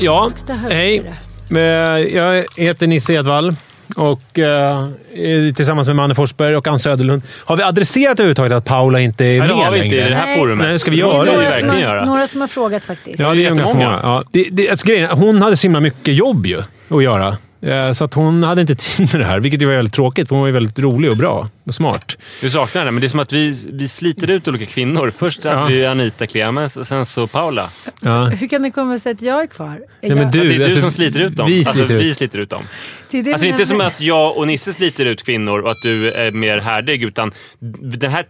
Ja, 0.00 0.30
hej. 0.70 1.12
Eh, 1.50 1.58
Jag 2.16 2.44
heter 2.56 2.86
Nisse 2.86 3.12
Edvall 3.12 3.56
och 3.98 4.38
eh, 4.38 4.84
tillsammans 5.56 5.86
med 5.88 5.96
Manne 5.96 6.14
Forsberg 6.14 6.56
och 6.56 6.66
Ann 6.68 6.78
Söderlund 6.78 7.22
har 7.44 7.56
vi 7.56 7.62
adresserat 7.62 8.20
överhuvudtaget 8.20 8.52
att 8.52 8.64
Paula 8.64 9.00
inte 9.00 9.24
är 9.24 9.28
Nej, 9.28 9.38
med 9.38 9.48
det 9.48 9.54
har 9.54 9.70
vi 9.70 9.84
inte 9.84 9.96
i 9.96 9.98
längre. 9.98 10.10
det 10.10 10.16
här 10.16 10.26
Nej. 10.26 10.38
forumet. 10.38 10.64
Nej, 10.64 10.72
det 10.72 10.78
ska 10.78 10.90
vi 10.90 10.96
Det 10.96 11.00
göra. 11.00 11.12
några, 11.12 11.32
som 11.32 11.42
verkligen 11.42 11.70
har, 11.74 11.80
göra. 11.80 12.04
några 12.04 12.26
som 12.26 12.40
har 12.40 12.48
frågat 12.48 12.84
faktiskt. 12.84 13.18
Ja, 13.20 13.28
det 13.34 13.44
är 13.46 13.50
jättemånga. 13.56 13.74
många. 13.74 14.00
Ja. 14.02 14.22
Det, 14.32 14.48
det, 14.52 14.70
alltså, 14.70 14.86
grejen, 14.86 15.10
hon 15.10 15.42
hade 15.42 15.56
så 15.56 15.62
himla 15.64 15.80
mycket 15.80 16.14
jobb 16.14 16.46
ju 16.46 16.58
att 16.88 17.02
göra. 17.02 17.36
Eh, 17.66 17.92
Så 17.92 18.04
att 18.04 18.14
hon 18.14 18.42
hade 18.42 18.60
inte 18.60 18.74
tid 18.74 19.08
med 19.12 19.20
det 19.20 19.26
här, 19.26 19.40
vilket 19.40 19.62
ju 19.62 19.66
var 19.66 19.74
väldigt 19.74 19.94
tråkigt. 19.94 20.28
för 20.28 20.34
Hon 20.36 20.40
var 20.40 20.46
ju 20.46 20.52
väldigt 20.54 20.78
rolig 20.78 21.10
och 21.10 21.16
bra 21.16 21.48
och 21.68 21.74
smart. 21.74 22.16
Vi 22.42 22.50
saknar 22.50 22.80
henne, 22.82 22.90
men 22.90 23.00
det 23.00 23.06
är 23.06 23.08
som 23.08 23.20
att 23.20 23.32
vi, 23.32 23.54
vi 23.72 23.88
sliter 23.88 24.30
ut 24.30 24.48
olika 24.48 24.66
kvinnor. 24.66 25.12
Först 25.18 25.44
hade 25.44 25.56
Ja. 25.56 25.64
vi 25.66 25.86
Anita 25.86 26.26
Clemens 26.26 26.76
och 26.76 26.86
sen 26.86 27.06
så 27.06 27.26
Paula. 27.26 27.70
Ja. 28.00 28.24
Hur 28.24 28.48
kan 28.48 28.62
det 28.62 28.70
komma 28.70 28.98
sig 28.98 29.12
att 29.12 29.22
jag 29.22 29.42
är 29.42 29.46
kvar? 29.46 29.66
Är 30.00 30.08
Nej, 30.08 30.10
men 30.16 30.30
du- 30.30 30.48
det 30.48 30.54
är 30.54 30.58
du 30.58 30.64
alltså, 30.64 30.80
som 30.80 30.90
sliter 30.90 31.20
ut 31.20 31.36
dem. 31.36 31.46
vi 31.46 31.58
alltså, 31.58 31.74
sliter 31.74 31.94
ut. 31.94 32.02
vi 32.02 32.14
sliter 32.14 32.38
ut 32.38 32.50
dem. 32.50 32.62
det 33.10 33.18
är 33.18 33.22
det 33.22 33.32
Alltså 33.32 33.46
inte 33.46 33.66
som 33.66 33.80
att 33.80 34.00
jag 34.00 34.36
och 34.36 34.46
Nisse 34.46 34.72
sliter 34.72 35.06
ut 35.06 35.22
kvinnor 35.24 35.58
och 35.60 35.70
att 35.70 35.82
du 35.82 36.12
är 36.12 36.30
mer 36.30 36.58
härdig, 36.58 37.02
utan 37.02 37.32
den 37.82 38.10
här 38.10 38.26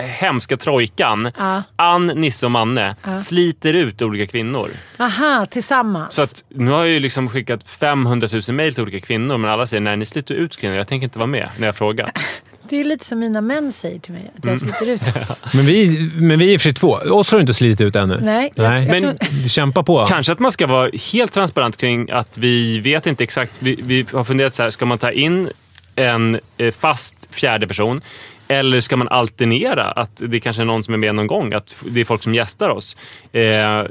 hemska 0.00 0.56
trojkan, 0.56 1.30
Ja. 1.38 1.62
Ann, 1.76 2.06
Nisse 2.06 2.46
och 2.46 2.52
Manne, 2.52 2.96
sliter 3.18 3.72
ut 3.74 4.02
olika 4.02 4.26
kvinnor. 4.30 4.70
Aha, 4.98 5.46
tillsammans. 5.50 6.14
Så 6.14 6.22
att, 6.22 6.44
nu 6.48 6.70
har 6.70 6.78
jag 6.78 6.88
ju 6.88 7.00
liksom 7.00 7.28
skickat 7.28 7.68
500 7.70 8.28
000 8.32 8.42
mejl 8.56 8.74
till 8.74 8.82
olika 8.82 9.00
kvinnor, 9.06 9.38
men 9.38 9.50
alla 9.50 9.66
säger 9.66 9.80
nej, 9.80 9.96
ni 9.96 10.06
sliter 10.06 10.34
ut 10.34 10.56
kvinnor. 10.56 10.76
Jag 10.76 10.88
tänker 10.88 11.04
inte 11.04 11.18
vara 11.18 11.26
med 11.26 11.48
när 11.58 11.66
jag 11.66 11.76
frågar. 11.76 12.10
Det 12.70 12.80
är 12.80 12.84
lite 12.84 13.04
som 13.04 13.18
mina 13.18 13.40
män 13.40 13.72
säger 13.72 13.98
till 13.98 14.12
mig, 14.12 14.30
att 14.38 14.44
jag 14.46 14.56
Mm. 14.56 14.58
sliter 14.58 14.86
ut. 14.92 15.14
Men 15.54 15.66
vi, 15.66 16.10
men 16.14 16.38
vi 16.38 16.44
är 16.48 16.52
i 16.52 16.56
och 16.56 16.60
för 16.60 16.62
sig 16.68 16.74
två. 16.74 16.88
Oss 16.92 17.30
har 17.30 17.38
du 17.38 17.40
inte 17.40 17.54
slitit 17.54 17.80
ut 17.80 17.96
ännu. 17.96 18.18
Nej, 18.22 18.52
jag- 18.54 18.70
Nej. 18.70 18.86
jag 18.86 19.02
Men- 19.02 19.16
tror- 19.16 19.48
Kämpa 19.48 19.82
på. 19.82 20.04
Kanske 20.06 20.32
att 20.32 20.38
man 20.38 20.52
ska 20.52 20.66
vara 20.66 20.90
helt 21.12 21.32
transparent 21.32 21.76
kring 21.76 22.10
att 22.10 22.38
vi 22.38 22.78
vet 22.78 23.06
inte 23.06 23.24
exakt. 23.24 23.52
Vi, 23.58 23.78
vi 23.82 24.06
har 24.12 24.24
funderat 24.24 24.54
så 24.54 24.62
här, 24.62 24.70
ska 24.70 24.86
man 24.86 24.98
ta 24.98 25.10
in 25.10 25.48
en 25.94 26.40
eh, 26.56 26.70
fast 26.78 27.14
fjärde 27.30 27.66
person? 27.66 28.00
Eller 28.48 28.80
ska 28.80 28.96
man 28.96 29.08
alternera? 29.08 29.84
Att 29.84 30.22
det 30.26 30.40
kanske 30.40 30.62
är 30.62 30.66
någon 30.66 30.82
som 30.82 30.94
är 30.94 30.98
med 30.98 31.14
någon 31.14 31.26
gång. 31.26 31.52
Att 31.52 31.76
det 31.90 32.00
är 32.00 32.04
folk 32.04 32.22
som 32.22 32.34
gästar 32.34 32.68
oss. 32.68 32.96
Eh, 33.32 33.84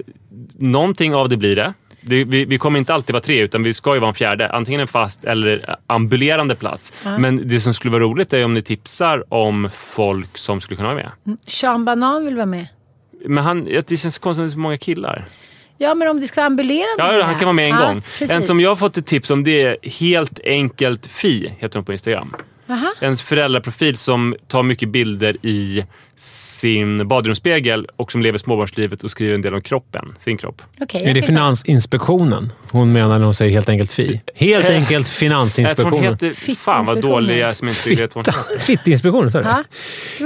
någonting 0.58 1.16
av 1.16 1.30
det 1.30 1.38
blir 1.38 1.56
det. 1.56 1.73
Det 2.09 2.23
vi, 2.23 2.45
vi 2.45 2.58
kommer 2.58 2.80
inte 2.80 2.94
alltid 2.94 3.13
vara 3.13 3.23
tre, 3.23 3.41
utan 3.41 3.63
vi 3.63 3.73
ska 3.73 3.94
ju 3.94 4.00
vara 4.00 4.09
en 4.09 4.16
fjärde. 4.16 4.50
Antingen 4.52 4.81
en 4.81 4.88
fast 4.88 5.23
eller 5.23 5.75
ambulerande 5.88 6.55
plats. 6.55 6.94
Men 7.03 7.47
det 7.47 7.59
som 7.59 7.73
skulle 7.73 7.91
vara 7.91 8.03
roligt 8.03 8.33
är 8.33 8.45
om 8.45 8.53
ni 8.53 8.61
tipsar 8.61 9.34
om 9.34 9.69
folk 9.73 10.38
som 10.38 10.62
skulle 10.62 10.75
kunna 10.78 10.94
vara 10.94 11.12
med. 11.25 11.38
Sean 11.47 11.85
Banan 11.85 12.25
vill 12.25 12.35
vara 12.35 12.46
med. 12.46 12.67
Men 13.25 13.44
han, 13.44 13.63
det 13.88 13.97
känns 13.97 14.17
konstigt 14.17 14.41
med 14.44 14.51
så 14.51 14.59
många 14.59 14.78
killar. 14.78 15.25
Ja, 15.78 15.96
men 15.96 16.07
om 16.07 16.19
det 16.19 16.28
ska 16.28 16.41
vara 16.41 16.46
ambulerande 16.47 16.85
Ja, 16.97 17.23
han 17.23 17.34
det 17.34 17.40
kan 17.40 17.46
vara 17.46 17.53
med 17.53 17.69
en 17.69 17.75
här. 17.75 17.88
gång. 17.88 18.01
precis. 18.01 18.31
En 18.31 18.44
som 18.44 18.59
jag 18.59 18.69
har 18.69 18.75
fått 18.75 18.97
ett 18.97 19.06
tips 19.06 19.29
om 19.31 19.44
det 19.44 19.62
är 19.62 19.78
Helt 20.00 20.40
enkelt 20.44 21.07
Fi, 21.07 21.53
heter 21.59 21.79
hon 21.79 21.85
på 21.85 21.91
Instagram. 21.91 22.35
Aha. 22.69 22.94
En 23.00 23.16
föräldraprofil 23.16 23.97
som 23.97 24.35
tar 24.47 24.63
mycket 24.63 24.90
bilder 24.90 25.38
i 25.46 25.84
sin 26.19 27.07
badrumsspegel 27.07 27.88
och 27.95 28.11
som 28.11 28.22
lever 28.22 28.38
småbarnslivet 28.38 29.03
och 29.03 29.11
skriver 29.11 29.35
en 29.35 29.41
del 29.41 29.53
om 29.53 29.61
kroppen, 29.61 30.16
sin 30.19 30.38
kropp. 30.38 30.61
Okej, 30.81 31.03
Är 31.05 31.13
det 31.13 31.19
kan- 31.22 31.28
Finansinspektionen 31.28 32.51
hon 32.72 32.91
menar 32.91 33.19
när 33.19 33.25
hon 33.25 33.33
säger 33.33 33.51
helt 33.51 33.69
enkelt 33.69 33.91
fi? 33.91 34.22
Helt 34.35 34.66
Eh, 34.66 34.72
enkelt 34.75 34.89
Jag 34.89 34.89
tror 34.89 34.97
hon 34.97 35.05
Finansinspektionen. 35.50 36.03
heter... 36.03 36.55
Fan 36.55 36.85
vad 36.85 37.01
dålig 37.01 37.38
jag 37.39 37.50
är 37.50 37.53
som 37.53 37.67
inte 37.67 37.89
vet 37.89 38.16
vad 38.16 38.28
hon 38.28 38.33
heter. 38.35 38.59
Fittinspektionen, 38.59 39.31
sa 39.31 39.39
du? 39.39 39.45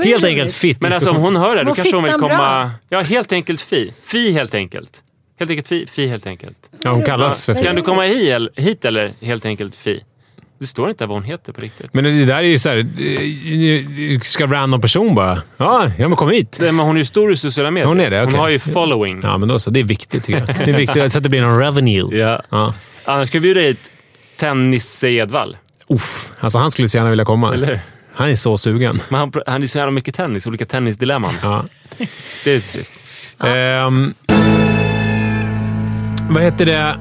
Helt 0.03 0.24
enkelt 0.25 0.53
fittinspektionen. 0.53 0.78
Men 0.79 0.94
alltså 0.94 1.09
om 1.09 1.16
hon 1.16 1.35
hör 1.35 1.56
det, 1.56 1.63
då 1.63 1.68
Var 1.69 1.75
kanske 1.75 1.96
hon 1.96 2.03
vill 2.03 2.12
fittan 2.13 2.28
bra? 2.28 2.38
komma... 2.38 2.72
Ja, 2.90 3.02
helt 3.02 3.31
enkelt 3.31 3.62
Fi. 3.62 3.94
Fi 4.06 4.31
helt 4.31 4.53
enkelt. 4.53 4.91
Helt 5.40 5.52
enkelt 5.52 5.68
Fi, 5.68 5.85
Fi 5.91 6.08
helt 6.08 6.28
enkelt. 6.28 6.58
Ja, 6.84 6.91
hon 6.91 7.03
kallas 7.06 7.46
för 7.46 7.53
Kan 7.53 7.63
fi. 7.63 7.69
du 7.75 7.81
komma 7.81 8.03
hit 8.56 8.85
eller 8.85 9.13
helt 9.22 9.46
enkelt 9.46 9.75
Fi? 9.75 10.03
Det 10.62 10.68
står 10.68 10.90
inte 10.90 11.06
vad 11.06 11.18
hon 11.18 11.24
heter 11.24 11.54
på 11.54 11.62
riktigt. 11.62 11.94
Men 11.94 12.04
det 12.04 12.26
där 12.26 12.36
är 12.36 12.42
ju 12.44 12.60
såhär... 12.60 12.78
eh, 12.78 14.20
Ska 14.20 14.48
random 14.48 14.82
person 14.82 15.16
bara... 15.16 15.42
Ja, 15.58 15.92
ja 15.98 16.08
men 16.08 16.16
kom 16.18 16.30
hit. 16.30 16.58
Nej, 16.62 16.72
men 16.72 16.86
hon 16.86 16.96
är 16.96 17.00
ju 17.00 17.06
stor 17.06 17.34
i 17.34 17.38
sociala 17.38 17.72
medier. 17.72 17.88
Hon 17.88 18.00
är 18.00 18.10
det, 18.10 18.18
Hon 18.20 18.28
okej. 18.28 18.40
har 18.40 18.50
ju 18.50 18.60
following. 18.60 19.20
Ja, 19.24 19.38
men 19.38 19.50
då 19.50 19.60
så. 19.60 19.70
Det 19.70 19.80
är 19.80 19.84
viktigt 19.84 20.24
tycker 20.24 20.40
jag. 20.40 20.48
Det 20.48 20.72
är 20.72 20.78
viktigt 20.78 21.12
så 21.12 21.18
att 21.18 21.24
det 21.24 21.30
blir 21.30 21.42
någon 21.42 21.60
revenue. 21.60 22.18
Ja. 22.18 22.42
Ja. 22.50 22.74
Annars 23.06 23.28
ska 23.28 23.38
vi 23.40 23.42
bjuda 23.42 23.62
hit 23.62 23.92
Tennis 24.38 25.04
Edvall. 25.04 25.58
Uff, 25.88 26.30
alltså 26.40 26.58
han 26.60 26.72
skulle 26.72 26.90
så 26.90 26.98
gärna 26.98 27.10
vilja 27.10 27.26
komma. 27.26 27.54
Eller? 27.54 27.80
Han 28.14 28.30
är 28.30 28.36
så 28.36 28.58
sugen. 28.58 29.02
Men 29.10 29.20
han, 29.20 29.34
han 29.48 29.64
är 29.64 29.68
så 29.68 29.78
jävla 29.78 29.92
mycket 29.92 30.16
tennis, 30.16 30.48
olika 30.48 30.66
tennisdilemman. 30.66 31.34
Ja. 31.44 31.66
Det 32.44 32.52
är 32.52 32.56
lite 32.56 32.72
trist. 32.72 32.96
Ehm, 33.44 34.14
vad 36.30 36.44
heter 36.44 36.66
det? 36.66 36.96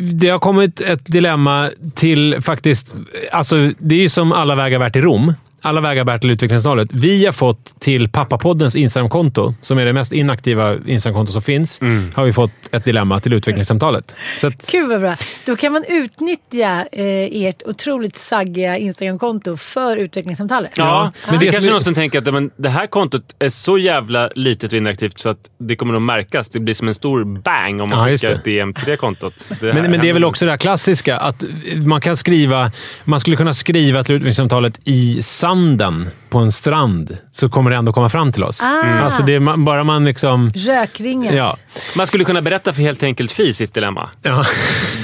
Det 0.00 0.28
har 0.28 0.38
kommit 0.38 0.80
ett 0.80 1.06
dilemma 1.06 1.70
till 1.94 2.40
faktiskt... 2.40 2.94
Alltså, 3.32 3.72
det 3.78 3.94
är 3.94 4.00
ju 4.00 4.08
som 4.08 4.32
alla 4.32 4.54
vägar 4.54 4.78
värt 4.78 4.92
till 4.92 5.02
Rom. 5.02 5.32
Alla 5.66 5.80
vägar 5.80 6.04
bär 6.04 6.18
till 6.18 6.30
utvecklingssamtalet. 6.30 6.88
Vi 6.92 7.24
har 7.24 7.32
fått 7.32 7.80
till 7.80 8.08
Pappapoddens 8.08 8.76
Instagramkonto, 8.76 9.54
som 9.60 9.78
är 9.78 9.86
det 9.86 9.92
mest 9.92 10.12
inaktiva 10.12 10.74
Instagramkonto 10.86 11.32
som 11.32 11.42
finns, 11.42 11.80
Mm. 11.80 12.10
har 12.14 12.24
vi 12.24 12.32
fått 12.32 12.50
ett 12.72 12.84
dilemma 12.84 13.20
till 13.20 13.32
utvecklingssamtalet. 13.32 14.16
Så 14.40 14.46
att, 14.46 14.70
Gud 14.72 14.88
vad 14.88 15.00
bra. 15.00 15.16
Då 15.46 15.56
kan 15.56 15.72
man 15.72 15.84
utnyttja 15.88 16.86
eh, 16.92 17.44
ert 17.46 17.62
otroligt 17.66 18.16
saggiga 18.16 18.76
Instagramkonto 18.78 19.56
för 19.56 19.96
utvecklingssamtalet. 19.96 20.70
Ja, 20.76 21.02
men 21.26 21.30
Men 21.30 21.40
det 21.40 21.48
är 21.48 21.52
kanske 21.52 21.70
är- 21.70 21.72
någon 21.72 21.80
som 21.80 21.94
tänker 21.94 22.18
att 22.18 22.32
men, 22.34 22.50
det 22.56 22.68
här 22.68 22.86
kontot 22.86 23.22
är 23.38 23.48
så 23.48 23.78
jävla 23.78 24.30
litet 24.34 24.72
och 24.72 24.76
inaktivt 24.76 25.18
så 25.18 25.28
att 25.30 25.38
det 25.58 25.76
kommer 25.76 25.92
nog 25.92 26.02
märkas. 26.02 26.48
Det 26.48 26.60
blir 26.60 26.74
som 26.74 26.88
en 26.88 26.94
stor 26.94 27.24
bang 27.24 27.80
om 27.82 27.88
man 27.90 27.98
Ja, 27.98 28.16
skickar 28.16 28.28
det. 28.28 28.34
ett 28.34 28.44
DM 28.44 28.74
till 28.74 28.84
det 28.86 28.96
kontot. 28.96 29.34
Det 29.60 29.74
men, 29.74 29.90
men 29.90 30.00
det 30.00 30.08
är 30.08 30.12
väl 30.12 30.24
också 30.24 30.44
det 30.44 30.50
här 30.50 30.58
klassiska 30.58 31.16
att 31.16 31.44
man 31.86 32.00
kan 32.00 32.16
skriva... 32.16 32.72
Man 33.04 33.20
skulle 33.20 33.36
kunna 33.36 33.54
skriva 33.54 34.04
till 34.04 34.14
utvecklingssamtalet 34.14 34.80
i 34.84 35.22
Random. 35.56 36.12
På 36.36 36.42
en 36.42 36.52
strand, 36.52 37.16
så 37.30 37.48
kommer 37.48 37.70
det 37.70 37.76
ändå 37.76 37.92
komma 37.92 38.08
fram 38.08 38.32
till 38.32 38.42
oss. 38.44 38.60
Ah. 38.64 38.80
Mm. 38.86 39.04
Alltså 39.04 39.22
det 39.22 39.34
är 39.34 39.40
man, 39.40 39.64
bara 39.64 39.84
man 39.84 40.04
liksom... 40.04 40.52
Rökringen. 40.56 41.36
Ja. 41.36 41.56
Man 41.96 42.06
skulle 42.06 42.24
kunna 42.24 42.42
berätta 42.42 42.72
för 42.72 42.82
helt 42.82 43.02
enkelt 43.02 43.32
Fi 43.32 43.52
sitt 43.54 43.74
dilemma. 43.74 44.08
ja. 44.22 44.44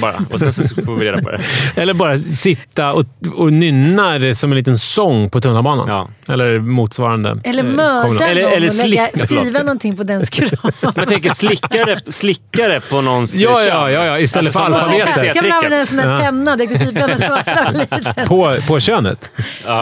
Bara. 0.01 0.15
Och 0.31 0.39
sen 0.39 0.53
så 0.53 0.63
får 0.85 0.95
vi 0.95 1.05
reda 1.05 1.21
på 1.21 1.31
det. 1.31 1.41
Eller 1.81 1.93
bara 1.93 2.17
sitta 2.19 2.93
och, 2.93 3.05
och 3.35 3.53
nynna 3.53 4.19
det 4.19 4.35
som 4.35 4.51
en 4.51 4.55
liten 4.57 4.77
sång 4.77 5.29
på 5.29 5.41
tunnelbanan. 5.41 5.87
Ja. 5.87 6.33
Eller 6.33 6.59
motsvarande. 6.59 7.37
Eller 7.43 7.63
eh, 7.63 7.69
mörda 7.69 8.01
kommunal. 8.03 8.27
Eller- 8.29 8.41
någon 8.43 8.51
eller 8.53 8.67
och 8.83 8.87
lägga, 8.89 9.07
skriva 9.25 9.59
någonting 9.59 9.97
på 9.97 10.03
dens 10.03 10.29
kropp. 10.29 10.75
Jag 10.95 11.07
tänker 11.07 11.29
slickare, 11.29 11.99
slickare 12.07 12.79
på 12.79 13.01
någons 13.01 13.35
Ja, 13.35 13.55
kön. 13.55 13.67
ja, 13.67 13.91
ja, 13.91 14.05
ja, 14.05 14.19
istället 14.19 14.53
för 14.53 14.59
som 14.59 14.73
alfabetet. 14.73 15.29
Ska 15.29 15.41
man 15.41 15.51
använda 15.51 15.77
en 15.79 15.85
sån 15.85 15.97
där 15.97 16.09
Ja. 16.13 16.19
penna, 16.19 16.55
detektivpenna, 16.57 17.15
den 17.45 17.73
liten. 17.79 18.27
På, 18.27 18.57
på 18.67 18.79
könet. 18.79 19.31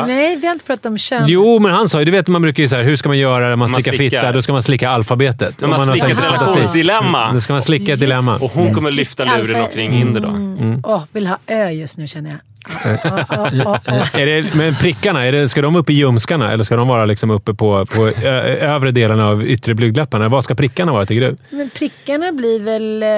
Nej, 0.07 0.35
vi 0.37 0.47
har 0.47 0.53
inte 0.53 0.65
pratat 0.65 0.85
om 0.85 0.97
kön. 0.97 1.23
Jo, 1.27 1.40
men 1.59 1.71
han 1.71 1.89
sa 1.89 1.99
ju... 1.99 2.05
Du 2.05 2.11
vet, 2.11 2.27
man 2.27 2.41
brukar 2.41 2.63
ju 2.63 2.69
säga 2.69 2.83
hur 2.83 2.95
ska 2.95 3.09
man 3.09 3.17
göra 3.17 3.39
när 3.39 3.55
man, 3.55 3.59
Man 3.59 3.69
slickar 3.69 3.91
fitta? 3.97 4.31
Då 4.31 4.41
ska 4.41 4.51
man 4.53 4.63
slicka 4.63 4.89
alfabetet. 4.89 5.61
När 5.61 5.67
man 5.67 5.79
har 5.79 5.85
slickar 5.95 6.09
ett 6.09 6.19
relationsdilemma. 6.21 7.33
Då 7.33 7.41
ska 7.41 7.53
man 7.53 7.61
slicka 7.61 7.93
ett 7.93 7.99
dilemma. 7.99 8.35
Och 8.35 8.51
hon 8.51 8.73
kommer 8.73 8.89
Slick 8.91 8.97
lyfta 9.07 9.37
luren 9.37 9.63
och 9.63 9.73
kring 9.73 9.93
in 9.93 10.13
det 10.13 10.19
då. 10.19 10.27
Mm. 10.29 10.81
Åh, 10.83 11.03
vill 11.11 11.27
ha 11.27 11.37
ö 11.47 11.69
just 11.69 11.97
nu 11.97 12.07
känner 12.07 12.29
jag. 12.29 12.39
Är 14.21 14.25
det, 14.25 14.53
men 14.55 14.75
prickarna, 14.75 15.25
är 15.25 15.31
det, 15.31 15.49
ska 15.49 15.61
de 15.61 15.75
upp 15.75 15.89
i 15.89 15.93
ljumskarna 15.93 16.51
eller 16.51 16.63
ska 16.63 16.75
de 16.75 16.87
vara 16.87 17.05
liksom 17.05 17.31
uppe 17.31 17.53
på, 17.53 17.85
på 17.85 18.07
ö, 18.07 18.41
övre 18.57 18.91
delen 18.91 19.19
av 19.19 19.43
yttre 19.43 19.73
blygdläpparna? 19.73 20.29
Var 20.29 20.41
ska 20.41 20.55
prickarna 20.55 20.91
vara, 20.91 21.05
tycker 21.05 21.21
du? 21.21 21.37
Men 21.57 21.69
prickarna 21.69 22.31
blir 22.31 22.59
väl... 22.63 23.03
eh, 23.03 23.09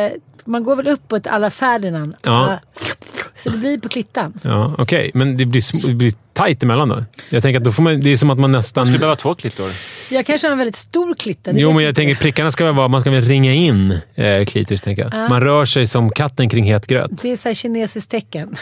Man 0.46 0.64
går 0.64 0.76
väl 0.76 0.88
uppåt 0.88 1.28
alla 1.28 1.50
Ferdinand. 1.50 2.16
Ja. 2.26 2.60
Ah, 3.46 3.50
Så 3.50 3.50
det 3.50 3.58
blir 3.58 3.78
på 3.78 3.90
klittan. 3.90 4.34
Ja, 4.42 4.76
Okej, 4.78 5.12
men 5.14 5.38
det 5.38 5.46
blir, 5.46 5.88
det 5.88 5.94
blir 5.94 6.14
tajt 6.34 6.64
emellan 6.64 6.90
då? 6.90 7.04
Jag 7.30 7.44
tänker 7.44 7.58
att 7.60 7.64
då 7.64 7.72
får 7.72 7.84
man, 7.84 8.02
det 8.02 8.10
är 8.10 8.18
som 8.18 8.30
att 8.30 8.40
man 8.40 8.52
nästan... 8.52 8.86
Skulle 8.86 9.00
behöva 9.00 9.16
två 9.16 9.36
klittor. 9.36 9.72
Jag 10.10 10.26
kanske 10.26 10.48
har 10.48 10.52
en 10.52 10.58
väldigt 10.58 10.76
stor 10.76 11.16
klitta. 11.16 11.52
Jo, 11.54 11.72
men 11.74 11.84
jag 11.84 11.90
inte. 11.92 12.02
tänker 12.02 12.16
prickarna 12.16 12.52
ska 12.52 12.66
väl 12.66 12.74
vara... 12.76 12.88
Man 12.88 13.02
ska 13.02 13.12
väl 13.12 13.22
ringa 13.26 13.54
in 13.54 14.00
eh, 14.16 14.46
klitoris, 14.46 14.82
tänker 14.82 15.10
jag. 15.12 15.30
Man 15.30 15.42
rör 15.42 15.66
sig 15.66 15.88
som 15.88 16.10
katten 16.10 16.50
kring 16.50 16.66
het 16.74 16.88
gröt. 16.88 17.12
Det 17.22 17.32
är 17.32 17.38
så 17.38 17.42
här 17.50 17.54
kinesiskt 17.54 18.12
tecken. 18.12 18.56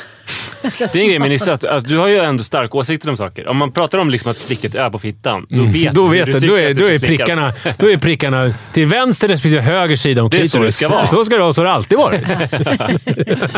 Det 0.62 0.96
är 0.96 1.02
en 1.02 1.08
grej 1.08 1.20
med 1.20 1.30
Nisse, 1.30 1.54
att 1.54 1.64
alltså, 1.64 1.90
du 1.90 1.98
har 1.98 2.08
ju 2.08 2.18
ändå 2.18 2.44
starka 2.44 2.78
åsikter 2.78 3.10
om 3.10 3.18
saker. 3.18 3.48
Om 3.48 3.58
man 3.58 3.72
pratar 3.72 3.98
om 3.98 4.10
liksom 4.10 4.32
att 4.32 4.38
slicka 4.38 4.68
ett 4.68 4.76
öga 4.76 4.90
på 4.90 5.00
fittan, 5.00 5.46
då 5.50 5.64
vet 5.64 5.94
Då 5.94 6.08
du. 6.08 6.12
vet 6.18 6.26
du 6.26 6.32
du. 6.32 6.40
tycker 6.40 6.54
Då 6.54 6.60
är, 6.60 6.74
då, 6.74 6.86
är 6.86 7.00
prickarna, 7.00 7.54
då 7.78 7.90
är 7.90 7.98
prickarna 7.98 8.54
till 8.74 8.86
vänster 8.86 9.28
respektive 9.28 9.62
höger 9.62 9.96
sida 9.96 10.24
om 10.24 10.30
Det 10.30 10.42
är 10.42 10.46
så 10.46 10.64
det 10.64 10.72
ska 10.72 10.90
vara. 10.90 11.08
Så 11.08 11.26
ska 11.26 11.36
det 11.36 11.42
vara. 11.42 11.54
Så 11.54 11.62
har 11.62 11.66
det 11.66 11.74
alltid 11.74 11.98
varit. 11.98 12.22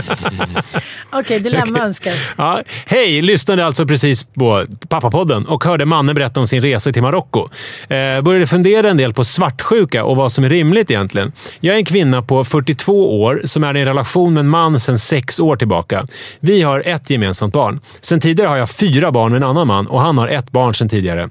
Okej, 1.12 1.40
dilemma 1.40 1.80
önskas. 1.80 2.16
Ja, 2.38 2.62
hej! 2.86 3.22
Lyssnade 3.22 3.66
alltså 3.66 3.86
precis 3.86 4.24
på 4.24 4.66
Pappapodden 4.90 5.46
och 5.46 5.64
hörde 5.64 5.86
mannen 5.86 6.16
berätta 6.16 6.40
om 6.40 6.48
sin 6.48 6.62
resa 6.62 6.92
till 6.92 7.02
Marocko. 7.02 7.50
Eh, 7.88 8.22
började 8.22 8.48
fundera 8.48 8.90
en 8.90 8.98
del 8.98 9.14
på 9.14 9.24
svartsjuka 9.24 10.04
och 10.04 10.16
vad 10.16 10.32
som 10.32 10.44
är 10.44 10.50
rimligt 10.50 10.92
egentligen. 10.92 11.32
Jag 11.60 11.74
är 11.74 11.78
en 11.78 11.86
kvinna 11.86 12.22
på 12.22 12.46
42 12.46 13.22
år 13.24 13.42
som 13.46 13.64
är 13.64 13.78
i 13.78 13.80
en 13.80 13.86
relation 13.86 14.34
med 14.34 14.42
en 14.42 14.50
man 14.50 14.80
sedan 14.80 15.00
sex 15.00 15.40
år 15.40 15.56
tillbaka. 15.56 16.08
Vi 16.40 16.62
har 16.62 16.84
ett 16.96 17.10
gemensamt 17.10 17.54
barn. 17.54 17.80
Sen 18.02 18.20
tidigare 18.20 18.50
har 18.50 18.58
jag 18.58 18.70
fyra 18.70 19.12
barn 19.12 19.32
med 19.32 19.38
en 19.38 19.50
annan 19.50 19.68
man 19.68 19.88
och 19.88 20.02
han 20.02 20.18
har 20.18 20.28
ett 20.28 20.52
barn 20.52 20.74
sedan 20.74 20.90
tidigare. 20.90 21.30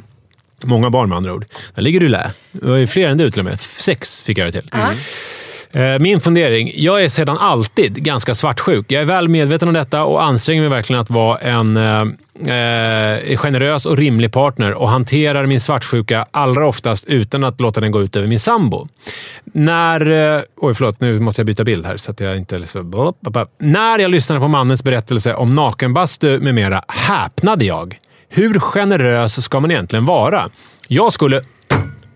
Många 0.65 0.91
barn 0.91 1.09
med 1.09 1.17
andra 1.17 1.33
ord. 1.35 1.45
Där 1.75 1.83
ligger 1.83 2.01
du 2.01 2.09
lä. 2.09 2.31
Det 2.53 2.67
var 2.67 2.77
ju 2.77 2.87
fler 2.87 3.09
än 3.09 3.19
du 3.19 3.31
till 3.31 3.41
och 3.41 3.45
med. 3.45 3.61
Sex 3.61 4.23
fick 4.23 4.39
jag 4.39 4.47
det 4.47 4.53
till. 4.53 4.71
Eh, 4.73 4.91
Eh, 5.73 5.99
min 5.99 6.21
fundering. 6.21 6.73
Jag 6.75 7.05
är 7.05 7.09
sedan 7.09 7.39
alltid 7.39 8.05
ganska 8.05 8.35
svartsjuk. 8.35 8.87
Jag 8.89 9.03
är 9.03 9.07
väl 9.07 9.29
medveten 9.29 9.69
om 9.69 9.75
detta 9.75 10.05
och 10.05 10.25
anstränger 10.25 10.61
mig 10.61 10.71
verkligen 10.71 11.01
att 11.01 11.11
vara 11.11 11.39
en 11.39 11.77
eh, 11.77 12.01
eh, 12.55 13.37
generös 13.37 13.87
och 13.87 13.97
rimlig 13.97 14.33
partner 14.33 14.73
och 14.73 14.89
hanterar 14.89 15.47
min 15.47 15.61
svartsjuka 15.61 16.27
allra 16.31 16.67
oftast 16.67 17.05
utan 17.05 17.45
att 17.45 17.61
låta 17.61 17.81
den 17.81 17.91
gå 17.91 18.03
ut 18.03 18.17
över 18.17 18.29
min 18.29 18.39
sambo. 18.39 18.89
När... 19.45 20.11
Eh, 20.37 20.43
oj, 20.57 20.75
förlåt. 20.75 21.01
Nu 21.01 21.21
måste 21.21 21.41
jag 21.41 21.47
byta 21.47 21.65
bild 21.65 21.87
här 21.87 21.97
så 21.97 22.11
att 22.11 22.21
jag 22.21 22.37
inte... 22.37 22.59
Liksom, 22.59 23.13
när 23.59 23.99
jag 23.99 24.11
lyssnade 24.11 24.41
på 24.41 24.49
mannens 24.49 24.85
berättelse 24.85 25.35
om 25.35 25.51
nakenbastu 25.51 26.41
med 26.41 26.55
mera 26.55 26.83
häpnade 26.89 27.65
jag. 27.65 27.99
Hur 28.29 28.59
generös 28.59 29.45
ska 29.45 29.61
man 29.61 29.71
egentligen 29.71 30.07
vara? 30.07 30.51
Jag 30.89 31.13
skulle 31.13 31.45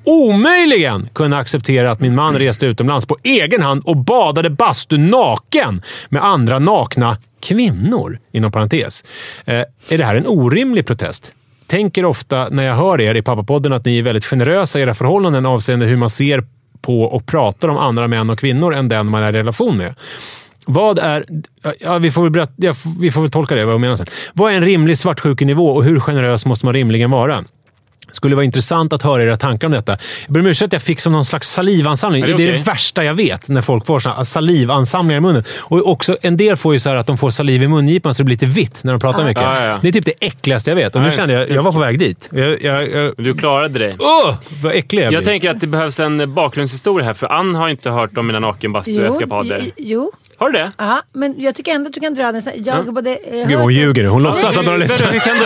omöjligen 0.07 1.09
kunna 1.13 1.39
acceptera 1.39 1.91
att 1.91 2.01
min 2.01 2.15
man 2.15 2.39
reste 2.39 2.67
utomlands 2.67 3.07
på 3.07 3.17
egen 3.23 3.63
hand 3.63 3.83
och 3.85 3.97
badade 3.97 4.51
bastu 4.51 4.99
naken 4.99 5.83
med 6.09 6.25
andra 6.25 6.59
nakna 6.59 7.17
kvinnor. 7.41 8.19
Inom 8.33 8.53
parentes. 8.53 9.05
Eh, 9.45 9.55
är 9.89 9.99
det 9.99 10.05
här 10.05 10.17
en 10.17 10.27
orimlig 10.27 10.87
protest? 10.87 11.33
Tänker 11.67 12.05
ofta 12.05 12.49
när 12.51 12.63
jag 12.63 12.77
hör 12.77 13.01
er 13.01 13.15
i 13.15 13.23
Pappapodden 13.23 13.73
att 13.73 13.85
ni 13.85 13.99
är 13.99 14.03
väldigt 14.03 14.25
generösa 14.25 14.79
i 14.79 14.83
era 14.83 14.95
förhållanden 14.95 15.47
avseende 15.47 15.87
hur 15.87 15.97
man 15.97 16.11
ser 16.11 16.45
på 16.81 17.03
och 17.03 17.27
pratar 17.27 17.69
om 17.69 17.79
andra 17.79 18.09
män 18.09 18.31
och 18.31 18.39
kvinnor 18.39 18.75
än 18.75 18.89
den 18.89 19.07
man 19.07 19.23
är 19.23 19.29
i 19.29 19.39
relation 19.39 19.77
med. 19.77 19.95
Vad 20.67 20.99
är... 20.99 21.25
Ja, 21.79 21.99
vi, 21.99 22.11
får 22.11 22.23
väl 22.23 22.31
berätta, 22.31 22.53
ja, 22.57 22.75
vi 23.01 23.11
får 23.11 23.21
väl 23.21 23.31
tolka 23.31 23.55
det 23.55 23.65
vad 23.65 23.75
jag 23.75 23.81
menar 23.81 23.97
sen. 23.97 24.07
Vad 24.33 24.53
är 24.53 24.57
en 24.57 24.65
rimlig 24.65 24.99
svartsjukenivå 24.99 25.71
och 25.71 25.85
hur 25.85 26.01
generös 26.01 26.47
måste 26.47 26.67
man 26.67 26.75
rimligen 26.75 27.11
vara? 27.11 27.45
Skulle 28.17 28.37
vara 28.37 28.45
intressant 28.45 28.93
att 28.93 29.03
höra 29.03 29.23
era 29.23 29.37
tankar 29.37 29.67
om 29.67 29.73
detta. 29.73 29.93
Jag 30.27 30.33
ber 30.33 30.41
om 30.41 30.47
ursäkt 30.47 30.67
att 30.67 30.73
jag 30.73 30.83
fick 30.83 31.01
som 31.01 31.13
någon 31.13 31.25
slags 31.25 31.51
salivansamling. 31.51 32.23
Är 32.23 32.27
Det 32.29 32.37
det 32.37 32.49
är 32.49 32.53
det 32.53 32.59
värsta 32.59 33.05
jag 33.05 33.15
vet, 33.15 33.49
när 33.49 33.63
folk 33.63 33.87
får 33.87 33.99
såna 34.01 34.25
salivansamlingar 34.25 35.17
i 35.19 35.21
munnen. 35.21 35.45
Och 35.59 35.89
också, 35.91 36.17
en 36.23 36.37
del 36.37 36.57
får 36.57 36.73
ju 36.75 36.81
så 36.81 36.89
här 36.89 36.97
att 36.97 37.07
de 37.07 37.19
får 37.19 37.31
saliv 37.31 37.63
i 37.63 37.69
mungipan 37.69 38.15
så 38.15 38.23
det 38.23 38.25
blir 38.25 38.35
lite 38.35 38.47
vitt 38.47 38.85
när 38.85 38.93
de 38.93 39.01
pratar 39.01 39.25
mycket. 39.25 39.43
Ja, 39.43 39.61
ja, 39.61 39.67
ja. 39.67 39.79
Det 39.83 39.89
är 39.89 39.93
typ 39.93 40.05
det 40.05 40.15
äckligaste 40.21 40.71
jag 40.71 40.77
vet. 40.77 40.95
Och 40.97 41.01
nu 41.01 41.07
Ja, 41.07 41.11
kände 41.11 41.35
jag, 41.35 41.51
jag 41.51 41.63
var 41.63 41.73
på 41.73 41.79
väg 41.79 41.99
dit. 41.99 42.29
Jag, 42.33 42.63
jag, 42.63 42.91
jag, 42.91 43.15
Du 43.17 43.35
klarade 43.35 43.79
dig. 43.79 43.97
Åh! 43.99 44.35
Vad 44.63 44.73
äcklig 44.73 45.03
jag, 45.03 45.13
Jag 45.13 45.23
blir. 45.23 45.33
tänker 45.33 45.51
att 45.51 45.61
det 45.61 45.67
behövs 45.67 46.01
en 46.01 46.35
bakgrundshistoria 46.35 47.07
här, 47.07 47.15
för 47.15 47.27
Ann 47.33 47.55
har 47.55 47.69
inte 47.69 47.91
hört 47.91 48.19
om 48.19 48.27
mina 48.27 48.41
nakenbastu-eskapader. 48.41 49.65
jo, 49.65 49.73
jo. 49.77 50.13
Har 50.39 50.51
du 50.51 50.59
det? 50.59 50.73
Ja, 50.79 51.03
men 51.13 51.35
jag 51.39 51.55
tycker 51.55 51.73
ändå 51.73 51.89
att 51.89 51.95
du 51.95 52.01
kan 52.01 52.15
dra 52.15 52.33
den. 52.33 52.43
Jag, 52.57 52.95
både, 52.95 53.11
eh, 53.11 53.49
Gud, 53.49 53.59
hon 53.59 53.75
ljuger 53.75 54.03
nu. 54.03 54.09
Hon 54.09 54.23
låtsas 54.23 54.45
att 54.45 54.57
hon 54.57 54.67
har 54.67 54.73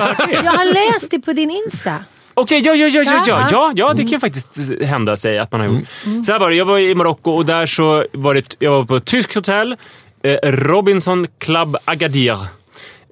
hört 0.07 0.17
det? 0.29 0.33
Jag 0.45 0.53
har 0.53 0.93
läst 0.93 1.11
det 1.11 1.19
på 1.21 1.33
din 1.33 1.51
Insta. 1.51 1.95
Okej, 2.41 2.63
ja, 2.65 2.75
ja, 2.75 2.87
ja, 2.89 3.03
ja, 3.03 3.13
ja, 3.13 3.23
Ja, 3.29 3.49
ja, 3.51 3.73
ja, 3.77 3.95
det 3.95 4.03
kan 4.03 4.11
ju 4.11 4.21
faktiskt 4.21 4.83
hända 4.83 5.17
sig 5.17 5.39
att 5.39 5.53
man 5.53 5.61
har 5.61 5.69
gjort. 5.69 5.85
Så 6.27 6.33
här 6.33 6.39
var 6.39 6.51
det, 6.51 6.57
jag 6.57 6.65
var 6.65 6.79
i 6.79 6.95
Marocko 6.95 7.31
och 7.31 7.47
där 7.47 7.67
så 7.67 8.05
var 8.13 8.35
det, 8.35 8.57
jag 8.59 8.71
var 8.71 8.85
på 8.85 8.97
ett 8.97 9.05
tyskt 9.05 9.35
hotell, 9.35 9.77
eh, 10.23 10.37
Robinson 10.43 11.27
Club 11.39 11.77
Agadir. 11.85 12.39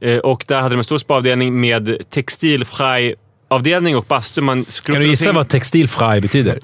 Eh, 0.02 0.18
och 0.18 0.44
där 0.48 0.60
hade 0.60 0.74
de 0.74 0.78
en 0.78 0.84
stor 0.84 0.98
spaavdelning 0.98 1.60
med 1.60 2.10
textilfraj 2.10 3.14
avdelning 3.48 3.96
och 3.96 4.04
bastu. 4.04 4.40
Man 4.40 4.64
Kan 4.84 4.94
du 5.00 5.08
gissa 5.08 5.24
omkring- 5.24 5.34
vad 5.36 5.48
textilfraj 5.48 6.20
betyder? 6.20 6.58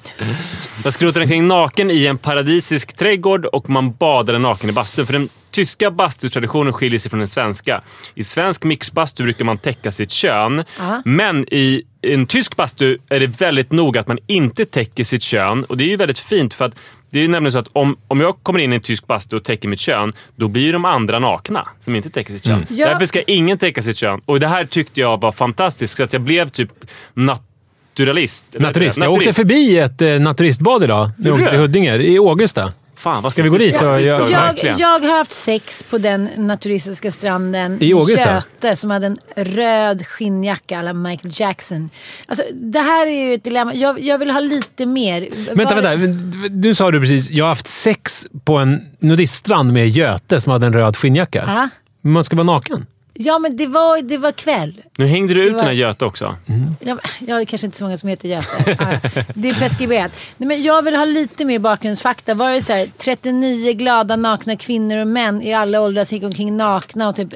Man 0.83 0.91
skrotade 0.91 1.23
omkring 1.23 1.47
naken 1.47 1.91
i 1.91 2.05
en 2.05 2.17
paradisisk 2.17 2.95
trädgård 2.95 3.45
och 3.45 3.69
man 3.69 3.93
badade 3.93 4.39
naken 4.39 4.69
i 4.69 4.73
bastun. 4.73 5.05
För 5.05 5.13
den 5.13 5.29
tyska 5.51 5.91
bastutraditionen 5.91 6.73
skiljer 6.73 6.99
sig 6.99 7.09
från 7.09 7.19
den 7.19 7.27
svenska. 7.27 7.81
I 8.15 8.23
svensk 8.23 8.63
mixbastu 8.63 9.23
brukar 9.23 9.45
man 9.45 9.57
täcka 9.57 9.91
sitt 9.91 10.11
kön. 10.11 10.63
Aha. 10.79 11.01
Men 11.05 11.53
i 11.53 11.83
en 12.01 12.27
tysk 12.27 12.55
bastu 12.55 12.97
är 13.09 13.19
det 13.19 13.27
väldigt 13.27 13.71
noga 13.71 13.99
att 13.99 14.07
man 14.07 14.17
inte 14.27 14.65
täcker 14.65 15.03
sitt 15.03 15.21
kön. 15.23 15.63
Och 15.63 15.77
det 15.77 15.83
är 15.83 15.87
ju 15.87 15.95
väldigt 15.95 16.19
fint 16.19 16.53
för 16.53 16.65
att 16.65 16.75
det 17.15 17.23
är 17.23 17.27
nämligen 17.27 17.51
så 17.51 17.59
att 17.59 17.69
om, 17.73 17.97
om 18.07 18.21
jag 18.21 18.35
kommer 18.43 18.59
in 18.59 18.71
i 18.73 18.75
en 18.75 18.81
tysk 18.81 19.07
bastu 19.07 19.35
och 19.35 19.43
täcker 19.43 19.67
mitt 19.67 19.79
kön, 19.79 20.13
då 20.35 20.47
blir 20.47 20.73
de 20.73 20.85
andra 20.85 21.19
nakna 21.19 21.67
som 21.81 21.95
inte 21.95 22.09
täcker 22.09 22.33
sitt 22.33 22.45
kön. 22.45 22.65
Ja. 22.69 22.89
Därför 22.89 23.05
ska 23.05 23.21
ingen 23.21 23.57
täcka 23.57 23.83
sitt 23.83 23.97
kön. 23.97 24.21
Och 24.25 24.39
det 24.39 24.47
här 24.47 24.65
tyckte 24.65 25.01
jag 25.01 25.21
var 25.21 25.31
fantastiskt, 25.31 25.97
så 25.97 26.03
att 26.03 26.13
jag 26.13 26.21
blev 26.21 26.49
typ 26.49 26.69
naturalist. 27.13 28.45
Naturist. 28.51 28.97
Jag 28.97 29.11
åkte 29.11 29.33
förbi 29.33 29.77
ett 29.77 30.01
eh, 30.01 30.19
naturistbad 30.19 30.83
idag. 30.83 31.09
När 31.17 31.29
jag 31.29 31.39
åkte 31.39 31.49
till? 31.49 31.59
Huddinge. 31.59 31.97
I 31.97 32.17
Augusta. 32.17 32.73
Fan, 33.05 33.23
vad 33.23 33.31
Ska 33.31 33.43
vi 33.43 33.49
gå 33.49 33.57
dit 33.57 33.75
och 33.75 33.81
göra- 33.81 34.01
Jag, 34.01 34.79
jag 34.79 34.99
har 34.99 35.17
haft 35.17 35.31
sex 35.31 35.83
på 35.89 35.97
den 35.97 36.29
naturistiska 36.37 37.11
stranden 37.11 37.77
I 37.83 37.93
Augusta? 37.93 38.33
Göte 38.35 38.75
som 38.75 38.89
hade 38.89 39.05
en 39.05 39.17
röd 39.35 40.07
skinnjacka 40.07 40.79
alla 40.79 40.93
Michael 40.93 41.33
Jackson. 41.37 41.89
Alltså, 42.27 42.43
det 42.53 42.79
här 42.79 43.07
är 43.07 43.27
ju 43.27 43.33
ett 43.33 43.43
dilemma. 43.43 43.73
Jag, 43.73 43.99
jag 43.99 44.17
vill 44.17 44.31
ha 44.31 44.39
lite 44.39 44.85
mer. 44.85 45.29
Vänta, 45.55 45.75
Var- 45.75 45.95
vänta. 45.95 46.49
Du 46.49 46.75
sa 46.75 46.91
du 46.91 46.99
precis, 46.99 47.29
jag 47.31 47.45
har 47.45 47.49
haft 47.49 47.67
sex 47.67 48.27
på 48.43 48.57
en 48.57 48.81
nudiststrand 48.99 49.73
med 49.73 49.89
Göte 49.89 50.41
som 50.41 50.51
hade 50.51 50.65
en 50.65 50.73
röd 50.73 50.97
skinnjacka. 50.97 51.43
Ja. 51.47 51.69
Men 52.01 52.11
man 52.13 52.23
ska 52.23 52.35
vara 52.35 52.45
naken. 52.45 52.85
Ja, 53.17 53.39
men 53.39 53.57
det 53.57 53.67
var, 53.67 54.01
det 54.01 54.17
var 54.17 54.31
kväll. 54.31 54.81
Nu 54.97 55.05
hängde 55.07 55.33
du 55.33 55.43
ut 55.43 55.51
var- 55.53 55.59
den 55.59 55.67
här 55.67 55.73
Göte 55.73 56.05
också. 56.05 56.25
Ja, 56.25 56.35
men- 56.79 56.99
ja, 57.19 57.35
det 57.35 57.41
är 57.41 57.45
kanske 57.45 57.67
inte 57.67 57.77
så 57.77 57.83
många 57.83 57.97
som 57.97 58.09
heter 58.09 58.27
Göte. 58.29 58.77
Ja, 58.79 59.09
det 59.35 59.49
är 59.49 59.53
preskriberat. 59.53 60.11
Nej, 60.37 60.47
men 60.47 60.63
jag 60.63 60.81
vill 60.81 60.95
ha 60.95 61.05
lite 61.05 61.45
mer 61.45 61.59
bakgrundsfakta. 61.59 62.33
Var 62.33 62.51
det 62.51 62.61
så 62.61 62.73
här, 62.73 62.87
39 62.97 63.73
glada 63.73 64.15
nakna 64.15 64.55
kvinnor 64.55 64.97
och 64.97 65.07
män 65.07 65.41
i 65.41 65.53
alla 65.53 65.81
åldrar 65.81 66.03
som 66.03 66.15
gick 66.15 66.25
omkring 66.25 66.57
nakna 66.57 67.07
och 67.09 67.15
typ 67.15 67.33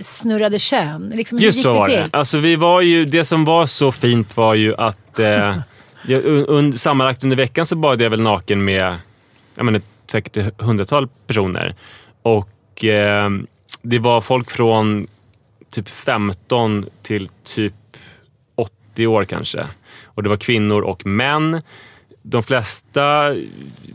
snurrade 0.00 0.58
kön? 0.58 1.12
Liksom, 1.14 1.38
hur 1.38 1.44
Just 1.44 1.56
gick 1.56 1.62
så 1.62 1.72
det 1.72 1.78
var 1.78 1.86
till? 1.86 1.94
det. 1.96 2.08
Alltså, 2.12 2.38
vi 2.38 2.56
var 2.56 2.80
ju, 2.80 3.04
det 3.04 3.24
som 3.24 3.44
var 3.44 3.66
så 3.66 3.92
fint 3.92 4.36
var 4.36 4.54
ju 4.54 4.74
att 4.78 5.18
eh, 5.18 5.56
jag, 6.06 6.24
un, 6.26 6.72
sammanlagt 6.78 7.24
under 7.24 7.36
veckan 7.36 7.66
så 7.66 7.76
bad 7.76 8.00
jag 8.00 8.10
väl 8.10 8.20
naken 8.20 8.64
med 8.64 8.96
jag 9.54 9.64
menar, 9.64 9.80
säkert 10.12 10.60
hundratal 10.62 11.08
personer. 11.26 11.74
Och 12.22 12.84
eh, 12.84 13.30
det 13.82 13.98
var 13.98 14.20
folk 14.20 14.50
från 14.50 15.06
typ 15.70 15.88
15 15.88 16.86
till 17.02 17.28
typ 17.44 17.74
80 18.54 19.06
år 19.06 19.24
kanske. 19.24 19.66
Och 20.04 20.22
det 20.22 20.28
var 20.28 20.36
kvinnor 20.36 20.80
och 20.80 21.06
män. 21.06 21.62
De 22.22 22.42
flesta 22.42 23.26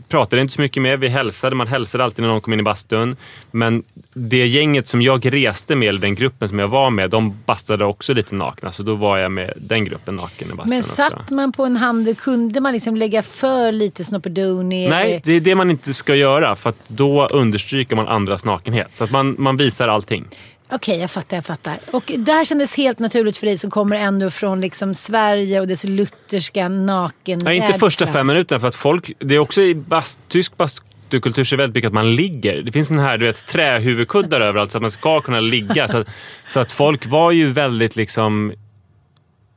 pratade 0.08 0.42
inte 0.42 0.54
så 0.54 0.60
mycket 0.60 0.82
med. 0.82 1.00
Vi 1.00 1.08
hälsade. 1.08 1.56
Man 1.56 1.66
hälsade 1.66 2.04
alltid 2.04 2.22
när 2.22 2.28
någon 2.28 2.40
kom 2.40 2.52
in 2.52 2.60
i 2.60 2.62
bastun. 2.62 3.16
Men 3.50 3.82
det 4.14 4.46
gänget 4.46 4.88
som 4.88 5.02
jag 5.02 5.32
reste 5.32 5.76
med, 5.76 5.88
eller 5.88 6.00
den 6.00 6.14
gruppen 6.14 6.48
som 6.48 6.58
jag 6.58 6.68
var 6.68 6.90
med, 6.90 7.10
de 7.10 7.38
bastade 7.46 7.84
också 7.84 8.14
lite 8.14 8.34
nakna. 8.34 8.72
Så 8.72 8.82
då 8.82 8.94
var 8.94 9.18
jag 9.18 9.32
med 9.32 9.52
den 9.56 9.84
gruppen 9.84 10.16
naken 10.16 10.50
i 10.50 10.54
bastun 10.54 10.70
Men 10.70 10.78
också. 10.78 10.92
satt 10.92 11.30
man 11.30 11.52
på 11.52 11.64
en 11.64 11.76
hand, 11.76 12.18
kunde 12.18 12.60
man 12.60 12.72
liksom 12.72 12.96
lägga 12.96 13.22
för 13.22 13.72
lite 13.72 14.04
Snopperdoni? 14.04 14.88
Nej, 14.88 15.20
det 15.24 15.32
är 15.32 15.40
det 15.40 15.54
man 15.54 15.70
inte 15.70 15.94
ska 15.94 16.14
göra 16.14 16.56
för 16.56 16.72
då 16.88 17.26
understryker 17.26 17.96
man 17.96 18.08
andras 18.08 18.44
nakenhet. 18.44 18.88
Så 18.92 19.04
att 19.04 19.10
man, 19.10 19.36
man 19.38 19.56
visar 19.56 19.88
allting. 19.88 20.24
Okej, 20.70 21.00
jag 21.00 21.10
fattar, 21.10 21.36
jag 21.36 21.44
fattar. 21.44 21.78
Och 21.90 22.12
det 22.18 22.32
här 22.32 22.44
kändes 22.44 22.76
helt 22.76 22.98
naturligt 22.98 23.36
för 23.36 23.46
dig 23.46 23.58
som 23.58 23.70
kommer 23.70 23.96
ändå 23.96 24.30
från 24.30 24.60
liksom 24.60 24.94
Sverige 24.94 25.60
och 25.60 25.66
dess 25.66 25.84
lutherska 25.84 26.68
naken 26.68 27.40
Nej, 27.44 27.56
inte 27.56 27.78
första 27.78 28.06
fem 28.06 28.26
minuterna 28.26 28.60
för 28.60 28.68
att 28.68 28.76
folk... 28.76 29.12
Det 29.18 29.34
är 29.34 29.38
också 29.38 29.62
i 29.62 29.74
bast, 29.74 30.18
tysk 30.28 30.56
bastukultur 30.56 31.44
så 31.44 31.54
är 31.54 31.56
väldigt 31.56 31.74
mycket 31.74 31.88
att 31.88 31.94
man 31.94 32.14
ligger. 32.14 32.62
Det 32.62 32.72
finns 32.72 32.88
den 32.88 32.98
här 32.98 33.18
du 33.18 33.26
vet, 33.26 33.46
trähuvudkuddar 33.46 34.40
överallt 34.40 34.70
så 34.70 34.78
att 34.78 34.82
man 34.82 34.90
ska 34.90 35.20
kunna 35.20 35.40
ligga. 35.40 35.88
Så 35.88 35.98
att, 35.98 36.08
så 36.48 36.60
att 36.60 36.72
folk 36.72 37.06
var 37.06 37.30
ju 37.30 37.50
väldigt 37.50 37.96
liksom... 37.96 38.52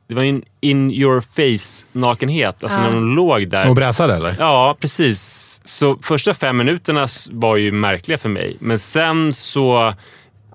Det 0.08 0.14
var 0.14 0.22
ju 0.22 0.28
en 0.28 0.42
in 0.60 0.90
your 0.90 1.20
face 1.20 1.86
nakenhet. 1.92 2.64
Alltså 2.64 2.80
när 2.80 2.90
de 2.90 3.16
låg 3.16 3.48
där. 3.48 3.68
Och 3.68 3.74
bräsade 3.74 4.14
eller? 4.14 4.36
Ja, 4.38 4.76
precis. 4.80 5.60
Så 5.64 5.98
första 6.02 6.34
fem 6.34 6.56
minuterna 6.56 7.06
var 7.30 7.56
ju 7.56 7.72
märkliga 7.72 8.18
för 8.18 8.28
mig. 8.28 8.56
Men 8.60 8.78
sen 8.78 9.32
så 9.32 9.94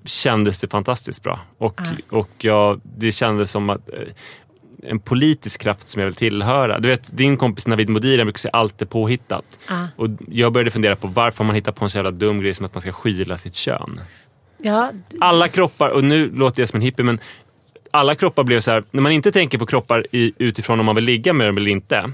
kändes 0.06 0.60
det 0.60 0.68
fantastiskt 0.68 1.24
bra. 1.24 1.40
Och, 1.58 1.82
och 2.10 2.30
jag, 2.38 2.82
det 2.84 3.12
kändes 3.12 3.52
som 3.52 3.70
att... 3.70 3.90
eh, 3.90 4.00
en 4.86 5.00
politisk 5.00 5.62
kraft 5.62 5.90
som 5.90 6.00
jag 6.00 6.08
vill 6.08 6.16
tillhöra. 6.16 6.80
Du 6.80 6.88
vet, 6.88 7.18
din 7.18 7.38
kompis 7.38 7.68
Navid 7.68 7.90
Modiri 7.90 8.24
brukar 8.24 8.38
säga 8.38 8.52
allt 8.54 8.82
är 8.82 8.86
påhittat. 8.86 9.60
Ah. 9.68 9.86
Och 9.96 10.08
jag 10.28 10.54
började 10.54 10.72
fundera 10.72 10.96
på 10.96 11.08
varför 11.08 11.44
man 11.44 11.56
hittar 11.56 11.72
på 11.72 11.86
en 11.86 11.90
så 11.92 11.98
jävla 11.98 12.12
dum 12.12 12.40
grej 12.42 12.54
som 12.54 12.66
att 12.66 12.74
man 12.74 12.82
ska 12.82 12.92
skyla 12.92 13.38
sitt 13.38 13.56
kön. 13.56 14.00
Ja, 14.62 14.92
Alla 15.20 15.48
kroppar, 15.48 15.90
och 15.90 16.04
nu 16.04 16.32
låter 16.32 16.62
jag 16.62 16.70
som 16.70 16.78
en 16.78 16.82
hippie, 16.82 17.06
men 17.06 17.20
alla 17.92 18.16
kroppar 18.16 18.44
blev 18.44 18.60
så 18.60 18.72
här, 18.72 18.84
när 18.92 19.02
man 19.02 19.12
inte 19.12 19.32
tänker 19.32 19.58
på 19.58 19.66
kroppar 19.66 20.06
i, 20.12 20.34
utifrån 20.38 20.80
om 20.80 20.86
man 20.86 20.96
vill 20.96 21.04
ligga 21.04 21.34
med 21.34 21.48
dem 21.48 21.58
eller 21.58 21.72
inte. 21.72 22.12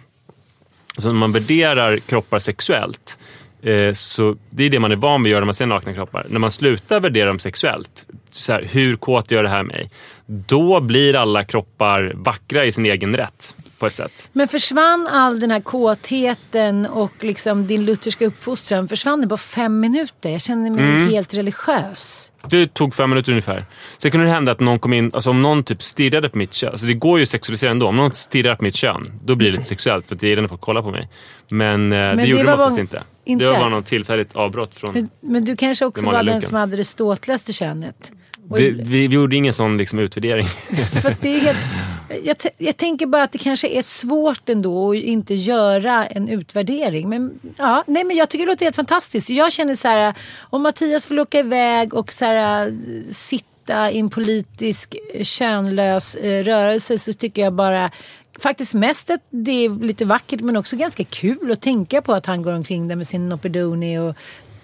Så 0.98 1.08
när 1.08 1.15
man 1.19 1.31
värderar 1.31 1.98
kroppar 1.98 2.39
sexuellt, 2.39 3.19
eh, 3.63 3.94
så 3.94 4.36
det 4.50 4.63
är 4.63 4.70
det 4.70 4.80
man 4.80 4.92
är 4.92 4.96
van 4.96 5.24
vid 5.24 5.30
att 5.30 5.32
göra 5.32 5.39
när 5.42 5.46
man 5.46 5.54
ser 5.54 5.66
nakna 5.66 5.94
kroppar. 5.94 6.25
När 6.30 6.39
man 6.39 6.51
slutar 6.51 7.00
värdera 7.00 7.28
dem 7.28 7.39
sexuellt, 7.39 8.06
så 8.30 8.54
här, 8.54 8.68
hur 8.72 8.96
kåt 8.96 9.32
gör 9.32 9.44
det 9.44 9.50
här 9.50 9.63
mig? 9.63 9.89
Då 10.25 10.80
blir 10.80 11.16
alla 11.16 11.44
kroppar 11.44 12.12
vackra 12.16 12.66
i 12.66 12.72
sin 12.72 12.86
egen 12.86 13.18
rätt, 13.18 13.56
på 13.80 13.86
ett 13.88 13.96
sätt. 13.96 14.30
Men 14.34 14.48
försvann 14.48 15.08
all 15.12 15.39
den 15.39 15.51
här 15.51 15.60
kåtheten 15.60 16.86
och 16.86 17.12
liksom 17.20 17.68
din 17.68 17.86
lutherska 17.86 18.25
uppfostran, 18.25 18.88
försvann 18.88 19.22
det 19.22 19.28
på 19.28 19.38
fem 19.38 19.80
minuter? 19.80 20.30
Jag 20.30 20.42
känner 20.42 20.72
mig 20.72 20.84
Mm. 20.84 21.10
helt 21.10 21.34
religiös. 21.34 22.32
Det 22.48 22.74
tog 22.74 22.96
fem 22.96 23.10
minuter 23.10 23.31
ungefär. 23.31 23.65
Sen 23.98 24.12
kunde 24.12 24.25
det 24.25 24.31
hända 24.31 24.51
att 24.51 24.60
någon 24.60 24.79
kom 24.79 24.93
in, 24.93 25.12
alltså 25.13 25.29
om 25.29 25.41
någon 25.41 25.63
typ 25.63 25.84
stirrade 25.84 26.29
på 26.29 26.38
mitt 26.38 26.53
kön. 26.53 26.69
Alltså 26.69 26.86
det 26.86 26.93
går 26.93 27.19
ju 27.19 27.24
att 27.24 27.29
sexualisera 27.29 27.72
ändå. 27.72 27.88
Om 27.88 27.96
någon 27.96 28.12
stirrar 28.13 28.55
på 28.55 28.63
mitt 28.63 28.75
kön, 28.75 29.12
då 29.24 29.36
blir 29.36 29.51
det 29.51 29.58
lite 29.58 29.69
sexuellt 29.69 30.08
för 30.08 30.15
att 30.15 30.22
det 30.22 30.31
är 30.31 30.36
den 30.36 30.50
folk 30.50 30.62
kollar 30.62 30.81
på 30.81 30.91
mig. 30.91 31.10
Men, 31.50 31.91
eh, 31.91 31.98
det 31.98 32.15
det 32.15 32.24
gjorde 32.24 32.43
de 32.43 32.51
oftast 32.51 32.75
bara- 32.75 32.81
inte. 32.81 33.03
inte? 33.25 33.46
Det 33.46 33.51
var 33.51 33.60
bara 33.60 33.69
något 33.69 33.86
tillfälligt 33.86 34.36
avbrott 34.36 34.75
från... 34.75 34.93
Men, 34.93 35.10
men 35.22 35.46
du 35.46 35.55
kanske 35.55 35.86
också 35.86 36.05
var 36.05 36.24
den 36.24 36.41
som 36.41 36.55
hade 36.55 36.77
det 36.77 36.84
ståtligaste 36.86 37.53
könet? 37.53 38.12
Det, 38.58 38.69
vi, 38.69 39.08
vi 39.08 39.15
gjorde 39.15 39.36
ingen 39.36 39.53
sån 39.53 39.77
liksom 39.77 40.00
utvärdering. 40.00 40.48
Fast 41.01 41.22
det 41.22 41.36
är 41.36 41.39
helt, 41.39 41.58
jag, 42.24 42.36
jag 42.58 42.77
tänker 42.77 43.05
bara 43.05 43.24
att 43.24 43.31
det 43.31 43.38
kanske 43.38 43.67
är 43.67 43.81
svårt 43.81 44.50
ändå 44.50 44.91
att 44.91 44.96
inte 44.98 45.34
göra 45.36 46.05
en 46.05 46.29
utvärdering. 46.29 47.10
Men, 47.10 47.39
ja, 47.58 47.84
nej, 47.88 48.03
men 48.03 48.17
jag 48.17 48.29
tycker 48.29 48.46
det 48.46 48.51
låter 48.51 48.65
helt 48.65 48.75
fantastiskt. 48.75 49.29
Jag 49.29 49.51
känner 49.51 49.75
så 49.75 49.88
här, 49.88 50.13
om 50.50 50.62
Mattias 50.62 51.08
får 51.08 51.19
åka 51.19 51.39
iväg 51.39 51.93
och 51.93 52.13
så 52.13 52.25
här, 52.38 52.74
sitta 53.13 53.91
i 53.91 54.00
en 54.00 54.09
politisk 54.09 54.95
eh, 55.13 55.24
könlös 55.24 56.15
eh, 56.15 56.43
rörelse 56.43 56.98
så 56.98 57.13
tycker 57.13 57.41
jag 57.41 57.53
bara 57.53 57.91
faktiskt 58.39 58.74
mest 58.74 59.09
att 59.09 59.19
det 59.29 59.51
är 59.65 59.69
lite 59.86 60.05
vackert 60.05 60.41
men 60.41 60.55
också 60.57 60.75
ganska 60.75 61.03
kul 61.03 61.51
att 61.51 61.62
tänka 61.62 62.01
på 62.01 62.13
att 62.13 62.25
han 62.25 62.41
går 62.41 62.53
omkring 62.53 62.88
där 62.88 62.95
med 62.95 63.07
sin 63.07 63.29
Nopedoni 63.29 63.98
och 64.00 64.15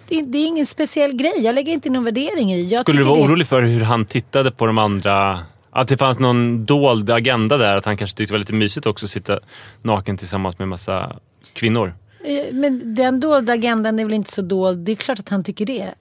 det, 0.09 0.21
det 0.21 0.37
är 0.37 0.45
ingen 0.47 0.65
speciell 0.65 1.13
grej. 1.13 1.33
Jag 1.37 1.55
lägger 1.55 1.73
inte 1.73 1.89
någon 1.89 2.03
värdering 2.03 2.53
i. 2.53 2.61
Jag 2.67 2.81
Skulle 2.81 2.97
du 2.99 3.03
vara 3.03 3.15
det- 3.17 3.23
orolig 3.25 3.47
för 3.47 3.61
hur 3.61 3.81
han 3.81 4.05
tittade 4.05 4.51
på 4.51 4.65
de 4.65 4.77
andra? 4.77 5.39
Att 5.71 5.87
det 5.87 5.97
fanns 5.97 6.19
någon 6.19 6.65
dold 6.65 7.09
agenda 7.09 7.57
där? 7.57 7.75
Att 7.75 7.85
han 7.85 7.97
kanske 7.97 8.17
tyckte 8.17 8.31
det 8.33 8.35
var 8.35 8.39
lite 8.39 8.53
mysigt 8.53 8.85
också 8.85 9.05
att 9.05 9.09
sitta 9.09 9.39
naken 9.81 10.17
tillsammans 10.17 10.59
med 10.59 10.67
massa 10.67 11.15
kvinnor? 11.53 11.93
Eh, 12.25 12.53
Men 12.53 12.95
den 12.95 13.19
dolda 13.19 13.53
agendan 13.53 13.99
är 13.99 14.03
väl 14.05 14.13
inte 14.13 14.31
så 14.31 14.41
dold. 14.41 14.79
Det 14.79 14.91
är 14.91 14.95
klart 14.95 15.19
att 15.19 15.29
han 15.29 15.43
tycker 15.43 15.65
det. 15.65 15.93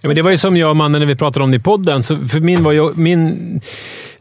Ja, 0.00 0.08
men 0.08 0.16
det 0.16 0.22
var 0.22 0.30
ju 0.30 0.36
som 0.38 0.56
jag 0.56 0.70
och 0.70 0.76
mannen 0.76 1.00
när 1.00 1.06
vi 1.06 1.14
pratade 1.16 1.44
om 1.44 1.50
det 1.50 1.56
i 1.56 1.60
podden. 1.60 2.02
Så 2.02 2.16
för 2.26 2.40
min, 2.40 2.62
var 2.64 2.72
ju, 2.72 2.94
min 2.94 3.60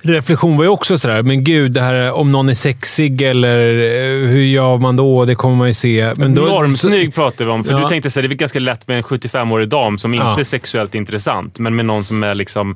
reflektion 0.02 0.58
var 0.58 0.64
ju 0.64 0.70
också 0.70 0.98
sådär, 0.98 1.24
men 1.24 1.44
gud, 1.44 1.72
det 1.72 1.82
här 1.82 2.12
om 2.12 2.30
någon 2.30 2.50
är 2.50 2.54
sexig 2.54 3.22
eller 3.22 3.60
eh, 3.70 4.28
hur 4.30 4.42
gör 4.42 4.78
man 4.78 4.96
då? 4.96 5.26
Det 5.26 5.36
kommer 5.36 5.56
man 5.56 5.68
ju 5.68 5.74
se. 5.74 6.14
Men 6.18 6.36
då, 6.36 6.42
Normsnygg 6.42 7.16
pratar 7.16 7.46
vi 7.46 7.52
om. 7.52 7.64
För 7.64 7.72
Ja. 7.72 7.80
du 7.80 7.88
tänkte 7.88 8.08
att 8.08 8.14
det 8.14 8.22
är 8.22 8.28
ganska 8.28 8.60
lätt 8.60 8.88
med 8.88 8.98
en 8.98 9.04
75-årig 9.04 9.70
dam 9.70 9.98
som 9.98 10.14
inte 10.14 10.26
Ja. 10.26 10.40
är 10.40 10.44
sexuellt 10.44 10.96
intressant, 10.96 11.60
men 11.60 11.76
med 11.76 11.86
någon 11.86 12.04
som 12.04 12.24
är 12.24 12.36
liksom 12.36 12.76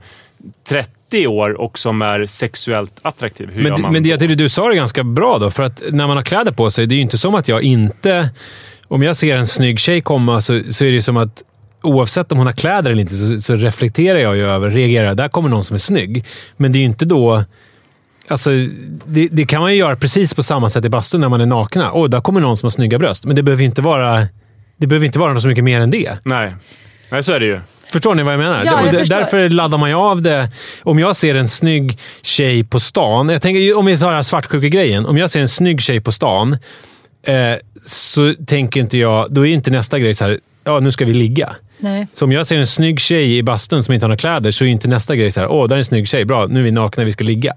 30 0.70 1.28
år 1.28 1.62
och 1.62 1.80
som 1.80 2.02
är 2.02 2.26
sexuellt 2.26 2.92
attraktiv. 3.02 3.50
Hur 3.54 3.64
Men, 3.64 3.82
men 3.82 4.04
det, 4.04 4.10
jag 4.10 4.20
tyckte 4.20 4.36
du 4.36 4.50
sa 4.50 4.70
det 4.70 4.76
ganska 4.76 5.04
bra 5.04 5.38
då, 5.38 5.50
för 5.52 5.64
att 5.64 5.82
när 5.92 6.08
man 6.08 6.18
har 6.18 6.24
kläder 6.24 6.52
på 6.52 6.70
sig, 6.70 6.86
det 6.88 6.94
är 6.94 6.98
ju 6.98 7.02
inte 7.02 7.18
som 7.18 7.36
att 7.36 7.48
jag 7.48 7.62
inte... 7.62 8.30
Om 8.88 9.04
jag 9.04 9.16
ser 9.16 9.36
en 9.38 9.48
snygg 9.48 9.80
tjej 9.80 10.02
komma 10.02 10.42
så, 10.42 10.62
så 10.72 10.86
är 10.86 10.92
det 10.92 11.02
som 11.02 11.18
att 11.18 11.44
oavsett 11.84 12.32
om 12.32 12.38
hon 12.38 12.48
har 12.48 12.54
kläder 12.54 12.92
eller 12.92 13.02
inte 13.02 13.16
så, 13.16 13.42
så 13.42 13.56
reflekterar 13.56 14.20
jag 14.20 14.36
ju 14.36 14.48
över, 14.48 14.70
reagerar, 14.70 15.14
där 15.14 15.28
kommer 15.28 15.50
någon 15.50 15.64
som 15.64 15.74
är 15.74 15.80
snygg. 15.80 16.26
Men 16.58 16.72
det 16.72 16.78
är 16.78 16.80
ju 16.80 16.86
inte 16.86 17.06
då... 17.06 17.44
Alltså, 18.28 18.50
det, 19.06 19.28
det 19.32 19.46
kan 19.46 19.62
man 19.62 19.72
ju 19.72 19.78
göra 19.78 19.96
precis 19.96 20.34
på 20.34 20.44
samma 20.44 20.70
sätt 20.70 20.86
i 20.86 20.90
bastun 20.90 21.22
när 21.22 21.30
man 21.30 21.42
är 21.42 21.46
nakna. 21.46 21.92
Åh, 21.94 22.10
där 22.10 22.22
kommer 22.22 22.42
någon 22.42 22.58
som 22.58 22.66
har 22.66 22.72
snygga 22.72 23.00
bröst. 23.00 23.26
Men 23.26 23.36
det 23.36 23.44
behöver 23.44 23.64
inte 23.64 23.82
vara, 23.82 24.28
det 24.78 24.88
behöver 24.88 25.06
inte 25.06 25.20
vara 25.20 25.34
något 25.34 25.42
så 25.42 25.48
mycket 25.48 25.64
mer 25.64 25.82
än 25.82 25.92
det. 25.92 26.18
Nej. 26.24 26.56
Nej, 27.10 27.24
så 27.24 27.32
är 27.32 27.40
det 27.40 27.46
ju. 27.46 27.62
Förstår 27.94 28.16
ni 28.16 28.24
vad 28.24 28.34
jag 28.34 28.40
menar? 28.40 28.62
Ja, 28.66 28.82
jag 28.86 28.96
förstår. 28.96 29.16
därför 29.16 29.50
laddar 29.50 29.78
man 29.78 29.90
ju 29.90 29.96
av 29.96 30.22
det. 30.22 30.52
Om 30.84 31.00
jag 31.00 31.16
ser 31.16 31.36
en 31.36 31.48
snygg 31.48 32.00
tjej 32.22 32.64
på 32.64 32.80
stan. 32.80 33.30
Jag 33.30 33.42
tänker, 33.42 33.78
om 33.78 33.86
vi 33.86 33.98
tar 33.98 34.08
den 34.08 34.16
här 34.16 34.24
svartsjuka-grejen. 34.24 35.06
Om 35.06 35.18
jag 35.18 35.30
ser 35.30 35.42
en 35.42 35.48
snygg 35.48 35.82
tjej 35.82 36.02
på 36.02 36.12
stan 36.12 36.58
eh, 37.24 37.54
så 37.86 38.34
tänker 38.48 38.80
inte 38.80 38.98
jag... 38.98 39.28
Då 39.34 39.46
är 39.46 39.54
inte 39.54 39.72
nästa 39.72 40.00
grej 40.00 40.14
så 40.14 40.26
här, 40.26 40.40
ja 40.64 40.80
nu 40.80 40.92
ska 40.92 41.06
vi 41.06 41.14
ligga. 41.14 41.50
Nej. 41.84 42.08
Så 42.14 42.26
om 42.26 42.32
jag 42.32 42.48
ser 42.48 42.58
en 42.58 42.68
snygg 42.68 43.00
tjej 43.00 43.38
i 43.38 43.44
bastun 43.44 43.84
som 43.84 43.94
inte 43.94 44.06
har 44.06 44.10
några 44.10 44.18
kläder 44.18 44.52
så 44.52 44.66
är 44.66 44.70
inte 44.70 44.88
nästa 44.88 45.16
grej 45.16 45.32
så 45.32 45.40
här, 45.40 45.48
åh, 45.48 45.68
där 45.68 45.76
är 45.76 45.78
en 45.78 45.86
snygg 45.86 46.08
tjej. 46.08 46.26
Bra, 46.26 46.46
nu 46.46 46.60
är 46.60 46.64
vi 46.64 46.72
nakna, 46.72 47.04
vi 47.04 47.12
ska 47.12 47.24
ligga. 47.24 47.54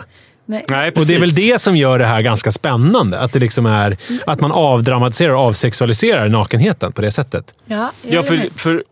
Nej. 0.46 0.64
Nej, 0.70 0.92
Och 0.96 1.06
det 1.06 1.14
är 1.14 1.20
väl 1.20 1.34
det 1.34 1.60
som 1.60 1.76
gör 1.76 1.98
det 1.98 2.04
här 2.04 2.22
ganska 2.22 2.52
spännande. 2.52 3.18
Att, 3.18 3.32
det 3.32 3.38
liksom 3.38 3.66
är, 3.66 3.96
att 4.26 4.40
man 4.40 4.52
avdramatiserar 4.52 5.32
och 5.32 5.40
avsexualiserar 5.40 6.28
nakenheten 6.28 6.92
på 6.92 7.02
det 7.02 7.10
sättet. 7.10 7.54
Ja, 7.66 7.92
jag 8.02 8.14
Ja, 8.14 8.22
för, 8.22 8.48
för 8.56 8.84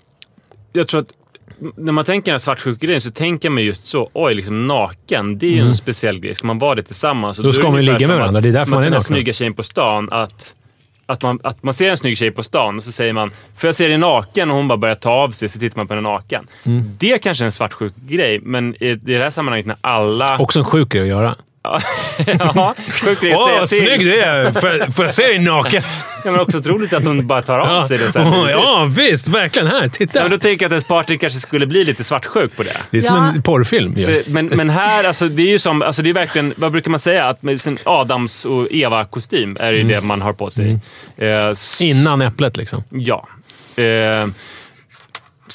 jag 0.72 0.88
tror 0.88 1.00
att 1.00 1.08
när 1.76 1.92
man 1.92 2.04
tänker 2.04 2.26
den 2.26 2.32
här 2.32 2.38
svartsjuka-grejen 2.38 3.00
så 3.00 3.10
tänker 3.10 3.50
man 3.50 3.62
just 3.62 3.86
så. 3.86 4.10
Oj, 4.12 4.34
liksom 4.34 4.66
naken. 4.66 5.38
Det 5.38 5.46
är 5.46 5.50
ju 5.50 5.60
en 5.60 5.74
speciell 5.74 6.20
grej. 6.20 6.34
Ska 6.34 6.46
man 6.46 6.58
vara 6.58 6.74
det 6.74 6.82
tillsammans? 6.82 7.38
Mm. 7.38 7.46
Då 7.46 7.52
ska 7.52 7.70
man 7.70 7.80
ju 7.80 7.82
ligga 7.82 7.92
med 7.92 8.00
som 8.00 8.18
varandra. 8.18 8.40
Det 8.40 8.48
är 8.48 8.52
därför 8.52 8.64
som 8.66 8.70
man 8.70 8.78
att 8.78 8.82
är 8.82 8.84
den 8.84 8.92
här 8.92 8.98
naken. 8.98 9.14
snygga 9.14 9.32
tjejen 9.32 9.54
på 9.54 9.62
stan. 9.62 10.08
Att, 10.10 10.54
att, 11.06 11.22
man, 11.22 11.40
att 11.42 11.62
man 11.62 11.74
ser 11.74 11.90
en 11.90 11.96
snygg 11.96 12.18
tjej 12.18 12.30
på 12.30 12.42
stan 12.42 12.76
och 12.76 12.82
så 12.82 12.92
säger 12.92 13.12
man 13.12 13.30
“Får 13.56 13.68
jag 13.68 13.74
se 13.74 13.88
dig 13.88 13.98
naken?” 13.98 14.50
och 14.50 14.56
hon 14.56 14.68
bara 14.68 14.78
börjar 14.78 14.94
ta 14.94 15.10
av 15.10 15.30
sig 15.30 15.48
så 15.48 15.58
tittar 15.58 15.76
man 15.76 15.86
på 15.86 15.94
henne 15.94 16.08
naken. 16.08 16.46
Mm. 16.64 16.90
Det 16.98 17.18
kanske 17.18 17.44
är 17.44 17.46
en 17.46 17.52
svartsjuk 17.52 17.94
grej, 17.96 18.40
men 18.42 18.82
i 18.82 18.94
det 18.94 19.18
här 19.18 19.30
sammanhanget 19.30 19.66
när 19.66 19.76
alla... 19.80 20.38
Också 20.38 20.58
en 20.58 20.64
sjuk 20.64 20.88
grej 20.88 21.02
att 21.02 21.08
göra. 21.08 21.34
Ja, 21.64 22.74
sjuk 22.92 23.20
grej 23.20 23.32
att 23.32 23.38
Åh, 23.38 23.46
säga 23.48 23.66
till. 23.66 23.78
snygg 23.78 24.00
du 24.00 24.20
är! 24.20 24.52
Får, 24.52 24.92
får 24.92 25.04
jag 25.04 25.12
se 25.12 25.22
dig 25.22 25.38
naken? 25.38 25.82
Ja, 26.24 26.30
men 26.30 26.40
också 26.40 26.58
otroligt 26.58 26.92
att 26.92 27.04
hon 27.04 27.26
bara 27.26 27.42
tar 27.42 27.58
av 27.58 27.84
sig 27.86 27.98
det 27.98 28.12
sen. 28.12 28.26
Åh, 28.26 28.50
ja, 28.50 28.88
visst. 28.96 29.28
Verkligen. 29.28 29.68
Här, 29.68 29.82
Ja, 29.82 29.88
titta. 29.88 30.22
men 30.22 30.30
då 30.30 30.38
tänker 30.38 30.64
jag 30.64 30.68
att 30.68 30.72
ens 30.72 30.84
partner 30.84 31.16
kanske 31.16 31.38
skulle 31.38 31.66
bli 31.66 31.84
lite 31.84 32.04
svartsjuk 32.04 32.56
på 32.56 32.62
det. 32.62 32.76
Det 32.90 32.98
är 32.98 33.02
som 33.02 33.16
Ja. 33.16 33.28
en 33.28 33.42
porrfilm. 33.42 33.94
ju. 33.96 34.06
För- 34.06 34.30
Men, 34.32 34.46
men 34.46 34.70
här, 34.70 35.04
alltså, 35.04 35.28
det 35.28 35.42
är 35.42 35.46
ju 35.48 35.58
som, 35.58 35.82
alltså, 35.82 36.02
det 36.02 36.10
är 36.10 36.14
verkligen, 36.14 36.54
vad 36.56 36.72
brukar 36.72 36.90
man 36.90 37.00
säga? 37.00 37.24
Att 37.26 37.42
med 37.42 37.60
sin 37.60 37.78
Adams 37.84 38.44
och 38.44 38.66
Eva-kostym 38.70 39.56
är 39.60 39.72
ju 39.72 39.82
det 39.82 40.00
man 40.04 40.22
har 40.22 40.32
på 40.32 40.50
sig. 40.50 40.78
Eh, 41.16 41.28
s- 41.48 41.80
Innan 41.82 42.22
äpplet 42.22 42.56
liksom. 42.56 42.84
Ja. 42.90 43.28
Eh, 43.76 44.26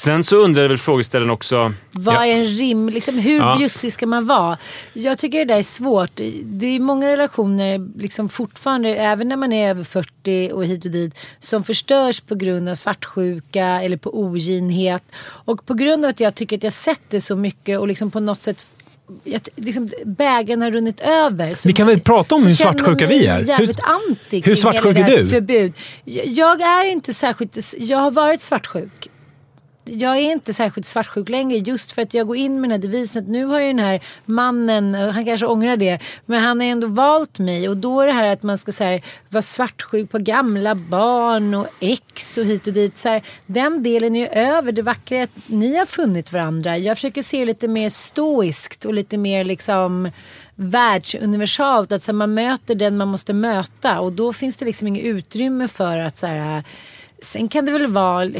sen 0.00 0.24
så 0.24 0.36
undrar 0.36 0.68
väl 0.68 0.78
frågeställaren 0.78 1.30
också... 1.30 1.72
Vad 1.92 2.14
Ja. 2.14 2.26
är 2.26 2.32
en 2.36 2.44
rim? 2.44 2.88
Liksom, 2.88 3.18
hur 3.18 3.36
Ja. 3.38 3.56
bjussig 3.58 3.92
ska 3.92 4.06
man 4.06 4.26
vara? 4.26 4.58
Jag 4.92 5.18
tycker 5.18 5.38
det 5.38 5.44
där 5.44 5.58
är 5.58 5.62
svårt. 5.62 6.10
Det 6.44 6.66
är 6.66 6.80
många 6.80 7.08
relationer 7.08 7.98
liksom 7.98 8.28
fortfarande, 8.28 8.88
även 8.88 9.28
när 9.28 9.36
man 9.36 9.52
är 9.52 9.70
över 9.70 9.84
40 9.84 10.50
och 10.52 10.64
hit 10.64 10.84
och 10.84 10.90
dit, 10.90 11.18
som 11.38 11.64
förstörs 11.64 12.20
på 12.20 12.34
grund 12.34 12.68
av 12.68 12.74
svartsjuka 12.74 13.64
eller 13.66 13.96
på 13.96 14.18
oginhet. 14.20 15.02
Och 15.22 15.66
på 15.66 15.74
grund 15.74 16.04
av 16.04 16.08
att 16.10 16.20
jag 16.20 16.34
tycker 16.34 16.56
att 16.56 16.62
jag 16.62 16.72
sett 16.72 17.02
det 17.08 17.20
så 17.20 17.36
mycket 17.36 17.78
och 17.78 17.88
liksom 17.88 18.10
på 18.10 18.20
något 18.20 18.40
sätt 18.40 18.66
jag, 19.24 19.40
liksom, 19.56 19.88
bägaren 20.04 20.62
har 20.62 20.70
runnit 20.70 21.00
över. 21.00 21.54
Så 21.54 21.68
Vi 21.68 21.72
kan 21.72 21.86
väl 21.86 22.00
prata 22.00 22.34
om 22.34 22.46
hur 22.46 22.52
svartsjuka 22.54 23.06
vi 23.06 23.26
är. 23.26 23.40
jävligt 23.40 23.78
Hur- 23.78 24.10
anti 24.10 24.42
hur 24.46 24.54
svartsjuk 24.54 24.98
är 24.98 25.06
du? 25.16 25.26
Förbud. 25.28 25.72
Jag- 26.04 26.26
Jag 26.26 26.60
är 26.62 26.84
inte 26.90 27.14
särskilt... 27.14 27.74
Jag 27.78 27.98
har 27.98 28.10
varit 28.10 28.40
svartsjuk 28.40 29.08
jag 29.90 30.16
är 30.16 30.32
inte 30.32 30.54
särskilt 30.54 30.86
svartsjuk 30.86 31.28
längre 31.28 31.58
just 31.58 31.92
för 31.92 32.02
att 32.02 32.14
jag 32.14 32.26
går 32.26 32.36
in 32.36 32.52
med 32.60 32.62
den 32.62 32.70
här 32.70 32.78
devisen 32.78 33.22
att 33.22 33.28
nu 33.28 33.44
har 33.44 33.60
ju 33.60 33.66
den 33.66 33.78
här 33.78 34.00
mannen, 34.24 34.94
eh, 34.94 35.08
han 35.08 35.24
kanske 35.24 35.46
ångrar 35.46 35.76
det, 35.76 35.98
men 36.26 36.42
han 36.42 36.60
har 36.60 36.66
ändå 36.66 36.86
valt 36.86 37.38
mig 37.38 37.68
och 37.68 37.76
då 37.76 38.00
är 38.00 38.06
det 38.06 38.12
här 38.12 38.32
att 38.32 38.42
man 38.42 38.58
ska 38.58 38.72
så 38.72 38.84
här, 38.84 39.02
vara 39.28 39.42
svartsjuk 39.42 40.10
på 40.10 40.18
gamla 40.18 40.74
barn 40.74 41.54
och 41.54 41.66
ex 41.80 42.38
och 42.38 42.44
hit 42.44 42.66
och 42.66 42.72
dit. 42.72 42.96
Så 42.96 43.08
här, 43.08 43.22
den 43.46 43.82
delen 43.82 44.16
är 44.16 44.20
ju 44.20 44.26
över. 44.26 44.72
Det 44.72 44.82
vackra 44.82 45.18
är 45.18 45.22
att 45.22 45.30
ni 45.46 45.76
har 45.76 45.86
funnit 45.86 46.32
varandra. 46.32 46.78
Jag 46.78 46.96
försöker 46.96 47.22
se 47.22 47.44
lite 47.44 47.68
mer 47.68 47.90
stoiskt 47.90 48.84
och 48.84 48.94
lite 48.94 49.18
mer 49.18 49.44
liksom 49.44 50.10
världsuniversalt. 50.54 51.92
Att 51.92 52.02
så 52.02 52.12
här, 52.12 52.16
man 52.16 52.34
möter 52.34 52.74
den 52.74 52.96
man 52.96 53.08
måste 53.08 53.32
möta 53.32 54.00
och 54.00 54.12
då 54.12 54.32
finns 54.32 54.56
det 54.56 54.64
liksom 54.64 54.88
inget 54.88 55.04
utrymme 55.04 55.68
för 55.68 55.98
att 55.98 56.18
så 56.18 56.26
här, 56.26 56.64
Sen 57.22 57.48
kan 57.48 57.66
det 57.66 57.72
väl 57.72 57.86
vara, 57.86 58.30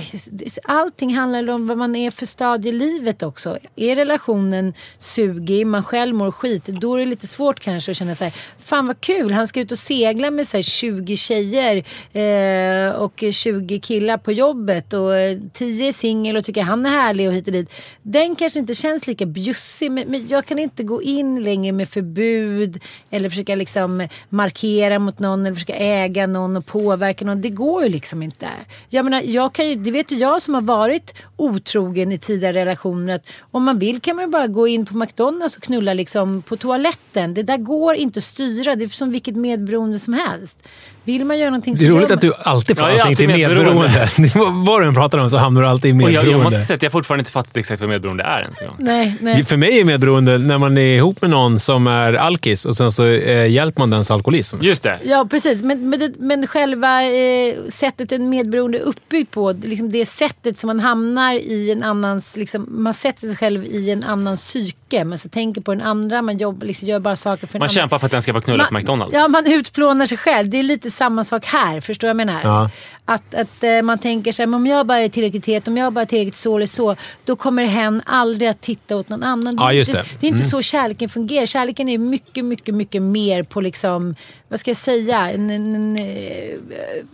allting 0.65 1.15
handlar 1.15 1.51
om 1.51 1.67
vad 1.67 1.79
man 1.79 1.97
är 1.97 2.11
för 2.11 2.27
stadie 2.27 2.73
i 2.73 2.73
livet 2.73 3.23
också. 3.23 3.59
Är 3.77 3.97
relationen 3.97 4.75
sugig, 4.99 5.67
man 5.67 5.85
själv 5.85 6.15
mår 6.15 6.31
skit, 6.31 6.67
då 6.67 6.95
är 6.95 6.99
det 6.99 7.07
lite 7.07 7.27
svårt 7.27 7.61
kanske 7.61 7.91
att 7.91 7.97
känna 7.97 8.15
så 8.15 8.25
här, 8.25 8.35
fan 8.65 8.87
vad 8.87 9.01
kul, 9.01 9.33
han 9.33 9.47
ska 9.47 9.61
ut 9.61 9.73
och 9.73 9.79
segla 9.79 10.31
med 10.31 10.47
så 10.47 10.57
här 10.57 10.63
20 10.63 11.17
tjejer 11.17 11.77
eh, 12.13 12.95
och 12.95 13.25
20 13.33 13.81
killar 13.81 14.19
på 14.19 14.33
jobbet 14.33 14.93
och 14.93 15.17
eh, 15.17 15.39
10 15.53 15.89
är 15.89 15.93
singel 15.93 16.37
och 16.37 16.45
tycker 16.45 16.63
han 16.63 16.87
är 16.87 16.91
härlig 16.91 17.29
och 17.29 17.35
hit 17.35 17.47
och 17.47 17.53
dit. 17.53 17.73
Den 18.03 18.37
kanske 18.37 18.59
inte 18.59 18.75
känns 18.75 19.07
lika 19.07 19.27
bjussig, 19.27 19.91
men, 19.91 20.09
men 20.09 20.29
jag 20.29 20.47
kan 20.47 20.59
inte 20.59 20.83
gå 20.83 21.03
in 21.03 21.43
längre 21.43 21.73
med 21.73 21.89
förbud 21.89 22.83
eller 23.11 23.31
försöka 23.31 23.55
liksom 23.55 24.09
markera 24.29 24.99
mot 24.99 25.19
någon 25.19 25.47
eller 25.47 25.55
försöka 25.55 25.77
äga 25.77 26.27
någon 26.27 26.57
och 26.57 26.67
påverka 26.67 27.25
någon. 27.25 27.41
Det 27.41 27.51
går 27.51 27.83
ju 27.83 27.89
liksom 27.89 28.23
inte. 28.23 28.49
Jag 28.89 29.05
menar, 29.05 29.23
jag 29.25 29.53
kan 29.53 29.69
ju, 29.69 29.75
det 29.75 29.91
vet 29.91 30.12
ju 30.12 30.17
jag 30.17 30.43
som 30.43 30.55
har 30.55 30.61
varit 30.61 31.15
otrogen 31.37 32.12
i 32.12 32.19
tidigare 32.19 32.55
relationer 32.55 33.15
att 33.15 33.27
om 33.50 33.65
man 33.65 33.79
vill 33.79 34.00
kan 34.00 34.17
man 34.17 34.25
ju 34.25 34.31
bara 34.31 34.47
gå 34.47 34.69
in 34.69 34.87
på 34.87 34.97
McDonalds 34.97 35.57
och 35.57 35.62
knulla 35.62 35.95
liksom 35.95 36.43
på 36.43 36.57
toaletten. 36.57 37.35
Det 37.35 37.43
där 37.43 37.57
går 37.57 37.95
inte 37.95 38.19
att 38.19 38.25
styra. 38.25 38.77
Det 38.77 38.85
är 38.85 38.89
som 38.89 39.11
vilket 39.11 39.37
medberoende 39.37 39.99
som 39.99 40.15
helst. 40.15 40.62
Vill 41.05 41.25
man 41.25 41.39
göra 41.39 41.50
någonting 41.50 41.77
så 41.77 41.83
Det 41.83 41.89
är 41.89 41.93
roligt 41.93 42.09
man. 42.09 42.15
att 42.15 42.21
du 42.23 42.33
alltid 42.39 42.79
får 42.79 42.85
allting 42.87 43.17
till 43.17 43.29
medberoende. 43.29 44.09
Vad 44.67 44.83
du 44.83 44.87
än 44.87 44.95
pratar 44.95 45.19
om 45.19 45.31
så 45.31 45.37
hamnar 45.37 45.62
du 45.62 45.69
alltid 45.69 45.91
i 45.91 45.93
Och 45.93 46.00
jag, 46.03 46.07
medberoende. 46.07 46.31
jag 46.33 46.45
måste 46.45 46.61
säga 46.61 46.75
att 46.75 46.83
jag 46.83 46.93
fortfarande 46.93 47.21
inte 47.21 47.31
fattat 47.33 47.57
exakt 47.57 47.81
vad 47.81 47.89
medberoende 47.91 48.25
är 48.25 48.41
ens 48.43 48.61
en 48.61 48.67
gång. 48.67 48.77
Nej, 48.79 49.15
nej. 49.21 49.45
För 49.45 49.57
mig 49.57 49.81
är 49.81 49.85
medberoende 49.85 50.39
när 50.39 50.59
man 50.59 50.79
är 50.79 50.97
ihop 50.97 51.21
med 51.23 51.31
någon 51.31 51.59
som 51.59 51.87
är 51.87 52.12
alkis 52.12 52.65
och 52.67 52.77
sen 52.77 52.91
så 52.91 53.07
eh, 53.07 53.47
hjälper 53.50 53.81
man 53.81 53.91
dens 53.91 54.11
alkoholism. 54.11 54.57
Just 54.61 54.83
det. 54.83 54.99
Ja, 55.05 55.27
precis. 55.31 55.62
Men, 55.62 55.91
men, 55.91 56.15
men 56.19 56.47
själva 56.47 57.03
eh, 57.05 57.55
sättet 57.69 58.12
en 58.12 58.29
medberoende 58.29 58.60
är 58.64 58.79
uppbyggd 58.79 59.31
på, 59.31 59.52
liksom 59.52 59.90
det 59.90 60.07
sättet 60.07 60.59
som 60.59 60.67
man 60.67 60.81
hamnar 60.81 61.35
i 61.35 61.71
en 61.71 61.83
annans... 61.83 62.37
Liksom, 62.37 62.67
man 62.71 62.95
sätter 62.95 63.26
sig 63.26 63.37
själv 63.37 63.64
i 63.64 63.90
en 63.90 64.05
annans 64.05 64.45
psyke. 64.45 65.05
Man 65.05 65.19
så 65.19 65.29
tänker 65.29 65.61
på 65.61 65.75
den 65.75 65.81
andra, 65.87 66.23
man 66.23 66.38
jobbar, 66.38 66.67
liksom, 66.67 66.88
gör 66.88 66.99
bara 66.99 67.17
saker 67.17 67.47
för 67.47 67.52
den 67.52 67.59
Man 67.61 67.64
andra. 67.64 67.73
kämpar 67.75 67.99
för 67.99 68.07
att 68.07 68.12
den 68.12 68.23
ska 68.23 68.33
få 68.33 68.40
knulla 68.40 68.64
på 68.64 68.75
McDonalds. 68.75 69.17
Ja, 69.17 69.29
man 69.29 69.47
utplånar 69.47 70.07
sig 70.07 70.19
själv. 70.19 70.49
Det 70.50 70.59
är 70.59 70.62
lite 70.62 70.90
samma 70.90 71.25
sak 71.25 71.45
här. 71.47 71.81
Förstår 71.81 72.09
du 72.09 72.14
vad 72.14 72.21
jag 72.21 72.26
menar? 72.26 72.40
Ja. 72.45 72.71
Att, 73.05 73.35
att 73.35 73.62
eh, 73.64 73.83
man 73.83 73.99
tänker 73.99 74.33
sig, 74.33 74.47
om 74.47 74.67
jag 74.67 74.87
bara 74.87 74.99
är 74.99 75.09
tillräckligt 75.09 75.47
het, 75.47 75.69
om 75.69 75.76
jag 75.76 75.93
bara 75.93 76.00
är 76.02 76.07
tillräckligt 76.07 76.37
så 76.37 76.57
eller 76.57 76.67
så, 76.67 76.97
då 77.25 77.37
kommer 77.37 77.64
hen 77.64 78.02
aldrig 78.07 78.49
att 78.49 78.61
titta 78.61 78.97
åt 78.97 79.09
någon 79.09 79.23
annan. 79.23 79.57
Ja, 79.61 79.73
inte, 79.73 79.93
det. 79.93 80.05
det 80.21 80.26
är 80.26 80.29
inte 80.29 80.40
Mm. 80.43 80.50
så 80.50 80.62
kärleken 80.62 81.09
fungerar. 81.09 81.47
Kärleken 81.47 81.88
är 81.88 81.99
mycket, 81.99 82.45
mycket, 82.45 82.75
mycket 82.75 83.02
mer 83.02 83.43
på 83.43 83.61
liksom, 83.61 84.14
vad 84.50 84.61
ska 84.61 84.71
jag 84.71 84.76
säga, 84.76 85.30
en, 85.30 85.50
en, 85.50 85.75
en 85.75 85.97
eh, 85.97 86.04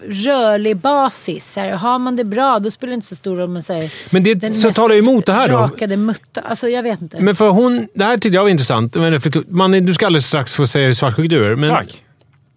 rörlig 0.08 0.76
basis. 0.76 1.56
Här, 1.56 1.70
har 1.70 1.98
man 1.98 2.16
det 2.16 2.24
bra, 2.24 2.58
då 2.58 2.70
spelar 2.70 2.90
det 2.90 2.94
inte 2.94 3.06
så 3.06 3.16
stor 3.16 3.36
roll 3.36 3.44
om 3.44 3.52
man 3.52 3.62
säger 3.62 3.92
Men 4.10 4.22
det- 4.24 4.34
den 4.34 4.54
så 4.54 4.72
talar 4.72 4.94
emot 4.96 5.26
det 5.26 5.32
här 5.32 5.48
då. 5.48 5.54
rakade 5.56 5.96
mutta. 5.96 6.40
Alltså 6.40 6.68
jag 6.68 6.82
vet 6.82 7.02
inte. 7.02 7.20
Men 7.20 7.36
för 7.36 7.48
hon, 7.50 7.88
det 7.94 8.04
här 8.04 8.18
tyckte 8.18 8.36
jag 8.36 8.42
var 8.42 8.50
intressant. 8.50 8.96
Man, 9.48 9.72
du 9.86 9.94
ska 9.94 10.06
alldeles 10.06 10.26
strax 10.26 10.54
få 10.56 10.66
säga 10.66 10.86
hur 10.86 10.94
svartsjuk 10.94 11.30
du 11.30 11.44
är. 11.52 11.54
Men 11.56 11.70
Tack. 11.70 12.02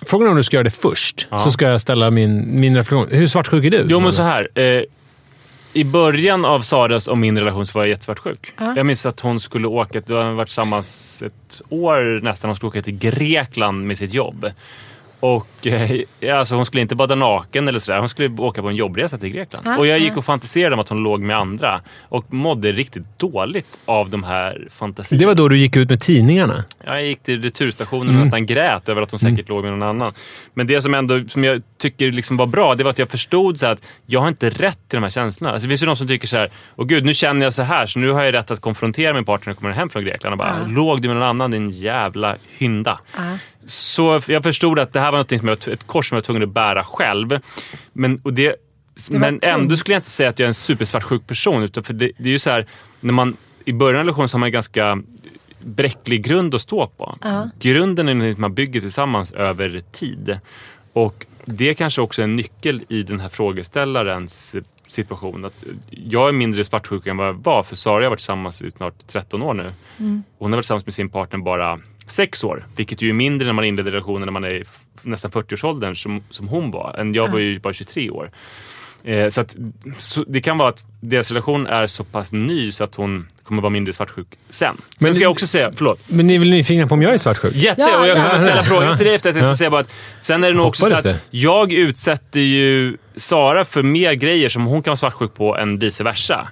Frågan 0.06 0.28
är 0.28 0.32
om 0.32 0.38
du 0.38 0.44
ska 0.44 0.56
göra 0.58 0.64
det 0.64 0.70
först, 0.70 1.28
Ja. 1.32 1.38
så 1.40 1.52
ska 1.52 1.66
jag 1.70 1.82
ställa 1.82 2.12
min, 2.12 2.60
min 2.60 2.76
reflektion. 2.78 3.08
Hur 3.12 3.28
svartsjuk 3.28 3.66
är 3.66 3.70
du? 3.72 3.86
Jo, 3.90 4.00
men 4.00 4.12
så 4.14 4.24
här. 4.24 4.48
Eh, 4.60 4.84
I 5.74 5.84
början 5.84 6.46
av 6.46 6.62
Saras 6.62 7.08
och 7.08 7.18
min 7.18 7.40
relation 7.40 7.66
så 7.66 7.80
var 7.80 7.86
jag 7.86 7.90
jättesvartsjuk. 7.90 8.54
Jag 8.58 8.86
minns 8.86 9.06
att 9.06 9.20
hon 9.20 9.40
skulle 9.40 9.68
åka, 9.68 10.02
vi 10.06 10.14
har 10.14 10.32
varit 10.32 10.48
tillsammans 10.48 11.24
ett 11.24 11.62
år 11.70 12.20
nästan, 12.24 12.50
hon 12.50 12.56
skulle 12.56 12.68
åka 12.68 12.82
till 12.82 12.98
Grekland 12.98 13.88
med 13.88 13.98
sitt 13.98 14.14
jobb. 14.14 14.52
Och 15.20 15.68
eh, 15.68 16.38
alltså 16.40 16.56
hon 16.56 16.66
skulle 16.66 16.82
inte 16.82 16.96
bada 16.96 17.16
naken 17.16 17.68
eller 17.68 17.80
sådär. 17.80 18.00
Hon 18.00 18.10
skulle 18.10 18.30
åka 18.42 18.62
på 18.62 18.70
en 18.70 18.76
jobbresa 18.76 19.18
till 19.18 19.30
Grekland. 19.30 19.68
Ah, 19.68 19.78
och 19.78 19.88
jag 19.88 20.00
gick 20.00 20.12
ah. 20.14 20.18
och 20.18 20.26
fantiserade 20.26 20.74
om 20.74 20.80
att 20.80 20.90
hon 20.90 21.04
låg 21.04 21.22
med 21.22 21.38
andra. 21.38 21.82
Och 22.02 22.34
mådde 22.34 22.72
riktigt 22.72 23.04
dåligt 23.20 23.80
av 23.86 24.10
de 24.10 24.24
här 24.24 24.68
fantasierna. 24.72 25.20
Det 25.20 25.26
var 25.26 25.36
då 25.36 25.48
du 25.48 25.58
gick 25.58 25.76
ut 25.76 25.90
med 25.90 26.02
tidningarna. 26.02 26.64
Jag 26.86 27.06
gick 27.06 27.24
till 27.24 27.42
returstationen 27.44 28.10
Mm. 28.10 28.16
och 28.16 28.26
nästan 28.26 28.46
grät 28.46 28.90
över 28.90 29.02
att 29.02 29.12
hon 29.12 29.20
säkert 29.20 29.50
låg 29.50 29.64
med 29.64 29.72
någon 29.72 29.84
annan. 29.90 30.14
Men 30.54 30.68
det 30.68 30.82
som, 30.82 30.94
ändå, 30.94 31.20
som 31.28 31.44
jag 31.44 31.62
tycker 31.78 32.12
liksom 32.12 32.38
var 32.38 32.46
bra, 32.48 32.76
det 32.76 32.84
var 32.84 32.92
att 32.92 33.00
jag 33.00 33.10
förstod 33.10 33.60
så 33.60 33.66
att 33.68 33.88
jag 34.06 34.20
har 34.20 34.28
inte 34.28 34.50
rätt 34.50 34.80
till 34.88 34.98
de 34.98 35.04
här 35.04 35.10
känslorna. 35.10 35.54
Alltså, 35.54 35.68
det 35.68 35.70
finns 35.70 35.82
ju 35.84 35.86
de 35.86 35.96
som 35.96 36.08
tycker 36.08 36.28
så 36.28 36.38
här, 36.38 36.50
åh 36.76 36.86
gud, 36.86 37.06
nu 37.06 37.14
känner 37.14 37.46
jag 37.46 37.54
så 37.54 37.64
här, 37.64 37.86
så 37.86 38.00
nu 38.00 38.12
har 38.12 38.24
jag 38.24 38.34
rätt 38.34 38.52
att 38.52 38.62
konfrontera 38.62 39.14
min 39.14 39.26
partner 39.26 39.46
när 39.46 39.52
jag 39.54 39.58
kommer 39.58 39.74
hem 39.74 39.90
från 39.90 40.04
Grekland 40.04 40.34
och 40.34 40.38
bara, 40.38 40.56
Ja. 40.62 40.68
låg 40.68 41.02
du 41.02 41.08
med 41.08 41.18
någon 41.18 41.28
annan 41.28 41.52
din 41.52 41.70
jävla 41.70 42.36
hynda? 42.58 43.00
Ja. 43.18 43.22
Så 43.66 44.22
jag 44.28 44.44
förstod 44.44 44.80
att 44.80 44.94
det 44.94 45.00
här 45.00 45.12
var 45.12 45.18
något 45.18 45.40
som 45.40 45.48
jag, 45.48 45.68
ett 45.68 45.88
kors 45.88 46.10
som 46.10 46.16
jag 46.16 46.22
var 46.22 46.26
tvungen 46.26 46.44
att 46.44 46.50
bära 46.50 46.84
själv. 46.84 47.40
Men, 47.94 48.22
och 48.24 48.34
det, 48.34 48.56
var 49.12 49.20
men 49.20 49.40
ändå 49.44 49.78
skulle 49.78 49.94
jag 49.94 50.00
inte 50.00 50.10
säga 50.10 50.30
att 50.30 50.40
jag 50.40 50.46
är 50.46 50.48
en 50.48 50.54
supersvartsjuk 50.54 51.28
person. 51.28 51.64
Utan 51.64 51.84
för 51.84 51.94
det, 51.94 52.12
det 52.18 52.30
är 52.30 52.34
ju 52.34 52.40
så 52.40 52.50
här, 52.50 52.68
när 53.00 53.14
man, 53.14 53.38
i 53.66 53.74
början 53.74 53.96
av 53.96 54.00
en 54.00 54.06
relation 54.06 54.30
så 54.30 54.36
har 54.36 54.40
man 54.40 54.48
en 54.48 54.54
ganska 54.54 55.02
bräcklig 55.62 56.24
grund 56.24 56.56
att 56.56 56.62
stå 56.62 56.88
på. 56.88 57.18
Ja. 57.22 57.50
Grunden 57.60 58.10
är 58.10 58.14
något 58.14 58.38
man 58.38 58.54
bygger 58.54 58.82
tillsammans 58.82 59.32
över 59.32 59.82
tid. 59.92 60.40
Och 60.94 61.26
det 61.46 61.70
är 61.70 61.74
kanske 61.74 62.02
också 62.02 62.22
är 62.22 62.24
en 62.24 62.36
nyckel 62.36 62.84
i 62.90 63.04
den 63.04 63.20
här 63.20 63.30
frågeställarens 63.30 64.56
situation. 64.88 65.46
Att 65.46 65.64
jag 65.90 66.30
är 66.30 66.34
mindre 66.34 66.64
svartsjuk 66.64 67.08
än 67.08 67.18
vad 67.18 67.28
jag 67.28 67.34
var. 67.34 67.64
För 67.64 67.76
Sara 67.76 68.04
har 68.04 68.10
varit 68.10 68.20
tillsammans 68.20 68.62
i 68.62 68.72
snart 68.72 69.08
13 69.08 69.42
år 69.42 69.54
nu. 69.54 69.74
Hon 69.98 70.24
har 70.40 70.50
varit 70.50 70.64
tillsammans 70.64 70.86
med 70.86 70.94
sin 70.94 71.10
partner 71.10 71.40
bara 71.40 71.80
sex 72.12 72.44
år. 72.44 72.66
Vilket 72.76 73.02
ju 73.02 73.10
är 73.10 73.14
mindre 73.14 73.46
när 73.46 73.54
man 73.54 73.66
inleder 73.66 73.92
relationen 73.92 74.26
när 74.26 74.32
man 74.32 74.44
är 74.44 74.64
nästan 75.02 75.32
40-årsåldern 75.32 75.96
som, 75.96 76.24
som 76.30 76.48
hon 76.48 76.72
var. 76.72 76.96
Än 76.98 77.14
jag 77.14 77.28
var 77.32 77.40
ju 77.40 77.60
bara 77.60 77.74
23 77.74 78.10
år. 78.10 78.32
Eh, 79.04 79.28
så 79.30 79.42
att, 79.42 79.56
så 79.98 80.24
det 80.28 80.42
kan 80.42 80.58
vara 80.58 80.70
att 80.70 80.84
deras 81.02 81.32
relation 81.32 81.68
är 81.68 81.88
så 81.88 82.04
pass 82.04 82.32
ny 82.32 82.72
så 82.72 82.84
att 82.84 82.96
hon 82.96 83.28
kommer 83.44 83.62
vara 83.62 83.70
mindre 83.70 83.94
svartsjuk 83.94 84.28
sen. 84.50 84.76
Sen 84.76 84.84
Men- 85.00 85.14
ska 85.14 85.24
jag 85.24 85.32
också 85.32 85.48
säga, 85.48 85.72
förlåt. 85.76 86.00
Men 86.12 86.28
ni 86.28 86.36
är 86.36 86.40
väl 86.40 86.50
nyfikna 86.50 86.88
på 86.88 86.94
om 86.94 87.02
jag 87.02 87.14
är 87.14 87.18
svartsjuk? 87.18 87.56
Jätte! 87.56 87.82
Ja, 87.82 88.00
och 88.02 88.08
jag 88.08 88.18
ja. 88.18 88.24
kommer 88.26 88.38
ställa 88.38 88.56
Ja, 88.56 88.64
frågan 88.64 88.90
ja. 88.90 88.98
till 88.98 89.06
dig 89.06 89.16
efter 89.16 89.30
att 89.30 89.36
jag 89.36 89.46
ska 89.46 89.52
Ja. 89.52 89.56
säga 89.56 89.70
bara 89.70 89.82
att 89.82 89.94
sen 90.22 90.44
är 90.44 90.48
det 90.52 90.58
nog 90.58 90.68
också 90.68 90.86
så 90.86 90.94
att 90.94 91.04
det. 91.04 91.20
jag 91.30 91.72
utsätter 91.72 92.40
ju 92.40 92.98
Sara 93.16 93.66
för 93.66 93.84
mer 93.84 94.14
grejer 94.14 94.50
som 94.50 94.66
hon 94.66 94.84
kan 94.84 94.92
vara 94.92 94.96
svartsjuk 94.98 95.34
på 95.34 95.58
än 95.58 95.80
vice 95.80 96.04
versa. 96.04 96.48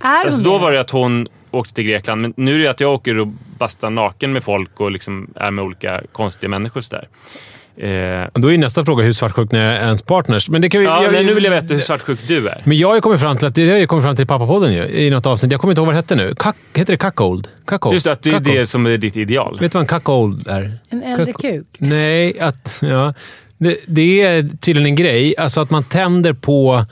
Är 0.00 0.24
Alltså 0.26 0.42
då 0.42 0.58
var 0.58 0.72
det 0.72 0.80
att 0.80 0.90
hon 0.90 1.28
åkte 1.58 1.74
till 1.74 1.84
Grekland, 1.84 2.20
men 2.22 2.34
nu 2.36 2.54
är 2.54 2.58
det 2.58 2.66
att 2.68 2.80
jag 2.80 2.92
åker 2.94 3.18
och 3.18 3.28
bastar 3.58 3.90
naken 3.90 4.32
med 4.32 4.42
folk 4.42 4.80
och 4.80 4.90
liksom 4.90 5.30
är 5.36 5.50
med 5.50 5.64
olika 5.64 6.00
konstiga 6.12 6.50
människor. 6.50 6.80
Så 6.80 6.96
där. 6.96 7.08
Eh, 7.80 8.28
Då 8.34 8.52
är 8.52 8.58
nästa 8.58 8.84
fråga 8.84 9.04
hur 9.04 9.12
svartsjuk 9.12 9.52
är 9.52 9.58
ens 9.72 10.02
partners. 10.02 10.48
Men 10.50 10.62
det 10.62 10.70
kan 10.70 10.80
vi, 10.80 10.86
ja, 10.86 11.02
jag- 11.02 11.12
men 11.12 11.26
nu 11.26 11.34
vill 11.34 11.44
jag 11.44 11.50
veta 11.50 11.74
hur 11.74 11.80
svartsjuk 11.80 12.18
du 12.26 12.48
är. 12.48 12.60
Men 12.64 12.78
jag 12.78 12.88
har 12.88 12.94
ju 12.94 13.00
kommit 13.00 13.20
fram 13.20 13.36
till 13.36 13.46
att 13.46 13.54
det 13.54 13.62
har 13.62 13.70
jag 13.70 13.80
ju 13.80 13.86
kommit 13.86 14.04
fram 14.04 14.16
till 14.16 14.22
i 14.22 14.26
pappapodden 14.26 14.72
ju, 14.72 14.84
i 14.86 15.10
något 15.10 15.26
avsnitt. 15.26 15.52
Jag 15.52 15.60
kommer 15.60 15.72
inte 15.72 15.80
ihåg 15.80 15.86
vad 15.86 15.94
det 15.94 15.98
hette 15.98 16.16
nu. 16.16 16.34
Kack, 16.38 16.56
heter 16.74 16.92
det 16.92 16.96
cuckold? 16.96 17.48
Cuckold? 17.66 17.94
Just 17.94 18.06
att 18.06 18.22
det 18.22 18.30
är 18.30 18.34
Cuckold. 18.38 18.56
det 18.56 18.66
som 18.66 18.86
är 18.86 18.96
ditt 18.98 19.16
ideal. 19.16 19.58
Vet 19.60 19.72
du 19.72 19.76
vad 19.78 19.82
en 19.82 19.86
cuckold 19.86 20.48
är? 20.48 20.78
En 20.90 21.02
äldre 21.02 21.26
Cuckold. 21.26 21.54
kuk? 21.54 21.66
Nej, 21.78 22.40
att... 22.40 22.78
Ja. 22.82 23.14
Det, 23.58 23.76
det 23.86 24.20
är 24.20 24.48
tydligen 24.60 24.86
en 24.86 24.94
grej. 24.96 25.34
Alltså 25.38 25.60
att 25.60 25.70
man 25.70 25.84
tänder 25.84 26.32
på 26.32 26.84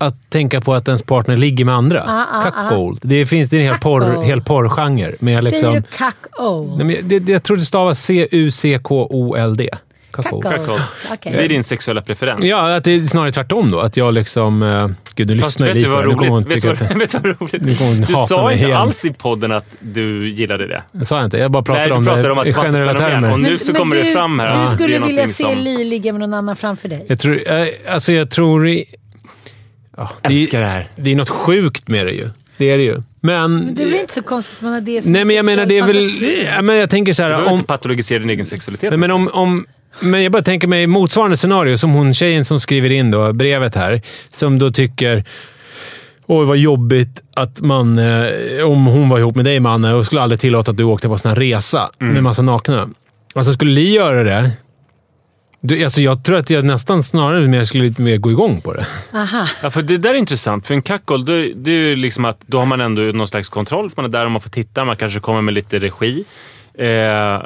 att 0.00 0.30
tänka 0.30 0.60
på 0.60 0.74
att 0.74 0.88
ens 0.88 1.02
partner 1.02 1.36
ligger 1.36 1.64
med 1.64 1.74
andra. 1.74 2.02
Ah, 2.06 2.26
ah, 2.32 2.50
ah. 2.54 2.68
Cuckold. 2.68 2.98
Det 3.02 3.26
finns 3.26 3.48
det 3.50 3.56
är 3.56 3.60
en 3.60 3.66
hel, 3.66 3.78
porr, 3.78 4.00
Cuckold. 4.00 4.26
hel 4.26 4.42
porrgenre. 4.42 5.14
Med 5.20 5.44
liksom, 5.44 5.60
Säger 5.60 5.74
du 5.74 5.82
kack-o? 5.98 6.74
Nej, 6.76 6.86
men 6.86 6.96
det, 7.08 7.18
det, 7.18 7.32
jag 7.32 7.42
tror 7.42 7.56
det 7.56 7.64
stavas 7.64 8.00
C-U-C-K-O-L-D. 8.02 9.68
Cuckold. 10.10 10.42
Cuckold. 10.42 10.60
Cuckold. 10.60 10.82
Okej. 11.12 11.32
Det 11.32 11.44
är 11.44 11.48
din 11.48 11.64
sexuella 11.64 12.02
preferens. 12.02 12.40
Ja, 12.44 12.76
att 12.76 12.84
det 12.84 12.92
är 12.92 13.06
snarare 13.06 13.32
tvärtom 13.32 13.70
då. 13.70 13.80
Att 13.80 13.96
jag 13.96 14.14
liksom... 14.14 14.62
Uh, 14.62 14.90
gud, 15.14 15.26
nu 15.28 15.36
Fast 15.38 15.46
lyssnar 15.60 15.66
jag 15.66 15.74
vet 15.74 15.82
lite 15.82 15.88
vad 15.94 16.04
roligt? 16.04 16.46
Vet 16.56 16.62
du 16.62 16.70
att 16.70 16.80
vad, 16.80 16.98
vet 16.98 17.10
du 17.10 17.18
vad 17.18 17.40
roligt? 17.40 17.62
Nu 17.62 17.74
kommer 17.76 17.90
hon 17.90 18.00
Du 18.00 18.26
sa 18.28 18.52
inte 18.52 18.64
igen. 18.64 18.76
alls 18.76 19.04
i 19.04 19.12
podden 19.12 19.52
att 19.52 19.64
du 19.80 20.30
gillade 20.30 20.66
det. 20.66 20.82
det 20.92 21.04
sa 21.04 21.16
jag 21.16 21.24
inte. 21.24 21.38
Jag 21.38 21.50
bara 21.50 21.62
pratade 21.62 21.86
Nej, 21.88 21.96
om 21.96 22.04
pratade 22.04 22.22
det 22.28 22.32
om 22.32 22.38
att 22.38 22.46
i 22.46 22.52
generella 22.52 22.94
termer. 22.94 23.32
Och 23.32 23.40
nu 23.40 23.58
så 23.58 23.74
kommer 23.74 23.96
du, 23.96 24.02
det 24.02 24.12
fram 24.12 24.38
här. 24.38 24.62
Du 24.62 24.68
skulle 24.68 24.98
vilja 24.98 25.28
se 25.28 25.44
som- 25.44 25.58
Li 25.58 25.84
ligga 25.84 26.12
med 26.12 26.20
någon 26.20 26.34
annan 26.34 26.56
framför 26.56 26.88
dig? 26.88 27.06
Jag 27.08 27.20
tror... 27.20 27.52
eh, 27.52 27.66
Alltså 27.88 28.12
jag 28.12 28.30
tror... 28.30 28.68
Ja, 30.00 30.10
det, 30.22 30.28
Älskar 30.28 30.58
är, 30.58 30.62
det 30.62 30.68
här. 30.68 30.88
det 30.96 31.12
är 31.12 31.16
något 31.16 31.28
sjukt 31.28 31.88
med 31.88 32.06
det 32.06 32.12
ju. 32.12 32.28
Det 32.56 32.70
är 32.70 32.78
det 32.78 32.84
ju. 32.84 33.02
Men... 33.20 33.54
Men 33.64 33.74
det 33.74 33.82
är 33.82 33.86
väl 33.86 33.94
inte 33.94 34.12
så 34.12 34.22
konstigt 34.22 34.56
att 34.56 34.62
man 34.62 34.72
har 34.72 34.80
det 34.80 35.02
som 35.02 35.12
Nej, 35.12 35.24
men 35.24 35.36
jag 35.36 35.46
menar 35.46 35.66
det 35.66 35.78
är 35.78 35.86
väl... 35.86 35.96
fantasi? 35.96 36.48
Ja, 36.56 36.62
men 36.62 36.76
jag 36.76 36.90
tänker 36.90 37.12
så 37.12 37.22
Du 37.22 37.26
här... 37.26 37.30
behöver 37.30 37.50
Om, 37.52 37.58
inte 37.58 37.66
patologisera 37.66 38.18
din 38.18 38.30
egen 38.30 38.46
sexualitet. 38.46 38.90
nej, 38.90 38.98
men 38.98 39.10
om, 39.10 39.28
om, 39.32 39.66
men 40.00 40.22
jag 40.22 40.32
bara 40.32 40.42
tänker 40.42 40.68
mig 40.68 40.86
motsvarande 40.86 41.36
scenario 41.36 41.76
som 41.78 41.90
hon 41.90 42.14
tjejen 42.14 42.44
som 42.44 42.60
skriver 42.60 42.92
in 42.92 43.10
då, 43.10 43.32
brevet 43.32 43.74
här. 43.74 44.02
Som 44.32 44.58
då 44.58 44.70
tycker... 44.70 45.24
Oj, 46.26 46.46
vad 46.46 46.56
jobbigt 46.56 47.22
att 47.36 47.60
man... 47.60 47.98
Eh, 47.98 48.64
om 48.64 48.86
hon 48.86 49.08
var 49.08 49.18
ihop 49.18 49.36
med 49.36 49.44
dig, 49.44 49.60
Manne, 49.60 49.94
och 49.94 50.06
skulle 50.06 50.20
aldrig 50.20 50.40
tillåta 50.40 50.70
att 50.70 50.76
du 50.76 50.84
åkte 50.84 51.06
på 51.08 51.12
en 51.12 51.18
sån 51.18 51.28
här 51.28 51.36
resa 51.36 51.90
med 51.98 52.22
massa 52.22 52.42
nakna. 52.42 52.88
Alltså, 53.34 53.52
skulle 53.52 53.70
Li 53.72 53.92
göra 53.92 54.24
det... 54.24 54.50
Du, 55.62 55.84
alltså 55.84 56.00
jag 56.00 56.24
tror 56.24 56.36
att 56.36 56.50
jag 56.50 56.64
nästan 56.64 57.02
snarare 57.02 57.48
mer 57.48 57.64
skulle 57.64 57.84
lite 57.84 58.02
mer 58.02 58.16
gå 58.16 58.30
igång 58.30 58.60
på 58.60 58.72
det. 58.72 58.86
Aha. 59.14 59.46
Ja, 59.62 59.70
för 59.70 59.82
det 59.82 59.98
där 59.98 60.10
är 60.10 60.14
intressant. 60.14 60.66
För 60.66 60.74
en 60.74 60.82
cuckold, 60.82 61.26
då, 61.26 61.32
det 61.32 61.70
är 61.70 61.74
ju 61.74 61.96
liksom 61.96 62.24
att 62.24 62.40
då 62.46 62.58
har 62.58 62.66
man 62.66 62.80
ändå 62.80 63.02
någon 63.02 63.28
slags 63.28 63.48
kontroll. 63.48 63.90
Man 63.96 64.04
är 64.04 64.08
där 64.08 64.24
och 64.24 64.30
man 64.30 64.40
får 64.40 64.50
titta. 64.50 64.84
Man 64.84 64.96
kanske 64.96 65.20
kommer 65.20 65.40
med 65.40 65.54
lite 65.54 65.78
regi. 65.78 66.24
Eh, 66.74 67.42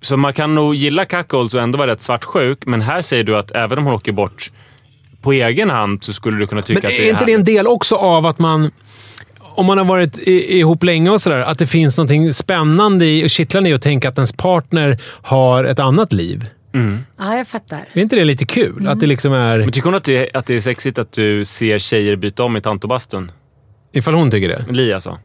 så 0.00 0.16
man 0.16 0.32
kan 0.32 0.54
nog 0.54 0.74
gilla 0.74 1.04
cuckolds 1.04 1.54
och 1.54 1.60
ändå 1.60 1.78
vara 1.78 1.90
rätt 1.90 2.02
svartsjuk. 2.02 2.66
Men 2.66 2.80
här 2.80 3.02
säger 3.02 3.24
du 3.24 3.36
att 3.36 3.50
även 3.50 3.78
om 3.78 3.84
hon 3.84 3.94
åker 3.94 4.12
bort 4.12 4.50
på 5.22 5.32
egen 5.32 5.70
hand 5.70 6.04
så 6.04 6.12
skulle 6.12 6.38
du 6.38 6.46
kunna 6.46 6.62
tycka 6.62 6.80
Men 6.82 6.88
att 6.88 6.96
det 6.96 7.04
är 7.04 7.06
är 7.06 7.12
inte 7.12 7.24
det 7.24 7.32
en 7.32 7.44
del 7.44 7.66
också 7.66 7.94
av 7.94 8.26
att 8.26 8.38
man... 8.38 8.70
Om 9.54 9.66
man 9.66 9.78
har 9.78 9.84
varit 9.84 10.18
i, 10.18 10.58
ihop 10.58 10.84
länge 10.84 11.10
och 11.10 11.20
sådär, 11.20 11.40
att 11.40 11.58
det 11.58 11.66
finns 11.66 11.98
något 11.98 12.36
spännande 12.36 13.06
i 13.06 13.26
och 13.26 13.30
kittlande 13.30 13.70
i 13.70 13.72
att 13.72 13.82
tänka 13.82 14.08
att 14.08 14.18
ens 14.18 14.32
partner 14.32 14.98
har 15.22 15.64
ett 15.64 15.78
annat 15.78 16.12
liv. 16.12 16.46
Ja, 17.18 17.36
jag 17.36 17.46
fattar. 17.48 17.84
Är 17.92 18.02
inte 18.02 18.16
det 18.16 18.24
lite 18.24 18.46
kul? 18.46 18.88
Att 18.88 19.00
det 19.00 19.06
liksom 19.06 19.32
är... 19.32 19.58
Men 19.58 19.70
tycker 19.72 19.84
hon 19.86 19.94
att 19.94 20.04
det, 20.04 20.30
att 20.34 20.46
det 20.46 20.54
är 20.54 20.60
sexigt 20.60 20.98
att 20.98 21.12
du 21.12 21.44
ser 21.44 21.78
tjejer 21.78 22.16
byta 22.16 22.44
om 22.44 22.56
i 22.56 22.60
tantobastun? 22.60 23.32
Ifall 23.92 24.14
hon 24.14 24.30
tycker 24.30 24.48
det. 24.48 24.64
Li 24.72 24.92
alltså. 24.92 25.18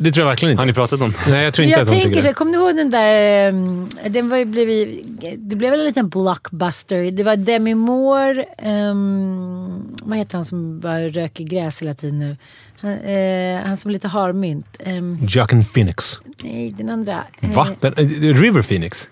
Det 0.00 0.12
tror 0.12 0.22
jag 0.26 0.30
verkligen 0.30 0.50
inte. 0.52 0.60
Har 0.60 0.66
ni 0.66 0.72
pratat 0.72 1.00
om 1.00 1.10
det? 1.10 1.30
Nej, 1.30 1.44
jag 1.44 1.54
tror 1.54 1.64
inte 1.64 1.72
jag 1.72 1.82
att 1.82 1.88
hon 1.88 1.94
tänker 2.00 2.10
tycker 2.16 2.28
det. 2.28 2.34
kommer 2.34 2.52
ni 2.52 2.58
ihåg 2.58 2.76
den 2.76 2.90
där... 2.90 3.48
um, 3.48 3.88
Den 4.08 4.28
var 4.28 4.36
ju 4.36 4.44
blivit, 4.44 5.04
det 5.38 5.56
blev 5.56 5.70
väl 5.70 5.80
en 5.80 5.86
liten 5.86 6.08
blockbuster. 6.08 7.10
Det 7.10 7.22
var 7.22 7.36
Demi 7.36 7.74
Moore. 7.74 8.44
Um, 8.90 9.96
vad 10.02 10.18
heter 10.18 10.34
han 10.38 10.44
som 10.44 10.80
bara 10.80 11.08
röker 11.08 11.44
gräs 11.44 11.82
hela 11.82 11.94
tiden 11.94 12.18
nu? 12.18 12.36
Han, 12.80 12.92
eh, 12.92 13.66
han 13.66 13.76
som 13.76 13.88
är 13.88 13.92
lite 13.92 14.08
harmynt. 14.08 14.66
Um, 14.86 15.16
Joaquin 15.28 15.64
Phoenix. 15.64 16.20
nej, 16.42 16.70
den 16.76 16.90
andra. 16.90 17.24
Eh, 17.40 17.50
Va? 17.50 17.68
Den, 17.80 17.92
eh, 17.98 18.34
River 18.40 18.62
Phoenix? 18.62 19.10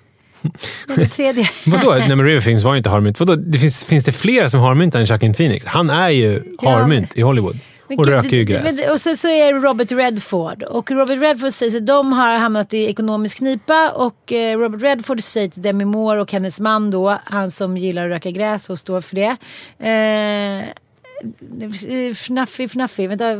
Den 0.87 1.09
tredje. 1.09 1.48
Vadå? 1.66 1.90
Nej, 1.90 2.09
men 2.16 2.24
River 2.26 2.40
Phoenix 2.40 2.62
var 2.62 2.72
ju 2.72 2.78
inte 2.78 2.90
harmynt. 2.90 3.20
Vadå? 3.20 3.35
Det 3.35 3.59
finns, 3.59 3.85
finns 3.85 4.04
det 4.04 4.12
fler 4.12 4.48
som 4.48 4.61
harmynt 4.61 4.94
än 4.94 5.04
Joaquin 5.04 5.35
Phoenix? 5.35 5.66
Han 5.66 5.90
är 5.90 6.09
ju 6.11 6.42
Ja, 6.62 6.70
harmynt 6.70 7.16
i 7.16 7.20
Hollywood. 7.22 7.59
Men 7.88 7.98
Och 7.98 8.06
röker 8.06 8.37
ju 8.37 8.44
gräs. 8.44 8.82
men- 8.85 8.92
Och 8.92 9.00
så, 9.00 9.16
så 9.16 9.28
är 9.28 9.52
det 9.52 9.59
Robert 9.61 9.92
Redford. 9.92 10.62
Och 10.62 10.90
Robert 10.90 11.18
Redford 11.20 11.52
säger 11.52 11.76
att 11.76 11.87
de 11.87 12.12
har 12.12 12.38
hamnat 12.38 12.74
i 12.74 12.85
ekonomisk 12.87 13.37
knipa. 13.38 13.90
Och 13.94 14.32
eh, 14.32 14.59
Robert 14.59 14.82
Redford 14.82 15.20
säger 15.22 15.48
till 15.48 15.62
Demi 15.62 15.85
Moore 15.85 16.20
och 16.20 16.32
hennes 16.32 16.61
man 16.61 16.90
då, 16.90 17.18
han 17.24 17.50
som 17.50 17.76
gillar 17.76 18.04
att 18.04 18.11
röka 18.11 18.30
gräs 18.30 18.70
och 18.70 18.78
står 18.78 19.00
för 19.00 19.14
det. 19.14 19.37
Eh, 19.78 20.64
Fnaffi, 22.14 22.68
fnaffi, 22.68 23.07
vänta. 23.07 23.35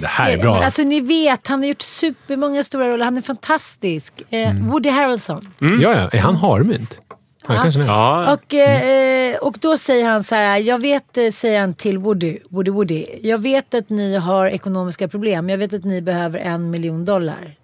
Det 0.00 0.06
här 0.06 0.30
är 0.30 0.38
bra. 0.38 0.54
Men 0.54 0.62
Alltså 0.64 0.82
ni 0.82 1.00
vet, 1.00 1.46
han 1.46 1.58
har 1.60 1.66
gjort 1.66 1.82
supermånga 1.82 2.64
stora 2.64 2.88
roller. 2.88 3.04
Han 3.04 3.16
är 3.16 3.20
fantastisk. 3.22 4.12
Eh, 4.30 4.50
Mm. 4.50 4.70
Woody 4.70 4.88
Harrelson. 4.88 5.40
Ja, 5.58 5.68
ja. 5.80 6.08
Är 6.12 6.18
han 6.18 6.36
harmynt? 6.36 7.00
Ja. 7.48 7.70
Ja, 7.76 8.32
Och, 8.32 8.54
eh, 8.54 9.36
och 9.36 9.56
då 9.60 9.78
säger 9.78 10.08
han 10.08 10.22
så 10.22 10.34
här, 10.34 10.58
jag 10.58 10.78
vet, 10.78 11.16
eh, 11.16 11.30
säger 11.30 11.60
han 11.60 11.74
till 11.74 11.98
Woody, 11.98 12.38
Woody 12.50 12.70
Woody, 12.70 13.06
jag 13.22 13.38
vet 13.38 13.74
att 13.74 13.90
ni 13.90 14.16
har 14.16 14.46
ekonomiska 14.46 15.08
problem. 15.08 15.48
Jag 15.48 15.58
vet 15.58 15.72
att 15.72 15.84
ni 15.84 16.02
behöver 16.02 16.38
en 16.38 16.70
miljon 16.70 17.04
dollar. 17.04 17.54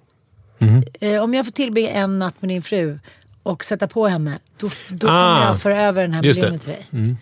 Mhm. 0.59 0.83
Eh, 1.01 1.23
om 1.23 1.35
jag 1.35 1.45
får 1.45 1.53
tillbringa 1.53 1.91
en 1.91 2.19
natt 2.19 2.35
med 2.43 2.49
din 2.49 2.63
fru 2.63 2.99
och 3.43 3.65
sätta 3.65 3.89
på 3.89 4.09
henne, 4.09 4.39
då, 4.59 4.69
då 4.89 5.07
Ah, 5.09 5.11
kommer 5.35 5.47
jag 5.47 5.61
föra 5.61 5.83
över 5.83 6.03
den 6.03 6.13
här 6.13 6.23
miljonen 6.23 6.59
till 6.59 6.69
dig. 6.69 7.17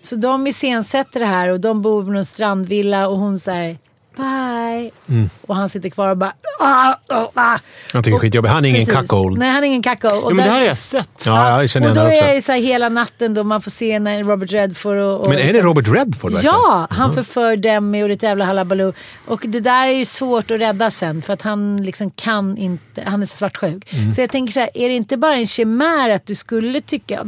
Så 0.00 0.16
de 0.16 0.46
iscensätter 0.46 1.20
det 1.20 1.26
här 1.26 1.48
och 1.48 1.60
de 1.60 1.82
bor 1.82 2.04
på 2.04 2.10
någon 2.10 2.24
strandvilla 2.24 3.08
och 3.08 3.18
hon 3.18 3.38
säger 3.38 3.78
bye. 4.16 4.90
Mm. 5.08 5.30
Och 5.46 5.56
han 5.56 5.68
sitter 5.68 5.90
kvar 5.90 6.08
och 6.10 6.16
bara 6.16 6.32
ah, 6.60 6.94
ah, 7.08 7.30
ah. 7.34 7.58
Han 7.92 8.02
tycker 8.02 8.16
är 8.16 8.20
skitjobbigt. 8.20 8.52
Han 8.52 8.64
är 8.64 8.68
ingen 8.68 8.86
Precis. 8.86 9.00
cuckold. 9.00 9.38
Nej, 9.38 9.50
han 9.50 9.62
är 9.62 9.66
ingen 9.66 9.82
cuckold. 9.82 10.24
Och 10.24 10.30
ja, 10.30 10.34
men 10.34 10.44
det 10.44 10.50
här 10.50 10.60
har 10.60 10.66
jag 10.66 10.78
sett. 10.78 11.08
Ja, 11.26 11.60
jag 11.60 11.70
känner 11.70 11.88
och 11.88 11.94
då 11.94 12.06
också. 12.06 12.22
är 12.22 12.34
det 12.34 12.40
så 12.40 12.52
här 12.52 12.58
hela 12.60 12.88
natten 12.88 13.34
då 13.34 13.44
man 13.44 13.62
får 13.62 13.70
se 13.70 13.98
när 13.98 14.24
Robert 14.24 14.52
Redford 14.52 14.96
och... 14.96 15.20
och 15.20 15.28
Men 15.28 15.38
är 15.38 15.40
det 15.40 15.46
liksom- 15.52 15.68
Robert 15.68 15.88
Redford 15.88 16.32
verkligen? 16.32 16.54
Ja, 16.54 16.86
han 16.90 17.14
förför 17.14 17.56
Demi 17.56 18.02
och 18.02 18.08
det 18.08 18.22
jävla 18.22 18.44
halabaloo. 18.44 18.92
Och 19.26 19.44
det 19.46 19.60
där 19.60 19.88
är 19.88 19.92
ju 19.92 20.04
svårt 20.04 20.50
att 20.50 20.60
rädda 20.60 20.90
sen 20.90 21.22
för 21.22 21.32
att 21.32 21.42
han 21.42 21.76
liksom 21.76 22.10
kan 22.10 22.56
inte, 22.56 23.02
han 23.06 23.22
är 23.22 23.26
så 23.26 23.36
svartsjuk. 23.36 23.92
Mm. 23.92 24.12
Så 24.12 24.20
jag 24.20 24.30
tänker 24.30 24.52
så 24.52 24.60
här, 24.60 24.70
är 24.74 24.88
det 24.88 24.94
inte 24.94 25.16
bara 25.16 25.34
en 25.34 25.46
chimär 25.46 26.10
att 26.10 26.26
du 26.26 26.34
skulle 26.34 26.80
tycka, 26.80 27.26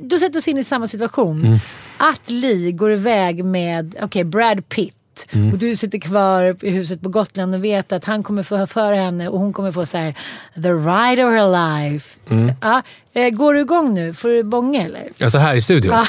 då 0.00 0.18
sätter 0.18 0.38
oss 0.38 0.48
in 0.48 0.58
i 0.58 0.64
samma 0.64 0.86
situation. 0.86 1.46
Mm. 1.46 1.58
Att 1.98 2.30
Lee 2.30 2.72
går 2.72 2.92
iväg 2.92 3.44
med, 3.44 3.94
okej 4.02 4.24
Brad 4.24 4.68
Pitt. 4.68 4.96
Mm. 5.30 5.52
Och 5.52 5.58
du 5.58 5.76
sitter 5.76 5.98
kvar 5.98 6.56
i 6.60 6.70
huset 6.70 7.02
på 7.02 7.08
Gotland 7.08 7.54
och 7.54 7.64
vet 7.64 7.92
att 7.92 8.04
han 8.04 8.22
kommer 8.22 8.42
få 8.42 8.66
föra 8.66 8.96
henne 8.96 9.28
och 9.28 9.38
hon 9.38 9.52
kommer 9.52 9.72
få 9.72 9.86
så 9.86 9.96
här 9.96 10.14
the 10.54 10.68
ride 10.68 11.24
of 11.24 11.32
her 11.32 11.48
life. 11.90 12.18
Mm. 12.30 12.52
Ja, 12.60 12.82
eh, 13.14 13.30
går 13.30 13.54
du 13.54 13.60
igång 13.60 13.94
nu? 13.94 14.14
Får 14.14 14.28
du 14.28 14.42
bånga 14.42 14.82
eller? 14.82 15.02
Alltså 15.22 15.38
här 15.38 15.54
i 15.54 15.62
studion? 15.62 15.94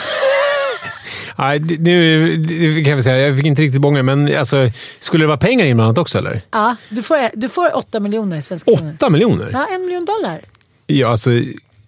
Nej, 1.38 1.60
det- 1.60 1.78
nu 1.82 2.36
det 2.38 2.82
kan 2.84 2.90
jag 2.90 2.96
väl 2.96 3.04
säga. 3.04 3.28
Jag 3.28 3.38
fick 3.38 3.46
inte 3.46 3.62
riktigt 3.62 3.82
bånga, 3.82 4.04
men 4.04 4.38
alltså, 4.38 4.72
skulle 5.00 5.24
det 5.24 5.28
vara 5.28 5.38
pengar 5.38 5.66
inblandat 5.66 5.98
också 5.98 6.18
eller? 6.18 6.42
Ja, 6.52 6.76
du 6.90 7.04
får, 7.04 7.30
du 7.40 7.50
får 7.50 7.78
8 7.78 8.00
miljoner 8.00 8.42
svenska 8.42 8.76
kronor. 8.76 8.94
Åtta 8.96 9.10
miljoner? 9.10 9.50
Ja, 9.54 9.68
en 9.76 9.82
miljon 9.86 10.06
dollar. 10.06 10.42
Ja, 10.88 11.08
alltså, 11.08 11.32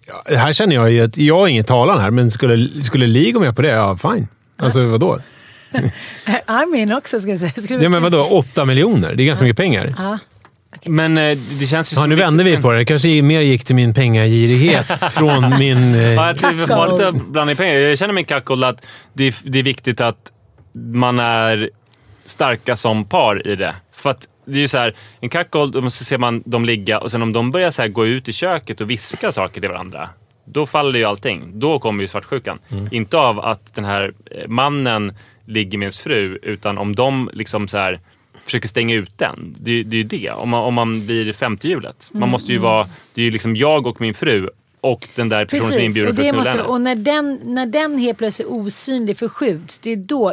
ja, 0.06 0.22
här 0.36 0.52
känner 0.52 0.74
jag 0.74 0.90
ju 0.90 1.00
att 1.04 1.16
jag 1.18 1.42
är 1.42 1.46
ingen 1.48 1.64
talan 1.64 2.00
här, 2.00 2.10
men 2.10 2.30
skulle, 2.30 2.82
skulle 2.82 3.06
Li 3.06 3.30
gå 3.32 3.40
med 3.40 3.56
på 3.56 3.62
det, 3.62 3.68
ja 3.68 3.96
fine. 3.96 4.28
Alltså 4.56 4.86
vadå? 4.86 5.18
I 5.74 6.66
mean 6.72 6.92
också 6.98 7.20
ska 7.20 7.30
jag 7.30 7.38
säga. 7.38 7.52
Skulle 7.52 7.82
Ja, 7.82 7.88
men 7.88 8.02
vadå? 8.02 8.20
Åtta 8.20 8.64
miljoner? 8.64 9.14
Det 9.14 9.22
är 9.22 9.26
ganska 9.26 9.44
mycket 9.44 9.56
pengar. 9.56 9.94
Ja. 9.98 10.18
Men 10.84 11.18
eh, 11.18 11.38
det 11.60 11.66
känns 11.66 11.92
ju 11.92 11.96
Ja, 11.96 12.00
som... 12.00 12.10
nu 12.10 12.16
vände 12.16 12.44
vi 12.44 12.56
på 12.56 12.70
det. 12.72 12.78
Det 12.78 12.84
kanske 12.84 13.22
mer 13.22 13.40
gick 13.40 13.64
till 13.64 13.74
min 13.74 13.94
pengagirighet 13.94 14.86
från 15.12 15.58
min... 15.58 15.94
Eh, 15.94 16.02
Ja, 16.12 16.26
jag 16.26 16.38
tror 16.38 16.52
vi 16.52 16.66
får 16.66 16.92
lite 16.92 17.24
blandning 17.30 17.56
pengar. 17.56 17.74
Jag 17.74 17.98
känner 17.98 18.14
mig 18.14 18.24
kackold 18.24 18.64
att 18.64 18.86
det 19.12 19.24
är, 19.24 19.34
det 19.42 19.58
är 19.58 19.62
viktigt 19.62 20.00
att 20.00 20.32
man 20.92 21.18
är 21.18 21.70
starka 22.24 22.76
som 22.76 23.04
par 23.04 23.46
i 23.48 23.56
det. 23.56 23.74
För 23.92 24.10
att 24.10 24.28
det 24.46 24.58
är 24.58 24.60
ju 24.60 24.68
så 24.68 24.78
här, 24.78 24.94
en 25.20 25.30
då 25.72 25.80
måste- 25.80 26.04
ser 26.04 26.18
man 26.18 26.42
dem 26.46 26.64
ligga 26.64 26.98
och 26.98 27.10
sen 27.10 27.22
om 27.22 27.32
de 27.32 27.50
börjar 27.50 27.70
så 27.70 27.82
här 27.82 27.88
gå 27.88 28.06
ut 28.06 28.28
i 28.28 28.32
köket 28.32 28.80
och 28.80 28.90
viska 28.90 29.32
saker 29.32 29.60
till 29.60 29.70
varandra. 29.70 30.08
Då 30.44 30.66
faller 30.66 30.98
ju 30.98 31.04
allting. 31.04 31.50
Då 31.58 31.78
kommer 31.78 32.02
ju 32.02 32.08
svartsjukan. 32.08 32.58
Inte 32.90 33.18
av 33.18 33.40
att 33.40 33.74
den 33.74 33.84
här 33.84 34.12
eh, 34.30 34.48
mannen 34.48 35.14
ligger 35.48 35.78
med 35.78 35.86
ens 35.86 36.00
fru, 36.00 36.38
utan 36.42 36.78
om 36.78 36.94
de 36.94 37.30
liksom 37.32 37.68
så 37.68 37.78
här 37.78 38.00
försöker 38.44 38.68
stänga 38.68 38.94
ut 38.94 39.18
den. 39.18 39.54
Det, 39.60 39.82
det 39.82 39.96
är 39.96 39.98
ju 39.98 40.04
det. 40.04 40.30
Om 40.30 40.48
man, 40.48 40.64
om 40.64 40.74
man 40.74 41.06
blir 41.06 41.32
femte 41.32 41.68
hjulet. 41.68 42.08
Man 42.12 42.28
måste 42.28 42.52
ju 42.52 42.58
vara... 42.58 42.88
Det 43.14 43.20
är 43.20 43.24
ju 43.24 43.30
liksom 43.30 43.56
jag 43.56 43.86
och 43.86 44.00
min 44.00 44.14
fru 44.14 44.48
och 44.80 45.08
den 45.14 45.28
där 45.28 45.44
personen 45.44 45.62
som 45.62 45.72
är 45.72 45.78
Precis, 45.78 45.88
inbjuden 45.88 46.10
och, 46.10 46.14
det 46.24 46.32
måste, 46.32 46.62
och 46.62 46.80
när, 46.80 46.94
den, 46.94 47.40
när 47.44 47.66
den 47.66 47.98
helt 47.98 48.18
plötsligt 48.18 48.48
osynlig 48.48 49.18
förskjuts, 49.18 49.78
det 49.78 49.92
är 49.92 49.96
då 49.96 50.32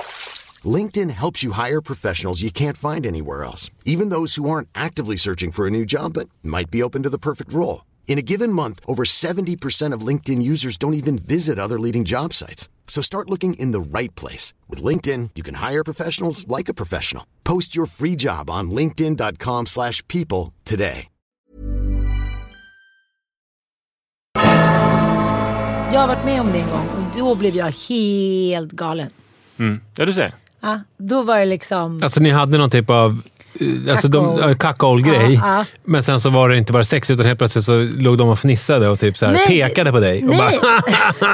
LinkedIn 0.65 1.09
helps 1.09 1.41
you 1.41 1.53
hire 1.53 1.81
professionals 1.81 2.41
you 2.41 2.51
can't 2.51 2.77
find 2.77 3.05
anywhere 3.05 3.43
else, 3.43 3.71
even 3.85 4.09
those 4.09 4.35
who 4.35 4.49
aren't 4.49 4.69
actively 4.75 5.15
searching 5.15 5.51
for 5.51 5.65
a 5.65 5.71
new 5.71 5.85
job 5.85 6.13
but 6.13 6.29
might 6.43 6.69
be 6.69 6.83
open 6.83 7.03
to 7.03 7.09
the 7.09 7.17
perfect 7.17 7.51
role. 7.53 7.85
In 8.07 8.19
a 8.19 8.21
given 8.21 8.51
month, 8.51 8.79
over 8.85 9.03
70% 9.03 9.93
of 9.93 10.05
LinkedIn 10.05 10.41
users 10.43 10.77
don't 10.77 10.93
even 10.93 11.17
visit 11.17 11.57
other 11.57 11.79
leading 11.79 12.03
job 12.03 12.33
sites. 12.33 12.69
So 12.87 13.01
start 13.01 13.29
looking 13.29 13.53
in 13.53 13.71
the 13.71 13.79
right 13.79 14.13
place. 14.15 14.53
With 14.67 14.83
LinkedIn, 14.83 15.29
you 15.35 15.43
can 15.43 15.55
hire 15.55 15.83
professionals 15.83 16.45
like 16.47 16.69
a 16.69 16.73
professional. 16.73 17.25
Post 17.43 17.73
your 17.75 17.87
free 17.87 18.15
job 18.15 18.49
on 18.49 18.69
linkedin.com/people 18.69 19.65
slash 19.65 20.05
people 20.07 20.53
today. 20.65 21.07
Jag 25.93 25.99
har 25.99 26.07
varit 26.07 26.25
med 26.25 26.41
om 26.41 26.51
det 26.51 26.59
en 26.59 26.69
gång 26.69 26.87
och 26.87 27.17
då 27.17 27.35
blev 27.35 27.55
jag 27.55 27.71
helt 27.71 28.71
galen. 28.71 29.11
Mm. 29.59 29.81
Ja, 29.95 30.05
du 30.05 30.13
ser. 30.13 30.40
Ja, 30.61 30.79
då 30.97 31.21
var 31.21 31.39
det 31.39 31.45
liksom... 31.45 31.99
alltså 32.03 32.19
ni 32.19 32.29
hade 32.29 32.57
någon 32.57 32.69
typ 32.69 32.89
av... 32.89 33.21
eh, 33.85 33.91
Alltså 33.91 34.07
cuckold-grej. 34.59 35.33
Ja, 35.33 35.57
ja. 35.57 35.65
Men 35.83 36.03
sen 36.03 36.19
så 36.19 36.29
var 36.29 36.49
det 36.49 36.57
inte 36.57 36.73
bara 36.73 36.83
sex, 36.83 37.09
utan 37.09 37.25
helt 37.25 37.39
plötsligt 37.39 37.65
så 37.65 37.87
låg 37.97 38.17
de 38.17 38.29
och 38.29 38.39
fnissade 38.39 38.87
och 38.89 38.99
typ 38.99 39.17
så 39.17 39.25
här 39.25 39.33
Nej. 39.33 39.47
pekade 39.47 39.91
på 39.91 39.99
dig. 39.99 40.21
Nej. 40.21 40.37
bara, 40.37 40.81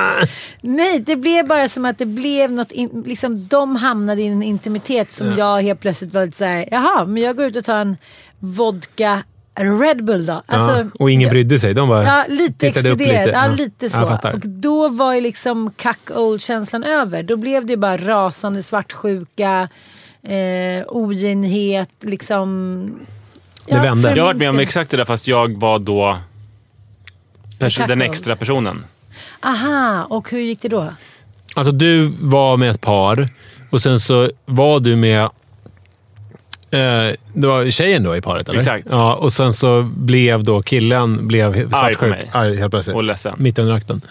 Nej, 0.62 1.00
det 1.00 1.16
blev 1.16 1.48
bara 1.48 1.70
som 1.70 1.86
att 1.86 1.98
det 1.98 2.06
blev 2.06 2.52
något... 2.52 2.72
In, 2.72 3.04
liksom, 3.08 3.48
de 3.48 3.76
hamnade 3.76 4.22
i 4.22 4.28
en 4.28 4.44
intimitet 4.44 5.12
som 5.12 5.36
jag 5.38 5.62
helt 5.62 5.80
plötsligt 5.80 6.14
var 6.14 6.26
lite 6.26 6.38
såhär, 6.38 6.66
jaha, 6.72 7.06
men 7.06 7.24
jag 7.24 7.38
går 7.38 7.46
ut 7.46 7.56
och 7.56 7.66
tar 7.66 7.78
en 7.82 7.98
vodka 8.40 9.24
Red 9.58 10.06
Bull 10.06 10.26
då. 10.26 10.42
Alltså, 10.46 10.78
ja, 10.78 10.86
och 11.00 11.12
ingen 11.12 11.30
brydde 11.30 11.60
sig. 11.60 11.74
De 11.74 11.90
bara 11.90 12.04
Ja, 12.04 12.26
lite 12.30 12.54
tittade 12.60 12.90
upp 12.90 13.00
lite. 13.00 13.32
Ja, 13.34 13.48
lite 13.48 13.90
så. 13.90 14.04
Och 14.34 14.40
då 14.50 14.90
var 14.90 15.14
ju 15.14 15.22
liksom 15.22 15.72
cuck-old-känslan 15.78 16.84
över. 16.84 17.24
Då 17.24 17.38
blev 17.38 17.66
det 17.66 17.78
bara 17.78 17.98
rasande 17.98 18.64
svartsjuka, 18.64 19.70
eh, 20.24 20.84
oginhet, 20.88 21.90
liksom... 22.02 22.92
Det 23.66 23.76
vände. 23.80 24.10
Jag 24.10 24.18
har 24.18 24.26
varit 24.26 24.38
med 24.38 24.50
om 24.50 24.60
exakt 24.60 24.92
det 24.92 24.98
där 24.98 25.06
fast 25.06 25.28
jag 25.28 25.60
var 25.60 25.80
då 25.80 26.18
perso- 27.60 27.88
den 27.88 28.02
extra 28.02 28.36
personen. 28.36 28.86
Aha, 29.42 30.06
och 30.10 30.32
hur 30.32 30.40
gick 30.40 30.62
det 30.62 30.68
då? 30.68 30.94
Alltså 31.56 31.72
du 31.72 32.14
var 32.22 32.58
med 32.58 32.70
ett 32.70 32.82
par 32.82 33.30
och 33.70 33.82
sen 33.82 34.00
så 34.00 34.32
var 34.46 34.80
du 34.80 34.96
med 34.96 35.30
det 36.70 37.48
var 37.48 37.70
tjejen 37.72 38.04
då 38.04 38.16
i 38.16 38.22
paret, 38.22 38.50
eller? 38.50 38.60
Exakt. 38.60 38.88
Ja, 38.92 39.16
och 39.16 39.34
sen 39.34 39.54
så 39.54 39.84
blev 39.84 40.44
då 40.44 40.62
killen 40.62 41.28
blev 41.28 41.70
på 41.70 41.78
svartsjuk. 41.78 42.10
mig. 42.10 42.30
Arg 42.34 42.56
helt 42.58 42.72
plötsligt. 42.72 42.96
Och 42.96 43.04
ledsen. 43.04 43.36
Mitt 43.38 43.60
under 43.60 43.74
akten. 43.74 44.02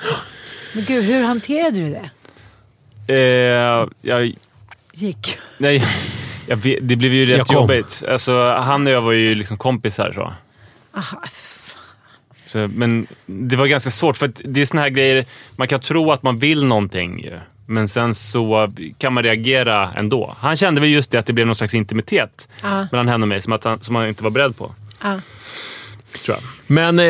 Men 0.75 0.85
gud, 0.85 1.05
hur 1.05 1.23
hanterade 1.25 1.71
du 1.81 1.90
det? 1.90 2.11
Eh, 3.14 3.88
jag, 4.01 4.33
Gick. 4.92 5.38
nej, 5.59 5.85
jag 6.47 6.59
det 6.83 6.97
blev 6.97 7.12
ju 7.12 7.27
rätt 7.27 7.53
jobbigt. 7.53 8.03
Alltså, 8.09 8.51
han 8.51 8.87
och 8.87 8.92
jag 8.92 9.03
var 9.03 9.12
ju 9.12 9.35
liksom 9.35 9.57
kompisar. 9.57 10.12
Så. 10.14 10.33
Aha, 10.99 11.23
Så, 12.47 12.69
men 12.75 13.07
det 13.27 13.57
var 13.57 13.66
ganska 13.66 13.90
svårt, 13.90 14.16
för 14.16 14.27
att 14.27 14.40
det 14.45 14.61
är 14.61 14.66
såna 14.66 14.83
här 14.83 14.88
grejer, 14.88 15.25
man 15.57 15.69
kan 15.69 15.81
tro 15.81 16.12
att 16.12 16.23
man 16.23 16.38
vill 16.38 16.64
någonting 16.64 17.19
ju, 17.25 17.38
men 17.66 17.88
sen 17.88 18.14
så 18.14 18.72
kan 18.98 19.12
man 19.12 19.22
reagera 19.22 19.92
ändå. 19.92 20.37
Han 20.38 20.57
kände 20.57 20.81
väl 20.81 20.90
just 20.90 21.11
det 21.11 21.18
att 21.18 21.26
det 21.26 21.33
blev 21.33 21.46
någon 21.46 21.55
slags 21.57 21.74
intimitet 21.74 22.48
Ja. 22.62 22.87
mellan 22.92 23.09
henne 23.09 23.24
och 23.24 23.29
mig 23.29 23.40
som, 23.42 23.52
att 23.52 23.64
han, 23.64 23.81
som 23.83 23.94
han 23.94 24.09
inte 24.09 24.22
var 24.24 24.31
beredd 24.31 24.57
på. 24.57 24.74
ja. 25.02 25.20
Tror 26.24 26.37
jag. 26.37 26.44
Men... 26.66 26.98
Eh, 26.98 27.05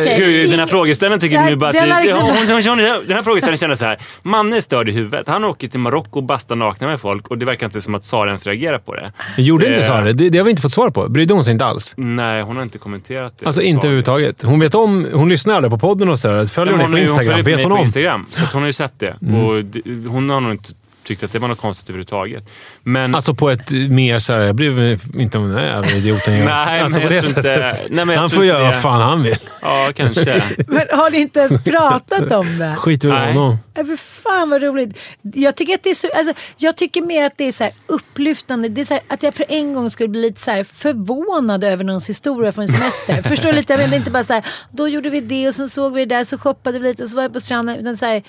Okej. 0.00 0.14
Gud, 0.18 0.50
den 0.50 0.58
här 0.58 0.66
frågeställningen 0.66 1.20
tycker 1.20 1.36
Nej, 1.38 1.50
nu 1.50 1.56
bara 1.56 1.70
att... 1.70 1.74
den 1.76 2.02
liksom- 2.02 2.22
hon, 2.22 2.30
hon, 2.30 2.62
hon, 2.68 2.78
den 2.78 3.16
här 3.16 3.22
frågeställningen 3.22 3.56
känner 3.56 3.74
så 3.74 3.84
här. 3.84 3.98
Manne 4.22 4.56
är 4.56 4.60
störd 4.60 4.88
i 4.88 4.92
huvudet. 4.92 5.28
Han 5.28 5.44
åker 5.44 5.68
till 5.68 5.80
Marocko 5.80 6.18
och 6.18 6.24
bastar 6.24 6.56
nakna 6.56 6.86
med 6.86 7.00
folk 7.00 7.28
och 7.28 7.38
det 7.38 7.46
verkar 7.46 7.66
inte 7.66 7.80
som 7.80 7.94
att 7.94 8.04
Sara 8.04 8.26
ens 8.28 8.46
reagerar 8.46 8.78
på 8.78 8.94
det. 8.94 9.12
gjorde 9.36 9.66
inte 9.66 9.80
Eh, 9.80 9.86
Sara 9.86 10.04
det? 10.04 10.12
det? 10.12 10.28
Det 10.30 10.38
har 10.38 10.44
vi 10.44 10.50
inte 10.50 10.62
fått 10.62 10.72
svar 10.72 10.90
på. 10.90 11.08
Brydde 11.08 11.34
hon 11.34 11.44
sig 11.44 11.52
inte 11.52 11.64
alls? 11.64 11.94
Nej, 11.96 12.42
hon 12.42 12.56
har 12.56 12.62
inte 12.62 12.78
kommenterat 12.78 13.34
det. 13.38 13.46
Alltså 13.46 13.62
inte 13.62 13.86
överhuvudtaget. 13.86 14.42
Hon 14.42 14.60
vet 14.60 14.74
om... 14.74 15.06
Hon 15.12 15.28
lyssnar 15.28 15.54
aldrig 15.54 15.70
på 15.70 15.78
podden 15.78 16.08
och 16.08 16.18
sådär. 16.18 16.46
Följer 16.46 16.72
Men 16.76 16.80
hon 16.86 16.90
dig 16.94 17.06
på 17.06 17.12
Instagram? 17.12 17.44
följer 17.44 17.56
Vet 17.56 17.64
hon 17.64 17.72
på 17.72 17.78
om? 17.78 17.84
Instagram, 17.84 18.26
så 18.30 18.44
hon 18.52 18.62
har 18.62 18.66
ju 18.66 18.72
sett 18.72 18.92
det. 18.98 19.16
Och 19.36 19.64
det, 19.64 19.82
hon 20.08 20.30
har 20.30 20.40
nog 20.40 20.52
inte 20.52 20.70
tyckt 21.04 21.22
att 21.22 21.32
det 21.32 21.38
var 21.38 21.48
något 21.48 21.60
konstigt 21.60 21.88
överhuvudtaget. 21.88 22.44
Men... 22.82 23.14
Alltså 23.14 23.34
på 23.34 23.50
ett 23.50 23.70
mer 23.70 24.18
såhär, 24.18 24.40
jag 24.40 24.54
bryr 24.54 24.70
mig 24.70 24.98
inte 25.14 25.38
om 25.38 25.48
den 25.48 25.58
här 25.58 25.66
jävla 25.66 25.90
idioten 25.90 26.38
gör. 26.38 26.44
Nej, 26.66 26.80
alltså 26.80 26.98
men 26.98 27.08
på 27.08 27.14
jag 27.14 27.22
det 27.24 27.28
tror 27.28 27.38
inte- 27.46 27.72
sättet. 27.74 27.90
nej, 27.90 28.04
men 28.04 28.18
han 28.18 28.30
får 28.30 28.44
göra 28.44 28.64
vad 28.64 28.82
fan 28.82 29.00
han 29.00 29.22
vill. 29.22 29.38
Ja, 29.62 29.92
kanske. 29.96 30.42
Men 30.68 30.86
har 30.90 31.10
ni 31.10 31.18
inte 31.20 31.40
ens 31.40 31.64
pratat 31.64 32.32
om 32.32 32.58
det? 32.58 32.74
Skit 32.78 33.04
i 33.04 33.08
Nej. 33.08 33.32
honom. 33.32 33.56
Ja, 33.74 33.84
för 33.84 33.96
fan 33.96 34.50
vad 34.50 34.62
roligt. 34.62 34.98
Jag 35.22 35.56
tycker, 35.56 35.74
att 35.74 35.82
det 35.82 35.90
är 35.90 35.94
så, 35.94 36.08
alltså, 36.16 36.34
jag 36.56 36.76
tycker 36.76 37.02
mer 37.02 37.26
att 37.26 37.32
det 37.36 37.44
är 37.44 37.52
så 37.52 37.64
här 37.64 37.72
upplyftande. 37.86 38.68
Det 38.68 38.80
är 38.80 38.84
så 38.84 38.94
här, 38.94 39.02
att 39.08 39.22
jag 39.22 39.34
för 39.34 39.44
en 39.48 39.74
gång 39.74 39.90
skulle 39.90 40.08
bli 40.08 40.20
lite 40.22 40.40
så 40.40 40.50
här 40.50 40.64
förvånad 40.64 41.64
över 41.64 41.84
någons 41.84 42.08
historia 42.08 42.52
från 42.52 42.62
en 42.64 42.68
semester. 42.72 43.22
Förstår 43.22 43.48
du 43.48 43.54
lite? 43.56 43.72
Jag 43.72 43.80
menar 43.80 43.96
inte 43.96 44.10
bara 44.10 44.24
så 44.24 44.32
här, 44.32 44.44
då 44.70 44.88
gjorde 44.88 45.10
vi 45.10 45.20
det 45.20 45.48
och 45.48 45.54
sen 45.54 45.68
såg 45.68 45.94
vi 45.94 46.04
det 46.04 46.14
där 46.14 46.24
så 46.24 46.38
shoppade 46.38 46.78
vi 46.78 46.88
lite 46.88 47.02
och 47.02 47.08
så 47.08 47.16
var 47.16 47.22
jag 47.22 47.32
på 47.32 47.40
stranden. 47.40 47.76
Utan 47.76 47.96
så 47.96 48.06
här, 48.06 48.22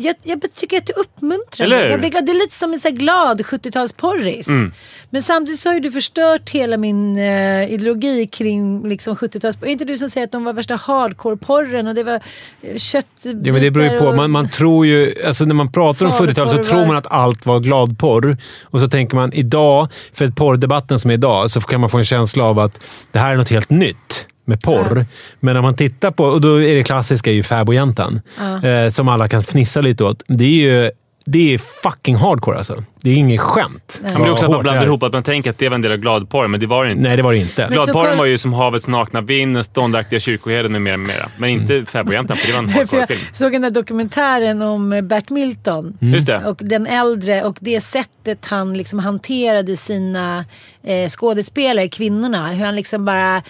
jag, 0.00 0.14
jag 0.22 0.54
tycker 0.54 0.76
att 0.78 0.86
det. 0.86 1.62
Eller 1.64 1.82
hur? 1.82 1.90
Jag 1.90 2.00
blir 2.00 2.10
glad. 2.10 2.26
Det 2.26 2.32
är 2.32 2.38
lite 2.40 2.54
som 2.54 2.72
en 2.72 2.80
så 2.80 2.90
glad 2.90 3.40
70-talsporris. 3.40 4.48
Mm. 4.48 4.72
Men 5.10 5.22
samtidigt 5.22 5.60
så 5.60 5.68
har 5.68 5.74
ju 5.74 5.80
du 5.80 5.90
förstört 5.92 6.50
hela 6.50 6.76
min 6.76 7.18
eh, 7.18 7.72
ideologi 7.72 8.26
kring 8.26 8.88
liksom 8.88 9.14
70-tals... 9.16 9.58
Är 9.62 9.66
inte 9.66 9.84
du 9.84 9.98
som 9.98 10.10
säger 10.10 10.24
att 10.26 10.32
de 10.32 10.44
var 10.44 10.52
värsta 10.52 10.74
hardcore-porren 10.76 11.86
och 11.88 11.94
det 11.94 12.02
var 12.04 12.14
eh, 12.62 12.76
köttbitar 12.76 13.40
Ja, 13.44 13.52
men 13.52 13.62
det 13.62 13.70
beror 13.70 13.86
ju 13.92 13.98
på. 13.98 14.04
och- 14.06 14.16
Man, 14.16 14.30
man 14.30 14.48
tror 14.48 14.86
ju, 14.86 15.14
alltså 15.26 15.44
när 15.44 15.54
man 15.54 15.72
pratar 15.72 16.06
om 16.06 16.12
Falukorvar. 16.12 16.46
70-talet 16.46 16.66
så 16.66 16.70
tror 16.70 16.86
man 16.86 16.96
att 16.96 17.06
allt 17.12 17.46
var 17.46 17.60
gladporr. 17.60 18.36
Och 18.64 18.80
så 18.80 18.88
tänker 18.88 19.16
man 19.16 19.32
idag, 19.32 19.88
för 20.12 20.28
porrdebatten 20.28 20.98
som 20.98 21.10
är 21.10 21.14
idag, 21.14 21.50
så 21.50 21.60
kan 21.60 21.80
man 21.80 21.90
få 21.90 21.98
en 21.98 22.04
känsla 22.04 22.44
av 22.44 22.58
att 22.58 22.80
det 23.12 23.18
här 23.18 23.32
är 23.32 23.36
något 23.36 23.48
helt 23.50 23.70
nytt 23.70 24.26
med 24.50 24.60
porr. 24.60 25.06
Men 25.40 25.54
när 25.54 25.62
man 25.62 25.76
tittar 25.76 26.10
på, 26.10 26.24
och 26.24 26.40
då 26.40 26.62
är 26.62 26.74
det 26.74 26.84
klassiska 26.84 27.32
ju 27.32 27.42
fäbodjäntan, 27.42 28.20
eh, 28.64 28.90
som 28.90 29.08
alla 29.08 29.28
kan 29.28 29.42
fnissa 29.42 29.80
lite 29.80 30.04
åt. 30.04 30.22
Det 30.26 30.44
är 30.44 30.48
ju 30.48 30.90
det 31.24 31.54
är 31.54 31.58
fucking 31.58 32.16
hardcore 32.16 32.56
alltså. 32.56 32.84
Det 33.02 33.10
är 33.10 33.14
inget 33.14 33.40
skämt. 33.40 34.00
Nej. 34.02 34.12
Men 34.12 34.22
det 34.22 34.28
är 34.28 34.32
också 34.32 34.44
att 34.44 34.50
man 34.50 34.62
blandar 34.62 34.86
ihop 34.86 35.02
att 35.02 35.12
man 35.12 35.22
tänker 35.22 35.50
att 35.50 35.58
det 35.58 35.68
var 35.68 35.74
en 35.74 35.82
del 35.82 35.92
av 35.92 35.98
gladporren, 35.98 36.50
men 36.50 36.60
det 36.60 36.66
var 36.66 36.84
det 36.84 36.90
inte. 36.90 37.02
Nej, 37.02 37.16
det 37.16 37.22
var 37.22 37.32
det 37.32 37.38
inte. 37.38 37.68
Gladporren 37.70 38.18
var 38.18 38.24
ju 38.24 38.38
som 38.38 38.52
havets 38.52 38.86
nakna 38.86 39.20
vind, 39.20 39.56
den 39.56 39.64
ståndaktiga 39.64 40.20
kyrkoherden 40.20 40.72
med 40.72 40.82
mera, 40.82 40.96
med 40.96 41.06
mera. 41.08 41.28
Men 41.38 41.50
inte 41.50 41.84
fäbodjäntan, 41.84 42.36
för 42.36 42.46
det 42.46 42.52
var 42.52 42.62
en 42.62 42.68
För 42.68 42.78
jag 42.78 42.86
hardcore-film. 42.86 43.20
såg 43.32 43.52
den 43.52 43.62
där 43.62 43.70
dokumentären 43.70 44.62
om 44.62 44.92
eh, 44.92 45.02
Bert 45.02 45.30
Milton. 45.30 45.98
Just 46.00 46.26
det. 46.26 46.44
Och 46.46 46.58
den 46.60 46.86
äldre 46.86 47.42
och 47.42 47.56
det 47.60 47.80
sättet 47.80 48.46
han 48.46 48.74
liksom 48.74 48.98
hanterade 48.98 49.76
sina 49.76 50.44
eh, 50.82 51.08
skådespelare, 51.08 51.88
kvinnorna. 51.88 52.48
Hur 52.48 52.64
han 52.64 52.76
liksom 52.76 53.04
bara 53.04 53.42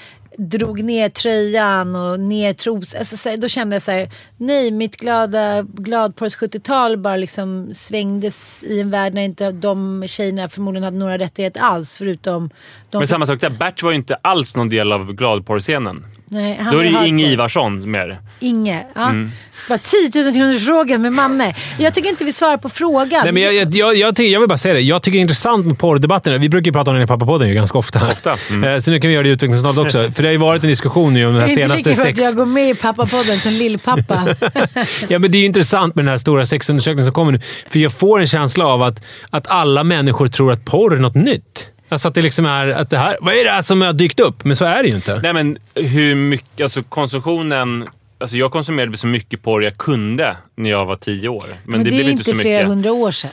drog 0.49 0.85
ner 0.85 1.09
tröjan 1.09 1.95
och 1.95 2.21
ner 2.21 2.53
tros... 2.53 2.95
Alltså, 2.95 3.17
så, 3.17 3.37
då 3.37 3.49
kände 3.49 3.77
jag 3.77 3.83
så 3.83 3.91
här, 3.91 4.09
nej 4.37 4.71
mitt 4.71 4.97
glada 4.97 5.63
gladporrs 5.63 6.37
70-tal 6.37 6.99
bara 6.99 7.17
liksom 7.17 7.75
svängdes 7.75 8.65
i 8.65 8.81
en 8.81 8.91
värld 8.91 9.15
när 9.15 9.23
inte 9.23 9.51
de 9.51 10.05
tjejerna 10.07 10.49
förmodligen 10.49 10.85
hade 10.85 10.97
några 10.97 11.19
rättigheter 11.19 11.61
alls 11.61 11.97
förutom 11.97 12.51
de... 12.91 12.99
Men 12.99 13.07
samma 13.07 13.27
sak 13.27 13.41
där, 13.41 13.51
Bert 13.51 13.83
var 13.83 13.91
ju 13.91 13.97
inte 13.97 14.15
alls 14.15 14.57
någon 14.57 14.69
del 14.69 14.93
av 14.93 15.13
gladporrscenen. 15.13 16.05
Nej, 16.33 16.59
han 16.61 16.75
Då 16.75 16.79
är 16.79 16.85
det 16.85 16.91
ju 16.91 17.07
Inge. 17.07 17.27
Ivarsson 17.27 17.91
med. 17.91 18.17
Inge. 18.39 18.87
Ja. 18.95 19.09
Mm. 19.09 19.31
Bara 19.69 19.79
10 19.79 20.23
000 20.25 20.33
kronors 20.33 20.65
fråga 20.65 20.99
med 20.99 21.13
Manne. 21.13 21.55
Jag 21.79 21.95
tycker 21.95 22.11
inte 22.11 22.25
vi 22.25 22.33
svarar 22.33 22.57
på 22.57 22.69
frågan. 22.69 23.21
Nej, 23.23 23.33
men 23.33 23.43
jag, 23.43 23.55
jag, 23.55 23.75
jag, 23.75 23.97
jag, 23.97 24.17
tycker, 24.17 24.33
jag 24.33 24.41
vill 24.41 24.49
bara 24.49 24.59
säga 24.59 24.75
det. 24.75 24.81
Jag 24.81 25.03
tycker 25.03 25.13
det 25.13 25.19
är 25.19 25.23
intressant 25.23 25.67
med 25.67 25.79
porrdebatten. 25.79 26.41
Vi 26.41 26.49
brukar 26.49 26.67
ju 26.67 26.73
prata 26.73 26.91
om 26.91 26.97
den 26.97 27.05
i 27.05 27.07
Pappapodden 27.07 27.49
ju 27.49 27.55
ganska 27.55 27.79
ofta. 27.79 28.11
Ofta, 28.11 28.37
mm. 28.51 28.75
Eh, 28.75 28.79
Så 28.81 28.91
nu 28.91 29.01
kan 29.01 29.09
vi 29.09 29.15
göra 29.15 29.23
det 29.23 29.29
i 29.29 29.33
utvecklingssamtalet 29.33 29.87
också. 29.87 30.11
För 30.15 30.23
det 30.23 30.29
har 30.29 30.33
ju 30.33 30.39
varit 30.39 30.63
en 30.63 30.69
diskussion 30.69 31.15
nu 31.15 31.27
om 31.27 31.33
den 31.33 31.41
här 31.43 31.49
inte 31.49 31.63
senaste 31.63 31.89
lika 31.89 32.01
för 32.01 32.07
sex... 32.07 32.19
att 32.19 32.25
jag 32.25 32.37
går 32.37 32.47
med 32.47 32.71
i 32.71 32.75
pappapodden 32.75 33.39
som 33.39 33.53
lillpappa. 33.53 34.27
Ja, 35.09 35.19
men 35.19 35.31
det 35.31 35.39
är 35.39 35.41
ju 35.41 35.47
intressant 35.47 35.95
med 35.95 36.05
den 36.05 36.11
här 36.11 36.19
stora 36.19 36.47
sexundersökningen 36.47 37.05
som 37.05 37.15
kommer 37.15 37.33
nu. 37.33 37.41
För 37.69 37.79
jag 37.79 37.93
får 37.93 38.21
en 38.21 38.27
känsla 38.27 38.67
av 38.67 38.83
att, 38.83 39.03
att 39.31 39.47
alla 39.47 39.85
människor 39.85 40.29
tror 40.29 40.53
att 40.53 40.65
porr 40.65 40.95
är 40.95 40.99
något 41.01 41.15
nytt. 41.15 41.67
Alltså 41.91 42.09
att 42.09 42.15
det 42.15 42.23
liksom 42.23 42.47
är 42.47 42.69
att 42.69 42.91
det 42.91 42.99
här... 42.99 43.19
Vad 43.21 43.35
är 43.35 43.45
det 43.45 43.51
här 43.51 43.63
som 43.63 43.83
har 43.83 43.93
dykt 43.93 44.21
upp? 44.21 44.45
Men 44.45 44.57
så 44.57 44.65
är 44.65 44.83
det 44.83 44.89
ju 44.89 44.97
inte. 44.97 45.21
Nej, 45.23 45.33
men 45.33 45.59
hur 45.75 46.15
mycket... 46.15 46.61
Alltså 46.61 46.83
konsumtionen... 46.83 47.89
Alltså 48.19 48.37
jag 48.37 48.53
konsumerade 48.53 48.97
så 48.97 49.07
mycket 49.07 49.43
porr 49.43 49.63
jag 49.65 49.77
kunde 49.77 50.37
när 50.55 50.71
jag 50.71 50.87
var 50.87 50.97
tio 50.97 51.29
år. 51.29 51.45
Men, 51.47 51.57
Men, 51.65 51.79
det, 51.79 51.85
det, 51.85 51.91
blev 51.91 52.07
är 52.07 52.11
inte 52.11 52.11
inte 52.11 52.25
så 52.31 52.37
flera 52.37 52.57
mycket. 52.59 52.69
hundra 52.69 52.93
år 52.93 53.11
sedan. 53.11 53.31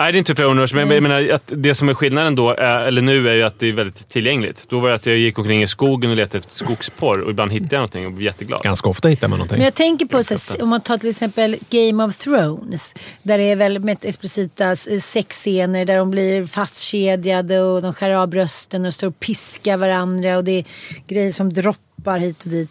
Nej, 0.00 0.12
det 0.12 0.16
är 0.16 0.18
inte 0.18 0.34
flera 0.34 0.48
hundra 0.48 0.62
år 0.62 0.66
sedan, 0.66 0.88
men 0.88 0.94
jag 0.94 1.02
menar 1.02 1.30
att 1.34 1.52
det 1.56 1.74
som 1.74 1.88
är 1.88 1.94
skillnaden 1.94 2.34
då, 2.34 2.50
är, 2.50 2.82
eller 2.82 3.02
nu, 3.02 3.28
är 3.28 3.34
ju 3.34 3.42
att 3.42 3.58
det 3.58 3.68
är 3.68 3.72
väldigt 3.72 4.08
tillgängligt. 4.08 4.66
Då 4.68 4.80
var 4.80 4.88
det 4.88 4.94
att 4.94 5.06
jag 5.06 5.16
gick 5.16 5.38
omkring 5.38 5.62
i 5.62 5.66
skogen 5.66 6.10
och 6.10 6.16
letade 6.16 6.38
efter 6.38 6.52
skogsporr 6.52 7.20
och 7.20 7.30
ibland 7.30 7.52
hittade 7.52 7.74
jag 7.74 7.78
någonting 7.78 8.06
och 8.06 8.12
blev 8.12 8.24
jätteglad. 8.24 8.62
Ganska 8.62 8.88
ofta 8.88 9.08
hittar 9.08 9.28
man 9.28 9.38
någonting. 9.38 9.58
Men 9.58 9.64
jag 9.64 9.74
tänker 9.74 10.06
på, 10.06 10.24
så, 10.24 10.62
om 10.62 10.68
man 10.68 10.80
tar 10.80 10.98
till 10.98 11.08
exempel 11.10 11.56
Game 11.70 12.04
of 12.04 12.16
Thrones. 12.16 12.94
Där 13.22 13.38
det 13.38 13.44
är 13.44 13.56
väldigt 13.56 14.04
explicita 14.04 14.76
sexscener 14.76 15.84
där 15.84 15.96
de 15.96 16.10
blir 16.10 16.46
fastkedjade 16.46 17.60
och 17.60 17.82
de 17.82 17.94
skär 17.94 18.10
av 18.10 18.28
brösten 18.28 18.84
och 18.84 18.94
står 18.94 19.06
och 19.06 19.20
piskar 19.20 19.76
varandra. 19.76 20.36
Och 20.36 20.44
det 20.44 20.52
är 20.52 20.64
grejer 21.08 21.32
som 21.32 21.52
droppar 21.52 22.18
hit 22.18 22.44
och 22.44 22.50
dit. 22.50 22.70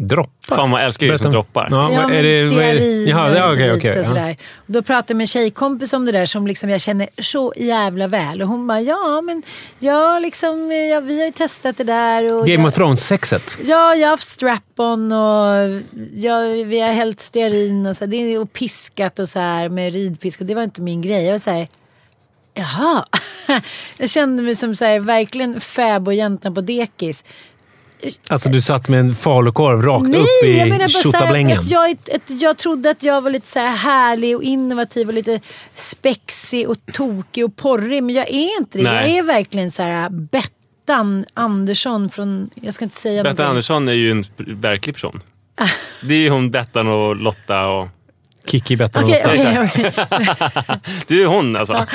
Droppar? 0.00 0.56
Fan 0.56 0.70
vad 0.70 0.80
jag 0.80 0.86
älskar 0.86 1.06
grejer 1.06 1.18
som 1.18 1.30
droppar. 1.30 1.68
Ja, 1.70 1.92
Ja, 1.92 2.10
är 2.10 2.22
det, 2.22 2.44
vad 2.44 2.64
är 2.64 2.74
det? 2.74 3.10
Jaha, 3.10 3.54
det, 3.54 3.64
hit 3.64 3.72
okej. 3.76 3.90
och 3.90 3.96
ja. 3.96 4.04
sådär. 4.04 4.36
Och 4.56 4.64
Då 4.66 4.82
pratade 4.82 5.10
jag 5.10 5.16
med 5.16 5.22
en 5.22 5.26
tjejkompis 5.26 5.92
om 5.92 6.06
det 6.06 6.12
där 6.12 6.26
som 6.26 6.46
liksom 6.46 6.70
jag 6.70 6.80
känner 6.80 7.08
så 7.18 7.52
jävla 7.56 8.06
väl. 8.06 8.42
Och 8.42 8.48
hon 8.48 8.66
bara, 8.66 8.80
ja 8.80 9.20
men 9.24 9.42
jag 9.78 10.22
liksom, 10.22 10.72
ja, 10.72 11.00
vi 11.00 11.18
har 11.18 11.26
ju 11.26 11.32
testat 11.32 11.76
det 11.76 11.84
där. 11.84 12.34
Och 12.34 12.46
Game 12.46 12.62
jag, 12.62 12.68
of 12.68 12.74
Thrones-sexet. 12.74 13.58
Ja, 13.64 13.94
jag 13.94 14.06
har 14.06 14.10
haft 14.10 14.28
strap-on 14.28 15.12
och 15.12 15.82
jag, 16.14 16.64
vi 16.64 16.80
har 16.80 16.92
hällt 16.92 17.20
stearin 17.20 17.86
och, 17.86 17.96
så, 17.96 18.04
här, 18.04 18.06
det 18.06 18.16
är, 18.16 18.40
och 18.40 18.52
piskat 18.52 19.18
och 19.18 19.28
så 19.28 19.38
här 19.38 19.68
med 19.68 19.92
ridpisk. 19.92 20.40
Och 20.40 20.46
det 20.46 20.54
var 20.54 20.62
inte 20.62 20.82
min 20.82 21.02
grej. 21.02 21.24
Jag 21.24 21.32
var 21.32 21.38
så 21.38 21.50
här, 21.50 21.68
jaha. 22.54 23.04
Jag 23.96 24.10
kände 24.10 24.42
mig 24.42 24.56
som 24.56 24.76
så 24.76 24.84
här, 24.84 25.00
verkligen 25.00 25.60
fäbodjäntan 25.60 26.54
på 26.54 26.60
dekis. 26.60 27.24
Alltså 28.28 28.48
du 28.48 28.60
satt 28.60 28.88
med 28.88 29.00
en 29.00 29.14
falukorv 29.14 29.82
rakt 29.82 30.08
Nej, 30.08 30.20
upp 30.20 30.44
i 30.44 30.58
jag 30.58 30.68
menar 30.68 31.12
bara 31.12 31.58
att 31.58 31.70
jag, 31.70 31.90
att 31.90 32.40
jag 32.40 32.56
trodde 32.56 32.90
att 32.90 33.02
jag 33.02 33.20
var 33.20 33.30
lite 33.30 33.46
så 33.48 33.58
här 33.58 33.76
härlig 33.76 34.36
och 34.36 34.42
innovativ 34.42 35.08
och 35.08 35.14
lite 35.14 35.40
spexig 35.74 36.68
och 36.68 36.76
tokig 36.92 37.44
och 37.44 37.56
porrig. 37.56 38.02
Men 38.02 38.14
jag 38.14 38.28
är 38.28 38.58
inte 38.58 38.78
det. 38.78 38.84
Nej. 38.84 39.10
Jag 39.10 39.18
är 39.18 39.22
verkligen 39.22 39.70
så 39.70 39.82
här 39.82 40.10
Bettan 40.10 41.24
Andersson 41.34 42.10
från, 42.10 42.50
jag 42.54 42.74
ska 42.74 42.84
inte 42.84 43.00
säga 43.00 43.22
Betta 43.22 43.28
någonting. 43.28 43.46
Andersson 43.46 43.88
är 43.88 43.92
ju 43.92 44.10
en 44.10 44.24
verklig 44.36 44.94
person. 44.94 45.20
Det 46.02 46.14
är 46.14 46.18
ju 46.18 46.30
hon 46.30 46.50
Bettan 46.50 46.88
och 46.88 47.16
Lotta 47.16 47.66
och... 47.66 47.88
Kikki, 48.50 48.76
Bettan 48.76 49.02
Lotta. 49.02 49.18
okej, 49.18 49.70
okej. 49.74 49.92
Du 51.06 51.22
är 51.22 51.26
hon 51.26 51.56
alltså. 51.56 51.86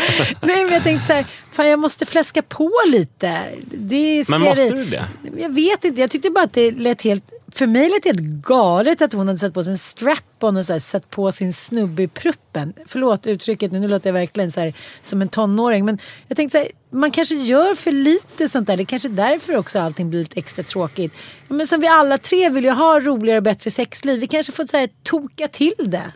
Nej, 0.41 0.63
men 0.63 0.73
jag 0.73 0.83
tänkte 0.83 1.07
så 1.07 1.13
här, 1.13 1.25
fan 1.51 1.67
jag 1.67 1.79
måste 1.79 2.05
fläska 2.05 2.41
på 2.41 2.71
lite. 2.87 3.41
Det 3.65 3.95
är 3.95 4.31
Men 4.31 4.41
måste 4.41 4.69
du 4.69 4.85
det? 4.85 5.07
Jag 5.37 5.53
vet 5.53 5.85
inte, 5.85 6.01
jag 6.01 6.11
tyckte 6.11 6.29
bara 6.29 6.43
att 6.43 6.53
det 6.53 6.71
lät 6.71 7.01
helt... 7.01 7.23
För 7.51 7.67
mig 7.67 7.89
lät 7.89 8.03
det 8.03 8.09
helt 8.09 8.21
galet 8.21 9.01
att 9.01 9.13
hon 9.13 9.27
hade 9.27 9.39
satt 9.39 9.53
på 9.53 9.63
sig 9.63 9.71
en 9.71 9.77
strap-on 9.77 10.57
och 10.57 10.65
så 10.65 10.73
här, 10.73 10.79
satt 10.79 11.09
på 11.09 11.31
sin 11.31 11.53
snubbe 11.53 12.03
i 12.03 12.07
pruppen. 12.07 12.73
Förlåt 12.87 13.27
uttrycket 13.27 13.71
nu, 13.71 13.87
låter 13.87 14.07
jag 14.07 14.13
verkligen 14.13 14.51
så 14.51 14.59
här, 14.59 14.73
som 15.01 15.21
en 15.21 15.29
tonåring. 15.29 15.85
Men 15.85 15.97
jag 16.27 16.37
tänkte 16.37 16.57
så 16.57 16.63
här, 16.63 16.71
man 16.89 17.11
kanske 17.11 17.35
gör 17.35 17.75
för 17.75 17.91
lite 17.91 18.49
sånt 18.49 18.67
där. 18.67 18.77
Det 18.77 18.83
är 18.83 18.85
kanske 18.85 19.07
är 19.07 19.09
därför 19.09 19.57
också 19.57 19.79
allting 19.79 20.09
blir 20.09 20.19
lite 20.19 20.39
extra 20.39 20.63
tråkigt. 20.63 21.13
Ja, 21.47 21.55
men 21.55 21.67
som 21.67 21.79
vi 21.79 21.87
alla 21.87 22.17
tre 22.17 22.49
vill 22.49 22.63
ju 22.63 22.71
ha 22.71 22.99
roligare 22.99 23.37
och 23.37 23.43
bättre 23.43 23.71
sexliv. 23.71 24.19
Vi 24.19 24.27
kanske 24.27 24.51
får 24.51 24.65
så 24.65 24.77
här, 24.77 24.89
toka 25.03 25.47
till 25.47 25.73
det. 25.77 26.11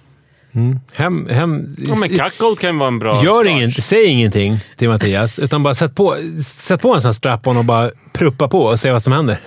Hem, 0.93 1.27
hem, 1.29 1.75
Ja, 1.77 1.95
men 1.95 2.09
cuckold 2.09 2.59
kan 2.59 2.77
vara 2.77 2.87
en 2.87 2.99
bra 2.99 3.23
Gör 3.23 3.33
start. 3.43 3.47
inget, 3.47 3.83
säg 3.83 4.05
ingenting 4.05 4.59
till 4.75 4.89
Mattias, 4.89 5.39
utan 5.39 5.63
bara 5.63 5.73
sätt 5.73 5.95
på, 5.95 6.15
sätt 6.57 6.81
på 6.81 6.93
en 6.95 7.01
sån 7.01 7.09
här 7.09 7.13
strap-on 7.13 7.57
och 7.57 7.65
bara 7.65 7.91
pruppa 8.13 8.47
på 8.47 8.59
och 8.61 8.79
se 8.79 8.91
vad 8.91 9.03
som 9.03 9.13
händer. 9.13 9.39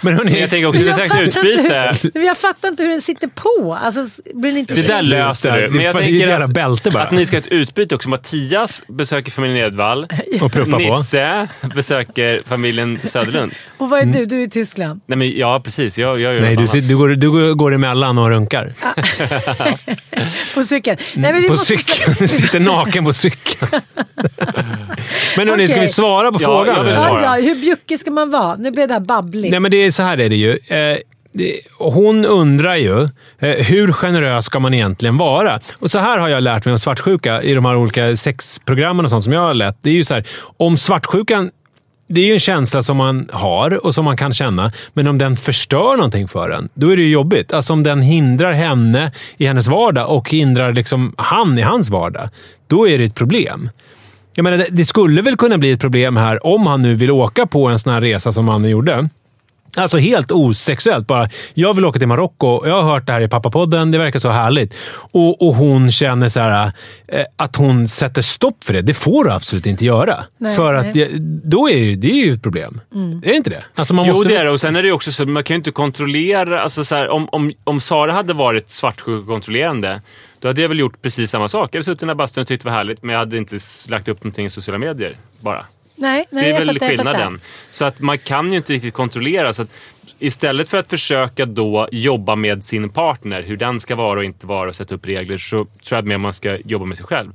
Men 0.00 0.16
hörni, 0.16 0.40
jag 0.40 0.50
tänker 0.50 0.66
också, 0.68 0.82
det 0.82 0.90
är 0.90 1.04
inte 1.04 1.38
utbyte. 1.38 1.96
hur- 2.14 2.24
jag 2.26 2.38
fattar 2.38 2.68
inte 2.68 2.82
hur 2.82 2.90
den 2.90 3.02
sitter 3.02 3.26
på. 3.28 3.78
Alltså, 3.82 4.22
blir 4.34 4.50
den 4.50 4.58
inte 4.58 4.74
Det 4.74 4.86
där 4.86 5.02
löser 5.02 5.62
du. 5.62 5.68
Men 5.70 5.84
jag 5.84 5.94
Det 5.94 5.98
ett 6.00 6.04
tänker 6.06 6.40
att, 6.40 6.50
bälte 6.50 6.90
bara. 6.90 7.02
att 7.02 7.10
ni 7.10 7.26
ska 7.26 7.36
ha 7.36 7.40
ett 7.40 7.46
utbyte 7.46 7.94
också. 7.94 8.08
Mattias 8.08 8.82
besöker 8.88 9.30
familjen 9.32 9.66
Edvall. 9.66 10.06
och 10.40 10.52
pruppa 10.52 10.70
på. 10.70 10.78
Nisse 10.78 11.48
besöker 11.74 12.42
familjen 12.48 12.98
Söderlund. 13.04 13.52
Och 13.78 13.90
vad 13.90 14.00
är 14.00 14.04
du? 14.04 14.24
Du 14.26 14.36
är 14.42 14.46
i 14.46 14.50
Tyskland. 14.50 15.00
Nej, 15.06 15.18
men, 15.18 15.30
ja, 15.38 15.60
precis. 15.64 15.98
Jag, 15.98 16.20
jag 16.20 16.34
gör 16.34 16.40
Nej, 16.40 16.56
du, 16.56 16.80
du, 16.80 16.96
går, 16.96 17.08
du 17.08 17.54
går- 17.54 17.74
emellan 17.74 18.18
och 18.18 18.30
runkar. 18.30 18.72
På 20.54 20.62
cykeln. 20.64 20.96
Nej, 21.14 21.32
men 21.32 21.42
vi 21.42 21.48
på 21.48 21.52
måste- 21.52 21.66
cykeln. 21.78 22.14
Du 22.18 22.28
sitter 22.28 22.60
naken 22.60 23.04
på 23.04 23.12
cykeln. 23.12 23.70
Men 25.36 25.48
hörni, 25.48 25.68
ska 25.68 25.76
Okej. 25.76 25.86
vi 25.86 25.92
svara 25.92 26.32
på 26.32 26.38
Ja, 26.42 26.46
frågan? 26.46 26.86
Ja, 26.88 27.20
ja, 27.22 27.42
hur 27.42 27.54
bjuckig 27.54 28.00
ska 28.00 28.10
man 28.10 28.30
vara? 28.30 28.56
Nu 28.56 28.70
blir 28.70 28.86
det 28.88 29.00
babbligt. 29.00 29.50
Nej, 29.50 29.60
men 29.60 29.70
det 29.70 29.76
är 29.76 29.90
så 29.90 30.02
här 30.02 30.20
är 30.20 30.28
det 30.28 30.36
ju. 30.36 30.58
Eh, 30.66 30.98
hon 31.78 32.24
undrar 32.24 32.76
ju 32.76 33.02
eh, 33.38 33.66
hur 33.66 33.92
generös 33.92 34.44
ska 34.44 34.58
man 34.60 34.74
egentligen 34.74 35.16
vara? 35.16 35.60
Och 35.78 35.90
så 35.90 35.98
här 35.98 36.18
har 36.18 36.28
jag 36.28 36.42
lärt 36.42 36.64
mig 36.64 36.72
om 36.72 36.78
svartsjuka 36.78 37.42
i 37.42 37.54
de 37.54 37.64
här 37.64 37.76
olika 37.76 38.16
sexprogrammen 38.16 39.04
och 39.04 39.10
sånt 39.10 39.24
som 39.24 39.32
jag 39.32 39.40
har 39.40 39.54
lett. 39.54 39.78
Det 39.82 39.90
är 39.90 39.94
ju 39.94 40.04
så 40.04 40.14
här, 40.14 40.26
om 40.56 40.76
svartsjukan 40.76 41.50
det 42.08 42.20
är 42.20 42.24
ju 42.24 42.32
en 42.32 42.40
känsla 42.40 42.82
som 42.82 42.96
man 42.96 43.28
har 43.32 43.86
och 43.86 43.94
som 43.94 44.04
man 44.04 44.16
kan 44.16 44.32
känna, 44.32 44.72
men 44.92 45.06
om 45.06 45.18
den 45.18 45.36
förstör 45.36 45.96
någonting 45.96 46.28
för 46.28 46.50
en, 46.50 46.68
då 46.74 46.92
är 46.92 46.96
det 46.96 47.02
ju 47.02 47.10
jobbigt. 47.10 47.52
Alltså 47.52 47.72
om 47.72 47.82
den 47.82 48.00
hindrar 48.00 48.52
henne 48.52 49.12
i 49.36 49.46
hennes 49.46 49.68
vardag 49.68 50.10
och 50.10 50.30
hindrar 50.30 50.72
liksom 50.72 51.14
han 51.18 51.58
i 51.58 51.62
hans 51.62 51.90
vardag, 51.90 52.28
då 52.66 52.88
är 52.88 52.98
det 52.98 53.04
ett 53.04 53.14
problem. 53.14 53.70
Jag 54.38 54.42
menar, 54.42 54.66
det- 54.70 54.84
skulle 54.84 55.22
väl 55.22 55.36
kunna 55.36 55.58
bli 55.58 55.70
ett 55.72 55.80
problem 55.80 56.16
här 56.16 56.46
om 56.46 56.66
han 56.66 56.80
nu 56.80 56.94
vill 56.94 57.10
åka 57.10 57.46
på 57.46 57.68
en 57.68 57.78
sån 57.78 57.92
här 57.92 58.00
resa 58.00 58.32
som 58.32 58.44
mannen 58.44 58.70
gjorde. 58.70 59.08
Alltså 59.76 59.98
helt 59.98 60.32
osexuellt. 60.32 61.06
Bara, 61.06 61.28
jag 61.54 61.74
vill 61.74 61.84
åka 61.84 61.98
till 61.98 62.08
Marocko. 62.08 62.66
Jag 62.66 62.82
har 62.82 62.92
hört 62.92 63.06
det 63.06 63.12
här 63.12 63.20
i 63.20 63.28
pappapodden. 63.28 63.90
Det 63.90 63.98
verkar 63.98 64.18
så 64.18 64.28
härligt. 64.30 64.74
Och, 65.12 65.42
och 65.42 65.54
hon 65.54 65.90
känner 65.90 66.28
så 66.28 66.40
här, 66.40 66.72
eh, 67.08 67.24
att 67.36 67.56
hon 67.56 67.88
sätter 67.88 68.22
stopp 68.22 68.64
för 68.64 68.72
det. 68.72 68.82
Det 68.82 68.94
får 68.94 69.24
du 69.24 69.30
absolut 69.30 69.66
inte 69.66 69.84
göra. 69.84 70.16
Nej, 70.38 70.56
för 70.56 70.72
nej. 70.72 70.88
att 70.88 70.94
det, 70.94 71.08
då 71.48 71.68
är 71.70 71.80
det, 71.80 71.94
det 71.94 72.10
är 72.10 72.24
ju 72.24 72.34
ett 72.34 72.42
problem. 72.42 72.80
Är 72.94 73.28
det 73.28 73.34
inte 73.36 73.50
det? 73.50 73.64
Alltså 73.74 73.94
man 73.94 74.06
Jo, 74.06 74.14
måste, 74.14 74.28
det 74.28 74.36
är 74.36 74.44
det. 74.44 74.50
Och 74.50 74.60
sen 74.60 74.76
är 74.76 74.82
det 74.82 74.92
också 74.92 75.12
så 75.12 75.22
att 75.22 75.28
man 75.28 75.44
kan 75.44 75.54
ju 75.54 75.58
inte 75.58 75.70
kontrollera... 75.70 76.62
Alltså 76.62 76.84
så 76.84 76.94
här, 76.94 77.08
om, 77.08 77.28
om, 77.32 77.52
om 77.64 77.80
Sara 77.80 78.12
hade 78.12 78.32
varit 78.32 78.70
svartsjuk 78.70 79.20
och 79.20 79.26
kontrollerande, 79.26 80.00
då 80.40 80.48
hade 80.48 80.60
jag 80.62 80.68
väl 80.68 80.78
gjort 80.78 81.02
precis 81.02 81.30
samma 81.30 81.48
sak. 81.48 81.74
Jag 81.74 81.78
hade 81.78 81.84
suttit 81.84 82.02
i 82.02 82.04
den 82.04 82.08
här 82.08 82.14
bastun 82.14 82.42
och 82.42 82.48
tyckt 82.48 82.62
det 82.62 82.68
var 82.68 82.76
härligt, 82.76 83.02
men 83.02 83.12
jag 83.12 83.18
hade 83.18 83.36
inte 83.36 83.58
lagt 83.88 84.08
upp 84.08 84.24
någonting 84.24 84.46
i 84.46 84.50
sociala 84.50 84.78
medier 84.78 85.16
bara. 85.40 85.66
nej, 85.94 86.26
nej, 86.30 86.44
Det 86.44 86.50
är 86.50 86.58
väl 86.58 86.68
fattar, 86.68 86.88
skillnaden. 86.88 87.40
Så 87.70 87.84
att 87.84 88.00
man 88.00 88.18
kan 88.18 88.50
ju 88.50 88.56
inte 88.56 88.72
riktigt 88.72 88.94
kontrollera. 88.94 89.52
Så 89.52 89.62
att 89.62 89.70
istället 90.18 90.68
för 90.68 90.78
att 90.78 90.90
försöka 90.90 91.46
då 91.46 91.88
jobba 91.92 92.36
med 92.36 92.64
sin 92.64 92.90
partner, 92.90 93.42
hur 93.42 93.56
den 93.56 93.80
ska 93.80 93.96
vara 93.96 94.18
och 94.18 94.24
inte 94.24 94.46
vara 94.46 94.68
och 94.68 94.76
sätta 94.76 94.94
upp 94.94 95.06
regler, 95.06 95.38
så 95.38 95.56
tror 95.56 95.68
jag 95.90 95.98
att 95.98 96.06
mer 96.06 96.18
man 96.18 96.32
ska 96.32 96.56
jobba 96.56 96.84
med 96.84 96.96
sig 96.96 97.06
själv. 97.06 97.32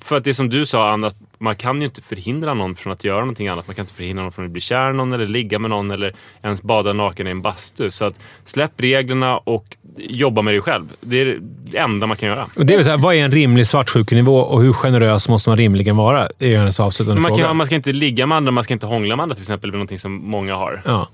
För 0.00 0.16
att 0.16 0.24
det 0.24 0.34
som 0.34 0.48
du 0.50 0.66
sa 0.66 0.90
Anna, 0.90 1.06
att 1.06 1.16
man 1.38 1.56
kan 1.56 1.78
ju 1.78 1.84
inte 1.84 2.02
förhindra 2.02 2.54
någon 2.54 2.76
från 2.76 2.92
att 2.92 3.04
göra 3.04 3.20
någonting 3.20 3.48
annat. 3.48 3.66
Man 3.66 3.76
kan 3.76 3.82
inte 3.82 3.94
förhindra 3.94 4.22
någon 4.22 4.32
från 4.32 4.44
att 4.44 4.50
bli 4.50 4.60
kär 4.60 4.92
någon 4.92 5.12
eller 5.12 5.26
ligga 5.26 5.58
med 5.58 5.70
någon 5.70 5.90
eller 5.90 6.14
ens 6.42 6.62
bada 6.62 6.92
naken 6.92 7.26
i 7.26 7.30
en 7.30 7.42
bastu. 7.42 7.90
Så 7.90 8.04
att 8.04 8.18
släpp 8.44 8.72
reglerna 8.76 9.38
och 9.38 9.76
jobba 9.98 10.42
med 10.42 10.54
dig 10.54 10.60
själv. 10.60 10.84
Det 11.00 11.20
är 11.20 11.38
det 11.70 11.78
enda 11.78 12.06
man 12.06 12.16
kan 12.16 12.28
göra. 12.28 12.46
och 12.56 12.66
det 12.66 12.74
är 12.74 12.82
så 12.82 12.90
här, 12.90 12.96
vad 12.96 13.14
är 13.14 13.24
en 13.24 13.30
rimlig 13.30 13.66
svartsjukenivå 13.66 14.38
och 14.38 14.62
hur 14.62 14.72
generös 14.72 15.28
måste 15.28 15.48
man 15.48 15.58
rimligen 15.58 15.96
vara? 15.96 16.28
Det 16.38 16.54
är 16.54 16.58
hennes 16.58 16.80
avslutande 16.80 17.20
Man, 17.20 17.28
fråga. 17.30 17.44
kan, 17.44 17.56
man 17.56 17.66
ska 17.66 17.74
inte 17.74 17.92
ligga 17.92 18.26
med 18.26 18.36
andra, 18.36 18.52
man 18.52 18.64
ska 18.64 18.74
inte 18.74 18.86
hångla 18.86 19.16
med 19.16 19.22
andra 19.22 19.34
till 19.34 19.42
exempel. 19.42 19.70
Det 19.70 19.74
är 19.74 19.78
någonting 19.78 19.98
som 19.98 20.30
många 20.30 20.54
har. 20.54 20.82
Ja, 20.84 21.08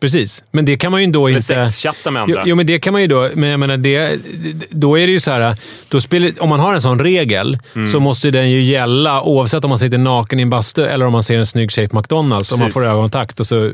precis. 0.00 0.44
Men 0.50 0.64
det 0.64 0.76
kan 0.76 0.92
man 0.92 1.00
ju 1.04 1.10
då 1.10 1.26
Eller 1.28 1.36
inte... 1.36 1.64
sexchatta 1.64 2.10
med 2.10 2.22
andra. 2.22 2.34
Jo, 2.36 2.42
jo, 2.46 2.56
men 2.56 2.66
det 2.66 2.78
kan 2.78 2.92
man 2.92 3.02
ju 3.02 3.08
då. 3.08 3.30
Men 3.34 3.48
jag 3.48 3.60
menar, 3.60 3.76
det, 3.76 4.18
då 4.70 4.98
är 4.98 5.06
det 5.06 5.12
ju 5.12 5.20
så 5.20 5.30
här. 5.30 5.56
Då 5.88 6.00
spelar, 6.00 6.32
om 6.42 6.48
man 6.48 6.60
har 6.60 6.74
en 6.74 6.82
sån 6.82 6.98
regel 6.98 7.58
Mm. 7.74 7.86
så 7.86 8.00
måste 8.00 8.30
den 8.30 8.50
ju 8.50 8.62
gälla 8.62 9.22
oavsett 9.22 9.64
om 9.64 9.68
man 9.68 9.78
sitter 9.78 9.98
naken 9.98 10.38
i 10.38 10.42
en 10.42 10.50
bastu 10.50 10.84
eller 10.86 11.06
om 11.06 11.12
man 11.12 11.22
ser 11.22 11.38
en 11.38 11.46
snygg 11.46 11.70
tjej 11.70 11.88
på 11.88 11.96
McDonalds. 11.98 12.52
Om 12.52 12.58
man 12.58 12.68
Precis. 12.68 12.82
får 12.82 12.90
ögonkontakt 12.90 13.40
och 13.40 13.46
så, 13.46 13.70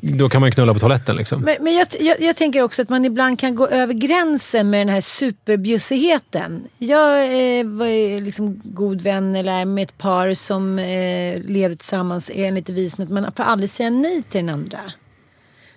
då 0.00 0.28
kan 0.28 0.40
man 0.40 0.48
ju 0.48 0.52
knulla 0.54 0.74
på 0.74 0.80
toaletten. 0.80 1.16
Liksom. 1.16 1.40
Men, 1.40 1.56
men 1.60 1.74
jag, 1.74 1.86
jag, 2.00 2.16
jag 2.20 2.36
tänker 2.36 2.62
också 2.62 2.82
att 2.82 2.88
man 2.88 3.04
ibland 3.04 3.40
kan 3.40 3.54
gå 3.54 3.66
över 3.68 3.94
gränsen 3.94 4.70
med 4.70 4.80
den 4.80 4.88
här 4.88 5.00
superbjussigheten. 5.00 6.64
Jag 6.78 7.24
eh, 7.58 7.66
var 7.66 7.86
ju 7.86 8.18
liksom 8.20 8.60
god 8.64 9.00
vän 9.00 9.36
eller 9.36 9.64
med 9.64 9.82
ett 9.82 9.98
par 9.98 10.34
som 10.34 10.78
eh, 10.78 11.40
levde 11.44 11.76
tillsammans 11.76 12.30
enligt 12.34 12.66
devisen 12.66 13.04
att 13.04 13.10
man 13.10 13.32
får 13.36 13.42
aldrig 13.44 13.70
säga 13.70 13.90
nej 13.90 14.22
till 14.30 14.40
den 14.46 14.54
andra. 14.54 14.78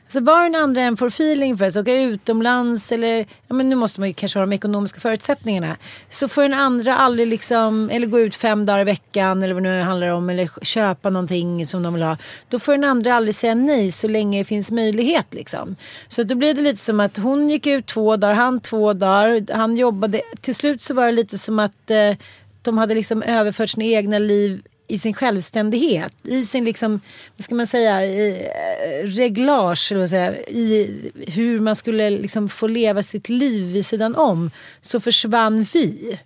Alltså 0.09 0.19
var 0.19 0.43
den 0.43 0.55
andra 0.55 0.81
än 0.81 0.97
får 0.97 1.07
feeling 1.07 1.57
för 1.57 1.65
att 1.65 1.75
åka 1.75 2.01
utomlands 2.01 2.91
eller, 2.91 3.25
ja 3.47 3.55
men 3.55 3.69
nu 3.69 3.75
måste 3.75 3.99
man 3.99 4.09
ju 4.09 4.13
kanske 4.13 4.39
ha 4.39 4.45
de 4.45 4.53
ekonomiska 4.53 4.99
förutsättningarna. 4.99 5.77
Så 6.09 6.27
får 6.27 6.41
den 6.41 6.53
andra 6.53 6.97
aldrig 6.97 7.27
liksom, 7.27 7.89
eller 7.89 8.07
gå 8.07 8.19
ut 8.19 8.35
fem 8.35 8.65
dagar 8.65 8.81
i 8.81 8.83
veckan 8.83 9.43
eller 9.43 9.53
vad 9.53 9.63
det 9.63 9.69
nu 9.69 9.81
handlar 9.81 10.07
om 10.07 10.29
eller 10.29 10.49
köpa 10.61 11.09
någonting 11.09 11.65
som 11.65 11.83
de 11.83 11.93
vill 11.93 12.03
ha. 12.03 12.17
Då 12.47 12.59
får 12.59 12.71
den 12.71 12.83
andra 12.83 13.15
aldrig 13.15 13.35
säga 13.35 13.55
nej 13.55 13.91
så 13.91 14.07
länge 14.07 14.39
det 14.39 14.45
finns 14.45 14.71
möjlighet 14.71 15.33
liksom. 15.33 15.75
Så 16.07 16.23
då 16.23 16.35
blev 16.35 16.55
det 16.55 16.61
lite 16.61 16.83
som 16.83 16.99
att 16.99 17.17
hon 17.17 17.49
gick 17.49 17.67
ut 17.67 17.85
två 17.85 18.17
dagar, 18.17 18.33
han 18.33 18.59
två 18.59 18.93
dagar, 18.93 19.53
han 19.53 19.77
jobbade. 19.77 20.21
Till 20.41 20.55
slut 20.55 20.81
så 20.81 20.93
var 20.93 21.05
det 21.05 21.11
lite 21.11 21.37
som 21.37 21.59
att 21.59 21.91
eh, 21.91 22.17
de 22.61 22.77
hade 22.77 22.95
liksom 22.95 23.23
överfört 23.23 23.69
sina 23.69 23.85
egna 23.85 24.19
liv 24.19 24.61
i 24.89 24.99
sin 24.99 25.13
självständighet, 25.13 26.13
i 26.23 26.43
sin 26.45 26.65
liksom, 26.65 27.01
vad 27.37 27.45
ska 27.45 27.55
man 27.55 27.67
säga, 27.67 28.05
i, 28.05 28.29
eh, 28.45 29.07
reglage, 29.07 29.91
eller 29.91 30.07
säga, 30.07 30.35
i 30.37 31.11
hur 31.27 31.59
man 31.59 31.75
skulle 31.75 32.09
liksom 32.09 32.49
få 32.49 32.67
leva 32.67 33.03
sitt 33.03 33.29
liv 33.29 33.73
vid 33.73 33.85
sidan 33.85 34.15
om, 34.15 34.51
så 34.81 34.99
försvann 34.99 35.65
vi. 35.73 36.19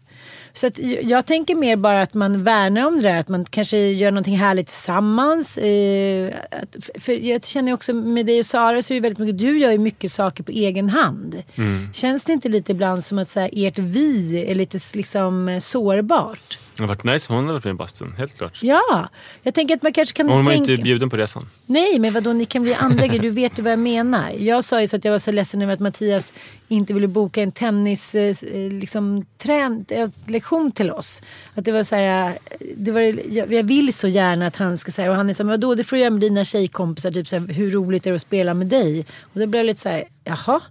Så 0.55 0.67
att 0.67 0.79
jag- 1.01 1.25
tänker 1.25 1.55
mer 1.55 1.75
bara 1.75 2.01
att 2.01 2.13
man 2.13 2.43
värnar 2.43 2.87
om 2.87 2.95
det 2.97 3.03
där, 3.09 3.19
att 3.19 3.27
man 3.27 3.45
kanske 3.45 3.77
gör 3.77 4.11
någonting 4.11 4.37
härligt 4.37 4.67
tillsammans. 4.67 5.57
Eh, 5.57 6.33
för 6.99 7.11
jag 7.25 7.45
känner 7.45 7.73
också 7.73 7.93
med 7.93 8.25
dig 8.25 8.39
och 8.39 8.45
Sara 8.45 8.81
så 8.81 8.93
är 8.93 8.95
det 8.95 9.01
väldigt 9.01 9.19
mycket, 9.19 9.37
du 9.37 9.59
gör 9.59 9.71
ju 9.71 9.77
mycket 9.77 10.11
saker 10.11 10.43
på 10.43 10.51
egen 10.51 10.89
hand. 10.89 11.43
Känns 11.93 12.23
det 12.23 12.33
inte 12.33 12.49
lite 12.49 12.71
ibland 12.71 13.03
som 13.05 13.19
att 13.19 13.29
så 13.29 13.39
här, 13.39 13.49
ert 13.53 13.79
vi 13.79 14.45
är 14.47 14.55
lite 14.55 14.79
liksom 14.93 15.49
eh, 15.49 15.59
sårbart? 15.59 16.59
Det 16.75 16.83
har 16.83 16.87
varit 16.87 17.03
nice 17.03 17.29
om 17.29 17.35
hon 17.35 17.45
hade 17.45 17.53
varit 17.53 17.65
med 17.65 17.71
i 17.71 17.77
bastun, 17.77 18.13
helt 18.17 18.37
klart. 18.37 18.59
Ja, 18.61 19.09
jag 19.43 19.53
tänker 19.53 19.75
att 19.75 19.81
man 19.81 19.93
kanske 19.93 20.17
kan 20.17 20.25
Men 20.25 20.35
hon 20.35 20.45
var 20.45 20.51
tänka... 20.51 20.71
inte 20.71 20.83
bjuden 20.83 21.09
på 21.09 21.17
resan. 21.17 21.49
Nej, 21.65 21.99
men 21.99 22.13
vadå, 22.13 22.33
ni 22.33 22.45
kan 22.45 22.63
bli 22.63 22.73
andra 22.73 23.07
grejer. 23.07 23.21
Du 23.21 23.29
vet 23.29 23.59
ju 23.59 23.63
vad 23.63 23.71
jag 23.71 23.79
menar. 23.79 24.31
Jag 24.31 24.63
sa 24.63 24.81
ju 24.81 24.87
så 24.87 24.95
att 24.95 25.05
jag 25.05 25.11
var 25.11 25.19
så 25.19 25.31
ledsen 25.31 25.61
över 25.61 25.73
att 25.73 25.79
Mattias 25.79 26.33
inte 26.67 26.93
ville 26.93 27.07
boka 27.07 27.41
en 27.41 27.51
tennis 27.51 28.15
eh, 28.15 28.35
liksom, 28.71 29.25
trän, 29.37 29.85
eh, 29.89 30.09
lektion 30.27 30.71
till 30.71 30.91
oss. 30.91 31.21
Att 31.55 31.65
det 31.65 31.71
var 31.71 31.83
så 31.83 31.95
här, 31.95 32.29
eh, 32.29 32.35
det 32.77 32.91
var, 32.91 33.01
jag, 33.31 33.53
jag 33.53 33.63
vill 33.63 33.93
så 33.93 34.07
gärna 34.07 34.47
att 34.47 34.55
han 34.55 34.77
ska 34.77 34.91
säga 34.91 35.09
och 35.11 35.17
han 35.17 35.29
är 35.29 35.33
så 35.33 35.43
här, 35.43 35.45
men 35.45 35.53
vadå, 35.53 35.75
det 35.75 35.83
får 35.83 35.95
du 35.95 36.01
göra 36.01 36.09
med 36.09 36.21
dina 36.21 36.43
tjejkompisar. 36.43 37.11
Typ 37.11 37.27
så 37.27 37.39
här, 37.39 37.47
hur 37.47 37.71
roligt 37.71 38.05
är 38.05 38.09
det 38.09 38.15
att 38.15 38.21
spela 38.21 38.53
med 38.53 38.67
dig? 38.67 39.05
Och 39.21 39.39
då 39.39 39.45
blev 39.45 39.59
jag 39.59 39.65
lite 39.65 39.81
så 39.81 39.89
här, 39.89 40.03
jaha. 40.23 40.61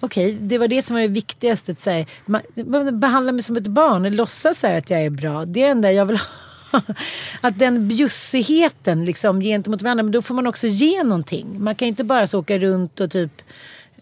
Okej, 0.00 0.36
det 0.40 0.58
var 0.58 0.68
det 0.68 0.82
som 0.82 0.94
var 0.94 1.00
det 1.00 1.08
viktigaste. 1.08 1.72
Att 1.72 1.78
så 1.78 1.90
här, 1.90 2.06
man, 2.26 2.40
man 2.54 3.00
behandlar 3.00 3.32
mig 3.32 3.42
som 3.42 3.56
ett 3.56 3.66
barn 3.66 4.04
och 4.04 4.10
låtsas 4.10 4.58
så 4.58 4.66
här 4.66 4.78
att 4.78 4.90
jag 4.90 5.00
är 5.00 5.10
bra. 5.10 5.44
Det 5.44 5.62
är 5.62 5.64
det 5.64 5.70
enda 5.70 5.92
jag 5.92 6.06
vill 6.06 6.16
ha. 6.16 6.26
Att 7.40 7.58
den 7.58 7.88
bjussigheten 7.88 9.04
liksom 9.04 9.40
gentemot 9.40 9.82
varandra, 9.82 10.02
men 10.02 10.12
då 10.12 10.22
får 10.22 10.34
man 10.34 10.46
också 10.46 10.66
ge 10.66 11.02
någonting. 11.02 11.46
Man 11.58 11.74
kan 11.74 11.88
inte 11.88 12.04
bara 12.04 12.26
så 12.26 12.38
åka 12.38 12.58
runt 12.58 13.00
och 13.00 13.10
typ 13.10 13.42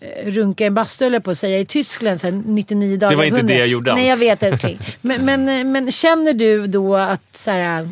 eh, 0.01 0.31
runka 0.31 0.67
en 0.67 0.75
bastu 0.75 1.21
på 1.21 1.31
att 1.31 1.39
säga 1.39 1.59
i 1.59 1.65
Tyskland 1.67 2.23
här, 2.23 2.43
99 2.47 2.97
dagar. 2.97 3.11
Det 3.11 3.17
var 3.17 3.25
inte 3.25 3.39
100. 3.39 3.55
det 3.55 3.59
jag 3.59 3.69
gjorde, 3.69 3.95
Nej 3.95 4.07
jag 4.07 4.17
vet 4.17 4.43
älskling. 4.43 4.79
Men, 5.01 5.25
men, 5.25 5.73
men 5.73 5.93
känner 5.93 6.33
du 6.33 6.67
då 6.67 6.97
att 6.97 7.39
så 7.45 7.51
här, 7.51 7.89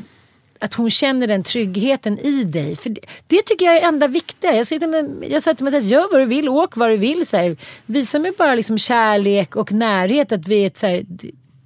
att 0.61 0.75
hon 0.75 0.91
känner 0.91 1.27
den 1.27 1.43
tryggheten 1.43 2.19
i 2.19 2.45
dig. 2.45 2.77
För 2.77 2.91
det, 2.91 3.01
det 3.27 3.43
tycker 3.43 3.67
jag 3.67 3.77
är 3.77 3.81
det 3.81 3.87
enda 3.87 4.09
viktiga. 4.09 4.57
Jag, 4.57 4.67
skulle 4.67 4.81
kunna, 4.81 5.27
jag 5.27 5.43
sa 5.43 5.55
till 5.55 5.65
Mattias, 5.65 5.85
gör 5.85 6.13
vad 6.13 6.21
du 6.21 6.25
vill, 6.25 6.49
åk 6.49 6.77
vad 6.77 6.91
du 6.91 6.97
vill. 6.97 7.27
Så 7.27 7.37
här. 7.37 7.57
Visa 7.87 8.19
mig 8.19 8.33
bara 8.39 8.55
liksom 8.55 8.79
kärlek 8.79 9.57
och 9.57 9.73
närhet. 9.73 10.33
Att 10.33 10.49
vi 10.49 10.63
är 10.63 10.67
ett 10.67 10.77
så 10.77 10.87
här, 10.87 11.05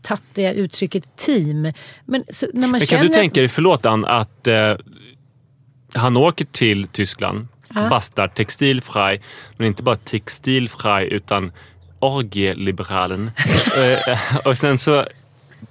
tattiga 0.02 0.52
uttrycket 0.52 1.16
team. 1.16 1.72
Men 2.04 2.24
så, 2.30 2.46
när 2.52 2.60
man 2.60 2.70
Men 2.70 2.80
kan 2.80 3.06
du 3.06 3.08
tänka 3.08 3.40
dig, 3.40 3.48
förlåt 3.48 3.86
Ann, 3.86 4.04
att 4.04 4.46
eh, 4.46 4.74
han 5.94 6.16
åker 6.16 6.44
till 6.44 6.88
Tyskland, 6.88 7.46
bastar 7.90 8.28
textilfrei, 8.28 9.20
men 9.56 9.66
inte 9.66 9.82
bara 9.82 9.96
textilfrei 9.96 11.08
utan 11.08 11.52
orgieliberalen. 11.98 13.30
eh, 13.76 14.36
och 14.46 14.58
sen 14.58 14.78
så 14.78 15.04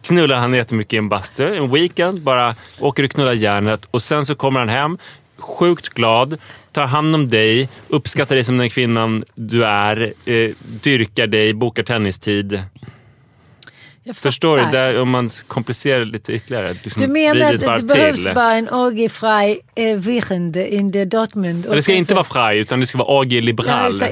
knullar 0.02 0.38
han 0.38 0.54
jättemycket 0.54 0.94
i 0.94 0.98
en 0.98 1.10
bastu, 1.10 1.56
en 1.56 1.72
weekend, 1.72 2.22
bara 2.22 2.56
åker 2.80 3.04
och 3.04 3.12
knullar 3.12 3.34
järnet 3.34 3.88
och 3.92 4.02
sen 4.02 4.26
så 4.26 4.36
kommer 4.36 4.60
han 4.60 4.70
hem 4.70 4.98
sjukt 5.38 5.90
glad, 5.90 6.38
tar 6.72 6.86
hand 6.86 7.16
om 7.16 7.28
dig, 7.28 7.70
uppskattar 7.88 8.36
dig 8.36 8.44
som 8.44 8.58
den 8.58 8.70
kvinnan 8.70 9.24
du 9.36 9.66
är, 9.66 10.14
eh, 10.26 10.52
dyrkar 10.84 11.28
dig, 11.28 11.54
bokar 11.54 11.84
tennistid. 11.84 12.64
Förstår 14.14 14.58
du? 14.58 14.64
Där, 14.72 15.02
om 15.02 15.10
man 15.10 15.30
komplicerar 15.48 16.06
lite 16.06 16.34
ytterligare. 16.34 16.74
Liksom 16.84 17.02
Du 17.02 17.08
menar 17.08 17.54
att 17.54 17.60
det 17.60 17.84
behövs 17.96 18.24
till. 18.24 18.34
bara 18.34 18.54
en 18.54 18.70
orgiefrei 18.70 19.60
eh, 19.76 19.98
Während 19.98 20.56
in 20.58 20.92
der 20.92 21.06
Dortmund? 21.06 21.66
Ja, 21.70 21.76
Det 21.76 21.82
ska 21.82 21.94
inte 21.94 22.14
vara 22.14 22.24
fraj, 22.24 22.58
utan 22.58 22.80
det 22.80 22.86
ska 22.86 22.98
vara 22.98 23.22
AG 23.22 23.32
Liberal. 23.32 23.94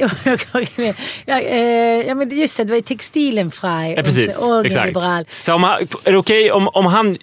ja, 1.25 1.39
eh, 1.39 2.07
ja, 2.07 2.15
men 2.15 2.39
just 2.39 2.57
det, 2.57 2.63
det 2.63 2.69
var 2.69 2.75
ju 2.75 2.81
textilen 2.81 3.51
frei 3.51 3.93
Ja, 3.97 4.03
precis. 4.03 4.27
Exakt. 4.27 4.43
orgeliberal. 4.43 5.25
Så 5.43 5.53
om 5.53 5.63
är 5.63 6.11
det 6.11 6.17
okej 6.17 6.51
om, 6.51 6.67
om 6.67 6.85
han 6.85 7.17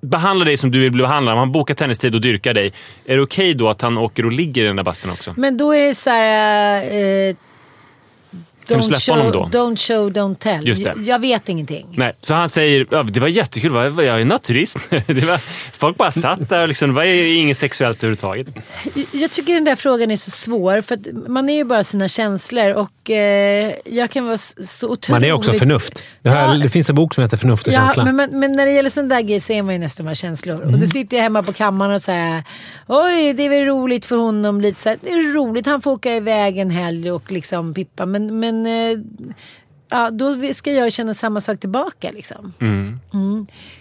behandlar 0.00 0.46
dig 0.46 0.56
som 0.56 0.70
du 0.70 0.80
vill 0.80 0.90
bli 0.90 1.02
behandlad, 1.02 1.32
om 1.32 1.38
han 1.38 1.52
bokar 1.52 1.74
tennistid 1.74 2.14
och 2.14 2.20
dyrkar 2.20 2.54
dig, 2.54 2.72
är 3.06 3.16
det 3.16 3.22
okej 3.22 3.54
då 3.54 3.68
att 3.68 3.82
han 3.82 3.98
åker 3.98 4.26
och 4.26 4.32
ligger 4.32 4.64
i 4.64 4.66
den 4.66 4.76
där 4.76 4.82
bastun 4.82 5.10
också? 5.10 5.34
Men 5.36 5.56
då 5.56 5.72
är 5.74 5.80
det 5.80 5.94
så 5.94 6.10
här... 6.10 7.28
Eh, 7.28 7.36
Kan 8.68 8.78
du 8.78 8.84
don't 8.84 8.86
släppa 8.86 9.00
show, 9.00 9.16
honom 9.32 9.50
då? 9.50 9.58
Don't 9.58 9.76
show, 9.76 10.10
don't 10.10 10.34
tell. 10.36 10.68
Just 10.68 10.84
det. 10.84 10.94
Jag, 11.06 11.18
vet 11.18 11.48
ingenting. 11.48 11.86
Nej, 11.96 12.12
så 12.20 12.34
han 12.34 12.48
säger 12.48 13.04
det 13.12 13.20
var 13.20 13.28
jättekul, 13.28 13.72
jag 13.74 14.20
är 14.20 14.24
naturist. 14.24 14.76
Det 15.06 15.24
var, 15.24 15.38
folk 15.78 15.96
bara 15.96 16.10
satt 16.10 16.48
där 16.48 16.62
och 16.62 16.68
liksom, 16.68 16.88
det 16.88 16.94
var 16.94 17.04
inget 17.04 17.58
sexuellt 17.58 17.98
överhuvudtaget. 18.04 18.46
Jag 19.12 19.30
tycker 19.30 19.54
den 19.54 19.64
där 19.64 19.76
frågan 19.76 20.10
är 20.10 20.16
så 20.16 20.30
svår 20.30 20.80
för 20.80 20.94
att 20.94 21.28
man 21.28 21.48
är 21.48 21.54
ju 21.56 21.64
bara 21.64 21.84
sina 21.84 22.08
känslor 22.08 22.74
och 22.74 23.10
eh, 23.10 23.72
jag 23.84 24.10
kan 24.10 24.26
vara 24.26 24.36
så 24.36 24.86
otroligt... 24.86 25.08
Man 25.08 25.24
är 25.24 25.32
också 25.32 25.52
förnuft. 25.52 26.04
Det, 26.22 26.30
här, 26.30 26.48
Ja. 26.54 26.62
det 26.62 26.68
finns 26.68 26.88
en 26.90 26.96
bok 26.96 27.14
som 27.14 27.22
heter 27.24 27.36
Förnuft 27.36 27.66
och 27.66 27.72
Ja, 27.72 27.80
känsla. 27.80 28.04
men, 28.04 28.16
men, 28.16 28.40
men 28.40 28.52
när 28.52 28.66
det 28.66 28.72
gäller 28.72 28.90
sån 28.90 29.08
där 29.08 29.20
grejer 29.20 29.40
så 29.40 29.52
är 29.52 29.62
man 29.62 29.74
ju 29.74 29.78
nästan 29.80 30.06
bara 30.06 30.14
känslor. 30.14 30.56
Och 30.56 30.62
Mm. 30.68 30.80
då 30.80 30.86
sitter 30.86 31.16
jag 31.16 31.22
hemma 31.24 31.42
på 31.42 31.52
kammaren 31.52 31.94
och 31.94 32.02
säger 32.02 32.42
Oj, 32.86 33.32
det 33.34 33.42
är 33.42 33.48
väl 33.48 33.64
roligt 33.64 34.04
för 34.04 34.16
honom. 34.16 34.60
Lite 34.60 34.82
så 34.82 34.88
här, 34.88 34.98
det 35.02 35.10
är 35.10 35.34
roligt, 35.34 35.66
han 35.66 35.82
får 35.82 35.90
åka 35.90 36.16
iväg 36.16 36.58
en 36.58 36.70
helg 36.70 37.10
och 37.12 37.32
liksom 37.32 37.74
pippa. 37.74 38.06
Men, 38.06 38.40
men 38.40 38.53
eh, 38.66 38.98
ja, 39.88 40.10
då 40.10 40.54
ska 40.54 40.72
jag 40.72 40.92
känna 40.92 41.14
samma 41.14 41.40
sak 41.40 41.60
tillbaka 41.60 42.10
liksom. 42.10 42.52
Mm. 42.60 43.00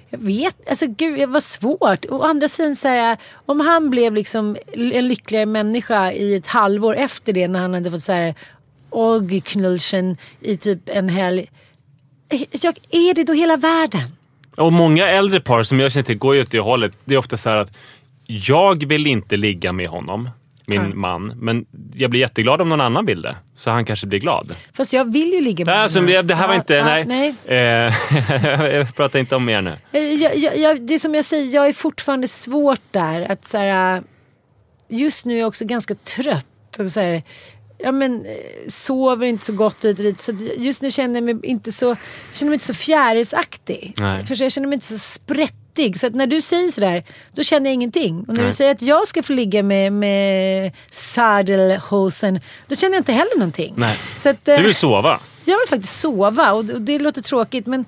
Jag 0.10 0.20
vet, 0.20 0.70
alltså 0.70 0.86
gud, 0.88 1.20
det 1.20 1.26
var 1.26 1.40
svårt. 1.40 2.06
Å 2.10 2.22
andra 2.22 2.48
sidan 2.48 2.76
så 2.76 2.88
här, 2.88 3.18
om 3.46 3.60
han 3.60 3.90
blev 3.90 4.14
liksom 4.14 4.58
en 4.76 5.08
lyckligare 5.08 5.46
människa 5.46 6.12
i 6.12 6.36
ett 6.36 6.48
halvår 6.48 6.96
efter 6.96 7.34
det 7.34 7.48
när 7.48 7.60
han 7.60 7.74
hade 7.74 7.92
fått 7.92 8.04
så 8.04 8.12
här 8.12 8.36
orgknullsen 8.90 10.18
i 10.40 10.58
typ 10.58 10.80
en 10.86 11.10
helg. 11.10 11.50
Jag, 12.62 12.78
är 12.90 13.14
det 13.14 13.24
då 13.24 13.34
hela 13.34 13.58
världen? 13.58 14.02
Och 14.58 14.74
många 14.74 15.10
äldre 15.10 15.42
par 15.42 15.64
som 15.64 15.80
jag 15.80 15.92
känner 15.92 16.04
till 16.04 16.18
går 16.18 16.36
ju 16.36 16.42
åt 16.42 16.52
det 16.52 16.60
hållet. 16.60 16.98
Det 17.06 17.16
är 17.16 17.20
ofta 17.20 17.38
så 17.38 17.50
här 17.50 17.58
att 17.58 17.78
jag 18.26 18.86
vill 18.86 19.08
inte 19.08 19.38
ligga 19.38 19.72
med 19.72 19.88
honom, 19.88 20.30
min 20.66 21.00
man, 21.00 21.28
men 21.28 21.66
jag 21.94 22.10
blir 22.10 22.20
jätteglad 22.20 22.62
om 22.62 22.70
någon 22.70 22.82
annan 22.82 23.06
vill 23.06 23.22
det. 23.22 23.36
Så 23.56 23.72
han 23.72 23.86
kanske 23.86 24.08
blir 24.08 24.20
glad. 24.20 24.56
Fast 24.74 24.94
jag 24.94 25.14
vill 25.14 25.34
ju 25.34 25.42
ligga 25.42 25.66
med 25.66 25.74
Nej, 25.74 25.84
alltså, 25.84 26.00
honom. 26.00 26.28
det 26.28 26.36
här 26.36 26.48
var 26.48 26.56
inte... 26.56 26.74
ja, 26.74 27.04
nej. 27.04 27.36
Eh, 27.46 28.66
jag 28.76 28.96
pratar 28.96 29.20
inte 29.20 29.36
om 29.36 29.46
mer 29.46 29.62
nu. 29.62 29.74
Jag, 29.92 30.38
jag, 30.38 30.58
jag, 30.58 30.82
det 30.82 30.94
är 30.94 31.00
som 31.00 31.16
jag 31.16 31.26
säger, 31.26 31.54
jag 31.54 31.68
är 31.68 31.74
fortfarande 31.74 32.28
svårt 32.28 32.82
där. 32.92 33.32
Att 33.32 33.46
så 33.46 33.58
här, 33.58 34.04
just 34.90 35.26
nu 35.26 35.36
är 35.36 35.40
jag 35.40 35.48
också 35.48 35.66
ganska 35.66 35.96
trött. 35.96 36.80
Och 36.80 36.90
så 36.92 37.00
här, 37.00 37.24
ja, 37.78 37.92
men, 37.92 38.26
eh, 38.26 38.68
sover 38.68 39.26
inte 39.26 39.46
så 39.46 39.54
gott 39.54 39.84
och 39.84 39.96
dit. 39.96 40.20
Så 40.20 40.32
just 40.58 40.82
nu 40.82 40.92
känner 40.92 41.16
jag 41.16 41.24
mig 41.24 41.40
inte 41.44 41.72
så, 41.72 41.86
jag 41.86 41.98
känner 42.34 42.50
mig 42.50 42.56
inte 42.56 42.66
så 42.66 42.74
fjärilsaktig. 42.74 43.94
Nej. 44.00 44.26
För 44.26 44.42
jag 44.42 44.52
känner 44.52 44.68
mig 44.68 44.76
inte 44.76 44.88
så 44.88 45.00
sprättig. 45.74 46.00
Så 46.00 46.10
när 46.10 46.28
du 46.28 46.42
säger 46.42 46.72
sådär, 46.72 47.04
då 47.36 47.44
känner 47.44 47.70
jag 47.70 47.74
ingenting. 47.74 48.20
Och 48.28 48.34
när 48.34 48.36
Nej. 48.44 48.46
du 48.46 48.54
säger 48.54 48.72
att 48.72 48.82
jag 48.82 49.08
ska 49.08 49.24
få 49.24 49.34
ligga 49.34 49.64
med, 49.64 49.94
med 49.94 50.72
sadelhosen, 50.92 52.40
då 52.68 52.76
känner 52.76 52.94
jag 52.94 53.00
inte 53.00 53.12
heller 53.14 53.38
någonting. 53.38 53.74
Nej. 53.78 53.98
Så 54.18 54.30
att, 54.30 54.48
eh, 54.48 54.58
Du 54.58 54.64
vill 54.64 54.76
sova. 54.76 55.20
jag 55.46 55.58
vill 55.60 55.70
faktiskt 55.70 56.00
sova 56.00 56.52
och 56.54 56.66
det, 56.66 56.74
och 56.74 56.82
det 56.82 57.00
låter 57.00 57.22
tråkigt 57.22 57.66
men 57.66 57.86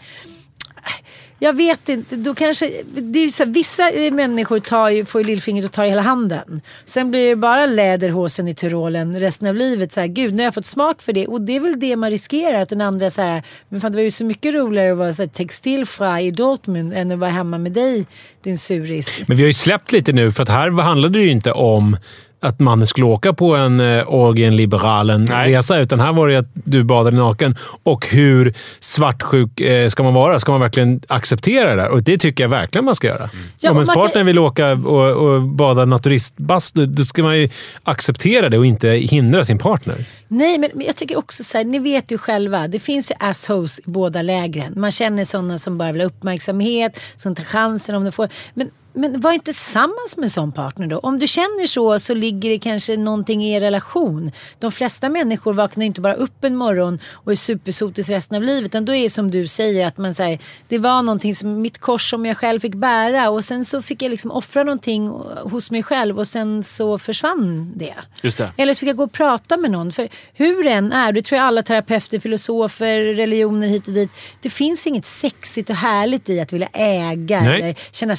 jag 1.40 1.54
vet 1.54 1.90
inte, 1.90 2.16
då 2.16 2.36
kanske, 2.36 2.72
det 2.86 3.20
är 3.20 3.24
ju 3.24 3.30
så, 3.30 3.46
vissa 3.46 3.84
människor 4.12 4.60
tar 4.60 4.90
ju, 4.90 5.06
får 5.06 5.22
ju 5.22 5.28
lillfingret 5.28 5.66
och 5.66 5.72
tar 5.72 5.86
hela 5.86 6.02
handen. 6.02 6.62
Sen 6.86 7.12
blir 7.12 7.30
det 7.30 7.36
bara 7.36 7.66
läderhosen 7.66 8.48
i 8.48 8.56
Tyrolen 8.56 9.20
resten 9.20 9.48
av 9.48 9.56
livet. 9.56 9.92
Så 9.92 10.00
här, 10.00 10.08
Gud, 10.08 10.34
nu 10.34 10.38
har 10.38 10.44
jag 10.44 10.54
fått 10.54 10.66
smak 10.66 11.02
för 11.02 11.14
det. 11.14 11.28
Och 11.28 11.42
det 11.42 11.56
är 11.56 11.60
väl 11.60 11.80
det 11.80 11.96
man 11.96 12.10
riskerar. 12.10 12.62
Att 12.62 12.70
den 12.70 12.82
andra 12.82 13.10
så 13.12 13.22
här, 13.22 13.44
men 13.70 13.82
fan 13.82 13.92
det 13.92 13.98
var 13.98 14.04
ju 14.04 14.12
så 14.12 14.26
mycket 14.26 14.54
roligare 14.54 14.92
att 14.92 14.98
vara 14.98 15.14
så 15.14 15.22
här, 15.22 15.30
textilfri 15.30 16.26
i 16.26 16.32
Dortmund 16.32 16.94
än 16.94 17.12
att 17.12 17.20
vara 17.20 17.32
hemma 17.32 17.58
med 17.58 17.72
dig, 17.72 18.06
din 18.44 18.58
suris. 18.58 19.20
Men 19.28 19.38
vi 19.38 19.44
har 19.44 19.48
ju 19.48 19.54
släppt 19.54 19.92
lite 19.92 20.12
nu, 20.12 20.32
för 20.32 20.44
att 20.44 20.50
här 20.50 20.82
handlade 20.82 21.20
det 21.20 21.24
ju 21.24 21.32
inte 21.32 21.52
om 21.52 21.98
att 22.40 22.60
mannen 22.60 22.88
skulle 22.88 23.06
åka 23.06 23.34
på 23.34 23.56
en 23.56 23.80
uh, 23.80 24.04
Orgien 24.14 24.56
Liberalen-resa, 24.56 25.80
utan 25.80 26.00
här 26.00 26.14
var 26.14 26.28
det 26.28 26.36
att 26.36 26.50
du 26.54 26.84
badade 26.84 27.18
naken. 27.18 27.56
Och 27.84 28.08
hur 28.08 28.54
svartsjuk 28.80 29.60
eh, 29.62 29.90
ska 29.90 30.04
man 30.04 30.14
vara? 30.14 30.40
Ska 30.40 30.52
man 30.52 30.62
verkligen 30.62 31.02
acceptera 31.08 31.70
det 31.70 31.76
där? 31.76 31.90
Och 31.90 32.04
det 32.04 32.18
tycker 32.18 32.44
jag 32.44 32.50
verkligen 32.50 32.86
man 32.86 32.96
ska 32.96 33.08
göra. 33.08 33.30
Ja, 33.60 33.72
Om 33.72 33.78
ens 33.78 33.88
man 33.88 33.96
kan- 33.96 34.04
partner 34.04 34.24
vill 34.24 34.40
åka 34.40 34.72
och, 34.72 35.12
och 35.12 35.42
bada 35.42 35.86
naturistbastu, 35.86 36.86
då 36.86 37.04
ska 37.04 37.24
man 37.24 37.38
ju 37.40 37.50
acceptera 37.84 38.50
det 38.50 38.58
och 38.58 38.66
inte 38.66 38.90
hindra 38.90 39.46
sin 39.46 39.58
partner. 39.58 40.06
Nej, 40.28 40.58
men, 40.58 40.70
men 40.74 40.86
jag 40.86 40.96
tycker 40.96 41.18
också 41.18 41.44
så 41.44 41.58
här, 41.58 41.66
ni 41.66 41.80
vet 41.80 42.12
ju 42.12 42.18
själva, 42.18 42.68
det 42.68 42.80
finns 42.80 43.12
ju 43.12 43.16
assholes 43.20 43.80
i 43.80 43.82
båda 43.86 44.22
lägren. 44.22 44.74
Man 44.76 44.92
känner 44.92 45.26
sådana 45.26 45.58
som 45.58 45.78
bara 45.78 45.92
vill 45.92 46.02
ha 46.02 46.08
uppmärksamhet, 46.08 47.00
som 47.18 47.36
tar 47.36 47.44
chansen 47.44 47.96
om 47.96 48.04
de 48.04 48.12
får. 48.12 48.30
Men, 48.54 48.70
men 48.96 49.22
var 49.22 49.34
inte 49.34 49.54
tillsammans 49.54 50.18
med 50.18 50.24
en 50.24 50.30
sån 50.30 50.52
partner 50.52 50.88
då. 50.88 51.00
Om 51.00 51.20
du 51.20 51.28
känner 51.28 51.66
så 51.66 52.00
så 52.00 52.14
ligger 52.14 52.50
det 52.50 52.60
kanske 52.60 52.98
någonting 52.98 53.44
i 53.44 53.54
er 53.54 53.62
relation. 53.62 54.32
De 54.60 54.72
flesta 54.72 55.10
människor 55.10 55.54
vaknar 55.54 55.86
inte 55.86 56.02
bara 56.02 56.14
upp 56.14 56.44
en 56.44 56.56
morgon 56.56 57.00
och 57.12 57.32
är 57.32 57.36
supersotis 57.36 58.10
resten 58.10 58.38
av 58.38 58.44
livet. 58.44 58.66
Utan 58.66 58.86
då 58.86 58.96
är 58.96 59.04
det 59.04 59.10
som 59.10 59.32
du 59.32 59.48
säger 59.48 59.88
att 59.88 59.98
man 59.98 60.14
säger 60.14 60.40
det 60.68 60.78
var 60.78 61.02
någonting 61.02 61.36
som 61.36 61.62
mitt 61.62 61.78
kors 61.78 62.10
som 62.10 62.26
jag 62.26 62.38
själv 62.38 62.60
fick 62.60 62.76
bära 62.76 63.30
och 63.30 63.44
sen 63.44 63.66
så 63.66 63.82
fick 63.82 64.02
jag 64.02 64.10
liksom 64.10 64.32
offra 64.32 64.64
någonting 64.64 65.08
hos 65.44 65.72
mig 65.72 65.84
själv 65.84 66.20
och 66.20 66.28
sen 66.28 66.64
så 66.64 67.00
försvann 67.00 67.72
det. 67.76 67.96
Just 68.22 68.38
det. 68.38 68.52
Eller 68.58 68.74
så 68.74 68.80
fick 68.80 68.90
jag 68.90 68.98
gå 68.98 69.04
och 69.04 69.12
prata 69.12 69.58
med 69.58 69.72
någon. 69.72 69.92
För 69.92 70.10
hur 70.34 70.64
det 70.64 70.70
än 70.70 70.92
är, 70.92 71.12
det 71.12 71.22
tror 71.22 71.38
jag 71.38 71.48
alla 71.48 71.64
terapeuter, 71.64 72.20
filosofer, 72.20 73.02
religioner 73.02 73.68
hit 73.68 73.88
och 73.88 73.94
dit. 73.94 74.10
Det 74.42 74.50
finns 74.50 74.88
inget 74.88 75.06
sexigt 75.06 75.70
och 75.70 75.76
härligt 75.76 76.30
i 76.30 76.40
att 76.40 76.54
vilja 76.54 76.70
äga 76.74 77.42
Nej. 77.42 77.62
eller 77.62 77.76
känna 77.92 78.16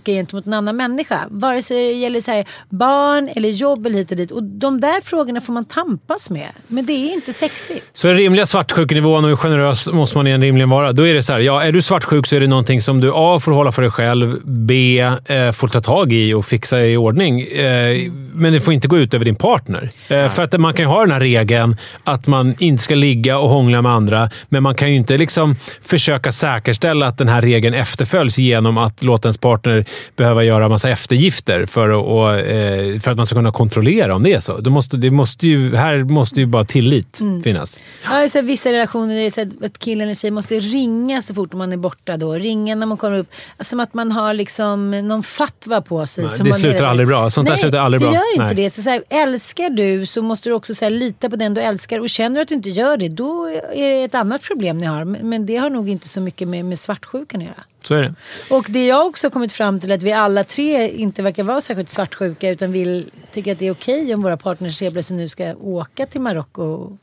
svartsjuka 0.00 0.12
gentemot 0.12 0.46
en 0.46 0.52
annan 0.52 0.76
människa. 0.76 1.26
Vare 1.30 1.62
sig 1.62 1.76
det 1.76 1.92
gäller 1.92 2.20
så 2.20 2.30
här, 2.30 2.44
barn 2.70 3.28
eller 3.36 3.48
jobb 3.48 3.86
eller 3.86 3.98
hit 3.98 4.10
och 4.10 4.16
dit. 4.16 4.30
Och 4.30 4.42
de 4.42 4.80
där 4.80 5.00
frågorna 5.00 5.40
får 5.40 5.52
man 5.52 5.64
tampas 5.64 6.30
med. 6.30 6.50
Men 6.68 6.86
det 6.86 6.92
är 6.92 7.14
inte 7.14 7.32
sexigt. 7.32 7.86
Så 7.92 8.06
den 8.06 8.16
rimliga 8.16 8.46
svartsjukenivån 8.46 9.24
och 9.24 9.30
hur 9.30 9.36
generös 9.36 9.88
måste 9.88 10.16
man 10.16 10.26
igen 10.26 10.42
rimligen 10.42 10.70
vara? 10.70 10.92
Då 10.92 11.06
är 11.06 11.14
det 11.14 11.22
så 11.22 11.32
här, 11.32 11.40
ja, 11.40 11.62
är 11.62 11.72
du 11.72 11.82
svartsjuk 11.82 12.26
så 12.26 12.36
är 12.36 12.40
det 12.40 12.46
någonting 12.46 12.80
som 12.80 13.00
du 13.00 13.12
A. 13.14 13.40
får 13.40 13.52
hålla 13.52 13.72
för 13.72 13.82
dig 13.82 13.90
själv, 13.90 14.38
B. 14.44 15.00
Eh, 15.26 15.52
får 15.52 15.68
ta 15.68 15.80
tag 15.80 16.12
i 16.12 16.34
och 16.34 16.46
fixa 16.46 16.80
i 16.80 16.96
ordning. 16.96 17.40
Eh, 17.40 18.10
men 18.34 18.52
det 18.52 18.60
får 18.60 18.74
inte 18.74 18.88
gå 18.88 18.98
ut 18.98 19.14
över 19.14 19.24
din 19.24 19.36
partner. 19.36 19.90
Eh, 20.08 20.28
för 20.28 20.42
att 20.42 20.60
man 20.60 20.74
kan 20.74 20.84
ju 20.84 20.88
ha 20.88 21.00
den 21.00 21.10
här 21.10 21.20
regeln 21.20 21.76
att 22.04 22.26
man 22.26 22.54
inte 22.58 22.82
ska 22.82 22.94
ligga 22.94 23.38
och 23.38 23.48
hångla 23.48 23.82
med 23.82 23.92
andra, 23.92 24.30
men 24.48 24.62
man 24.62 24.74
kan 24.74 24.90
ju 24.90 24.96
inte 24.96 25.18
liksom 25.18 25.56
försöka 25.82 26.32
säkerställa 26.32 27.06
att 27.06 27.18
den 27.18 27.28
här 27.28 27.40
regeln 27.40 27.74
efterföljs 27.74 28.38
genom 28.38 28.78
att 28.78 29.02
låta 29.02 29.26
ens 29.26 29.38
partner 29.38 29.84
behöva 30.16 30.44
göra 30.44 30.68
massa 30.68 30.90
eftergifter 30.90 31.66
för 31.66 31.90
att, 31.90 32.04
och, 32.06 32.48
eh, 32.50 33.00
för 33.00 33.10
att 33.10 33.16
man 33.16 33.26
ska 33.26 33.34
kunna 33.34 33.52
kontrollera 33.52 34.14
om 34.14 34.22
det 34.22 34.32
är 34.32 34.40
så. 34.40 34.58
Då 34.58 34.70
måste, 34.70 34.96
det 34.96 35.10
måste 35.10 35.46
ju, 35.46 35.76
här 35.76 35.98
måste 35.98 36.40
ju 36.40 36.46
bara 36.46 36.64
tillit 36.64 37.20
finnas. 37.44 37.80
Ja, 38.04 38.28
så 38.28 38.42
vissa 38.42 38.72
relationer 38.72 39.16
är 39.16 39.22
det 39.22 39.30
så 39.30 39.66
att 39.66 39.78
killen 39.78 40.04
eller 40.04 40.14
tjejen 40.14 40.34
måste 40.34 40.60
ringa 40.60 41.22
så 41.22 41.34
fort 41.34 41.52
man 41.52 41.72
är 41.72 41.76
borta. 41.76 42.16
Då. 42.16 42.32
Ringa 42.34 42.74
när 42.74 42.86
man 42.86 42.96
kommer 42.96 43.18
upp. 43.18 43.32
Som 43.60 43.80
att 43.80 43.94
man 43.94 44.12
har 44.12 44.34
liksom 44.34 44.90
någon 44.90 45.22
fatwa 45.22 45.80
på 45.80 46.06
sig. 46.06 46.24
Nej, 46.24 46.32
det 46.44 46.54
slutar 46.54 46.84
aldrig 46.84 47.08
bra. 47.08 47.30
Sånt 47.30 47.46
där 47.46 47.52
Nej, 47.52 47.60
slutar 47.60 47.78
aldrig 47.78 48.00
det 48.00 48.06
bra. 48.06 48.14
gör 48.14 48.32
inte 48.32 48.54
Nej. 48.54 48.54
det. 48.54 48.70
Så, 48.70 48.82
så 48.82 48.90
här, 48.90 49.02
älskar 49.08 49.70
du 49.70 50.06
så 50.06 50.22
måste 50.22 50.48
du 50.48 50.52
också 50.52 50.74
så 50.74 50.84
här, 50.84 50.90
lita 50.90 51.30
på 51.30 51.36
den 51.36 51.54
du 51.54 51.60
älskar. 51.60 52.00
Och 52.00 52.10
känner 52.10 52.36
du 52.36 52.42
att 52.42 52.48
du 52.48 52.54
inte 52.54 52.70
gör 52.70 52.96
det, 52.96 53.08
då 53.08 53.46
är 53.74 53.88
det 53.88 54.04
ett 54.04 54.14
annat 54.14 54.42
problem 54.42 54.78
ni 54.78 54.86
har. 54.86 55.04
Men 55.04 55.40
men 55.40 55.46
det 55.46 55.56
har 55.56 55.70
nog 55.70 55.88
inte 55.88 56.08
så 56.08 56.20
mycket 56.20 56.48
med, 56.48 56.64
med 56.64 56.78
svartsjukan 56.78 57.40
att 57.40 57.46
göra. 57.46 57.64
Så 57.82 57.94
är 57.94 58.02
det. 58.02 58.14
Och 58.50 58.66
det 58.68 58.86
jag 58.86 59.06
också 59.06 59.26
har 59.26 59.30
kommit 59.30 59.52
fram 59.52 59.80
till 59.80 59.92
att 59.92 60.02
vi 60.02 60.12
alla 60.12 60.44
tre 60.44 60.90
inte 60.90 61.22
verkar 61.22 61.42
vara 61.42 61.60
särskilt 61.60 61.88
svartsjuka 61.88 62.50
utan 62.50 62.72
vill 62.72 63.10
tycka 63.32 63.52
att 63.52 63.58
det 63.58 63.66
är 63.66 63.72
okej 63.72 64.14
om 64.14 64.22
våra 64.22 64.36
partners 64.36 64.80
helt 64.80 64.94
plötsligt 64.94 65.18
nu 65.18 65.28
ska 65.28 65.54
åka 65.54 66.06
till 66.06 66.20
Marocko. 66.20 66.96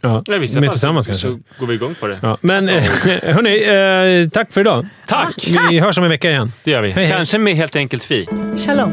Ja, 0.00 0.22
Ja, 0.26 0.38
vissa 0.38 0.60
med 0.60 0.70
tillsammans 0.70 1.06
så, 1.06 1.10
kanske. 1.10 1.28
så 1.28 1.60
går 1.60 1.66
vi 1.66 1.74
igång 1.74 1.94
på 2.00 2.06
det. 2.06 2.18
Ja, 2.22 2.38
men 2.40 2.68
eh, 2.68 2.82
hörni, 3.22 4.24
eh, 4.24 4.30
tack 4.30 4.52
för 4.52 4.60
idag. 4.60 4.86
Tack! 5.06 5.48
Vi 5.70 5.78
hörs 5.78 5.98
om 5.98 6.04
en 6.04 6.10
vecka 6.10 6.30
igen. 6.30 6.52
Det 6.64 6.70
gör 6.70 6.82
vi. 6.82 6.90
Hej, 6.90 7.04
hej. 7.06 7.16
Kanske 7.16 7.38
med 7.38 7.54
helt 7.54 7.76
enkelt 7.76 8.04
fi. 8.04 8.28
Shalom! 8.66 8.92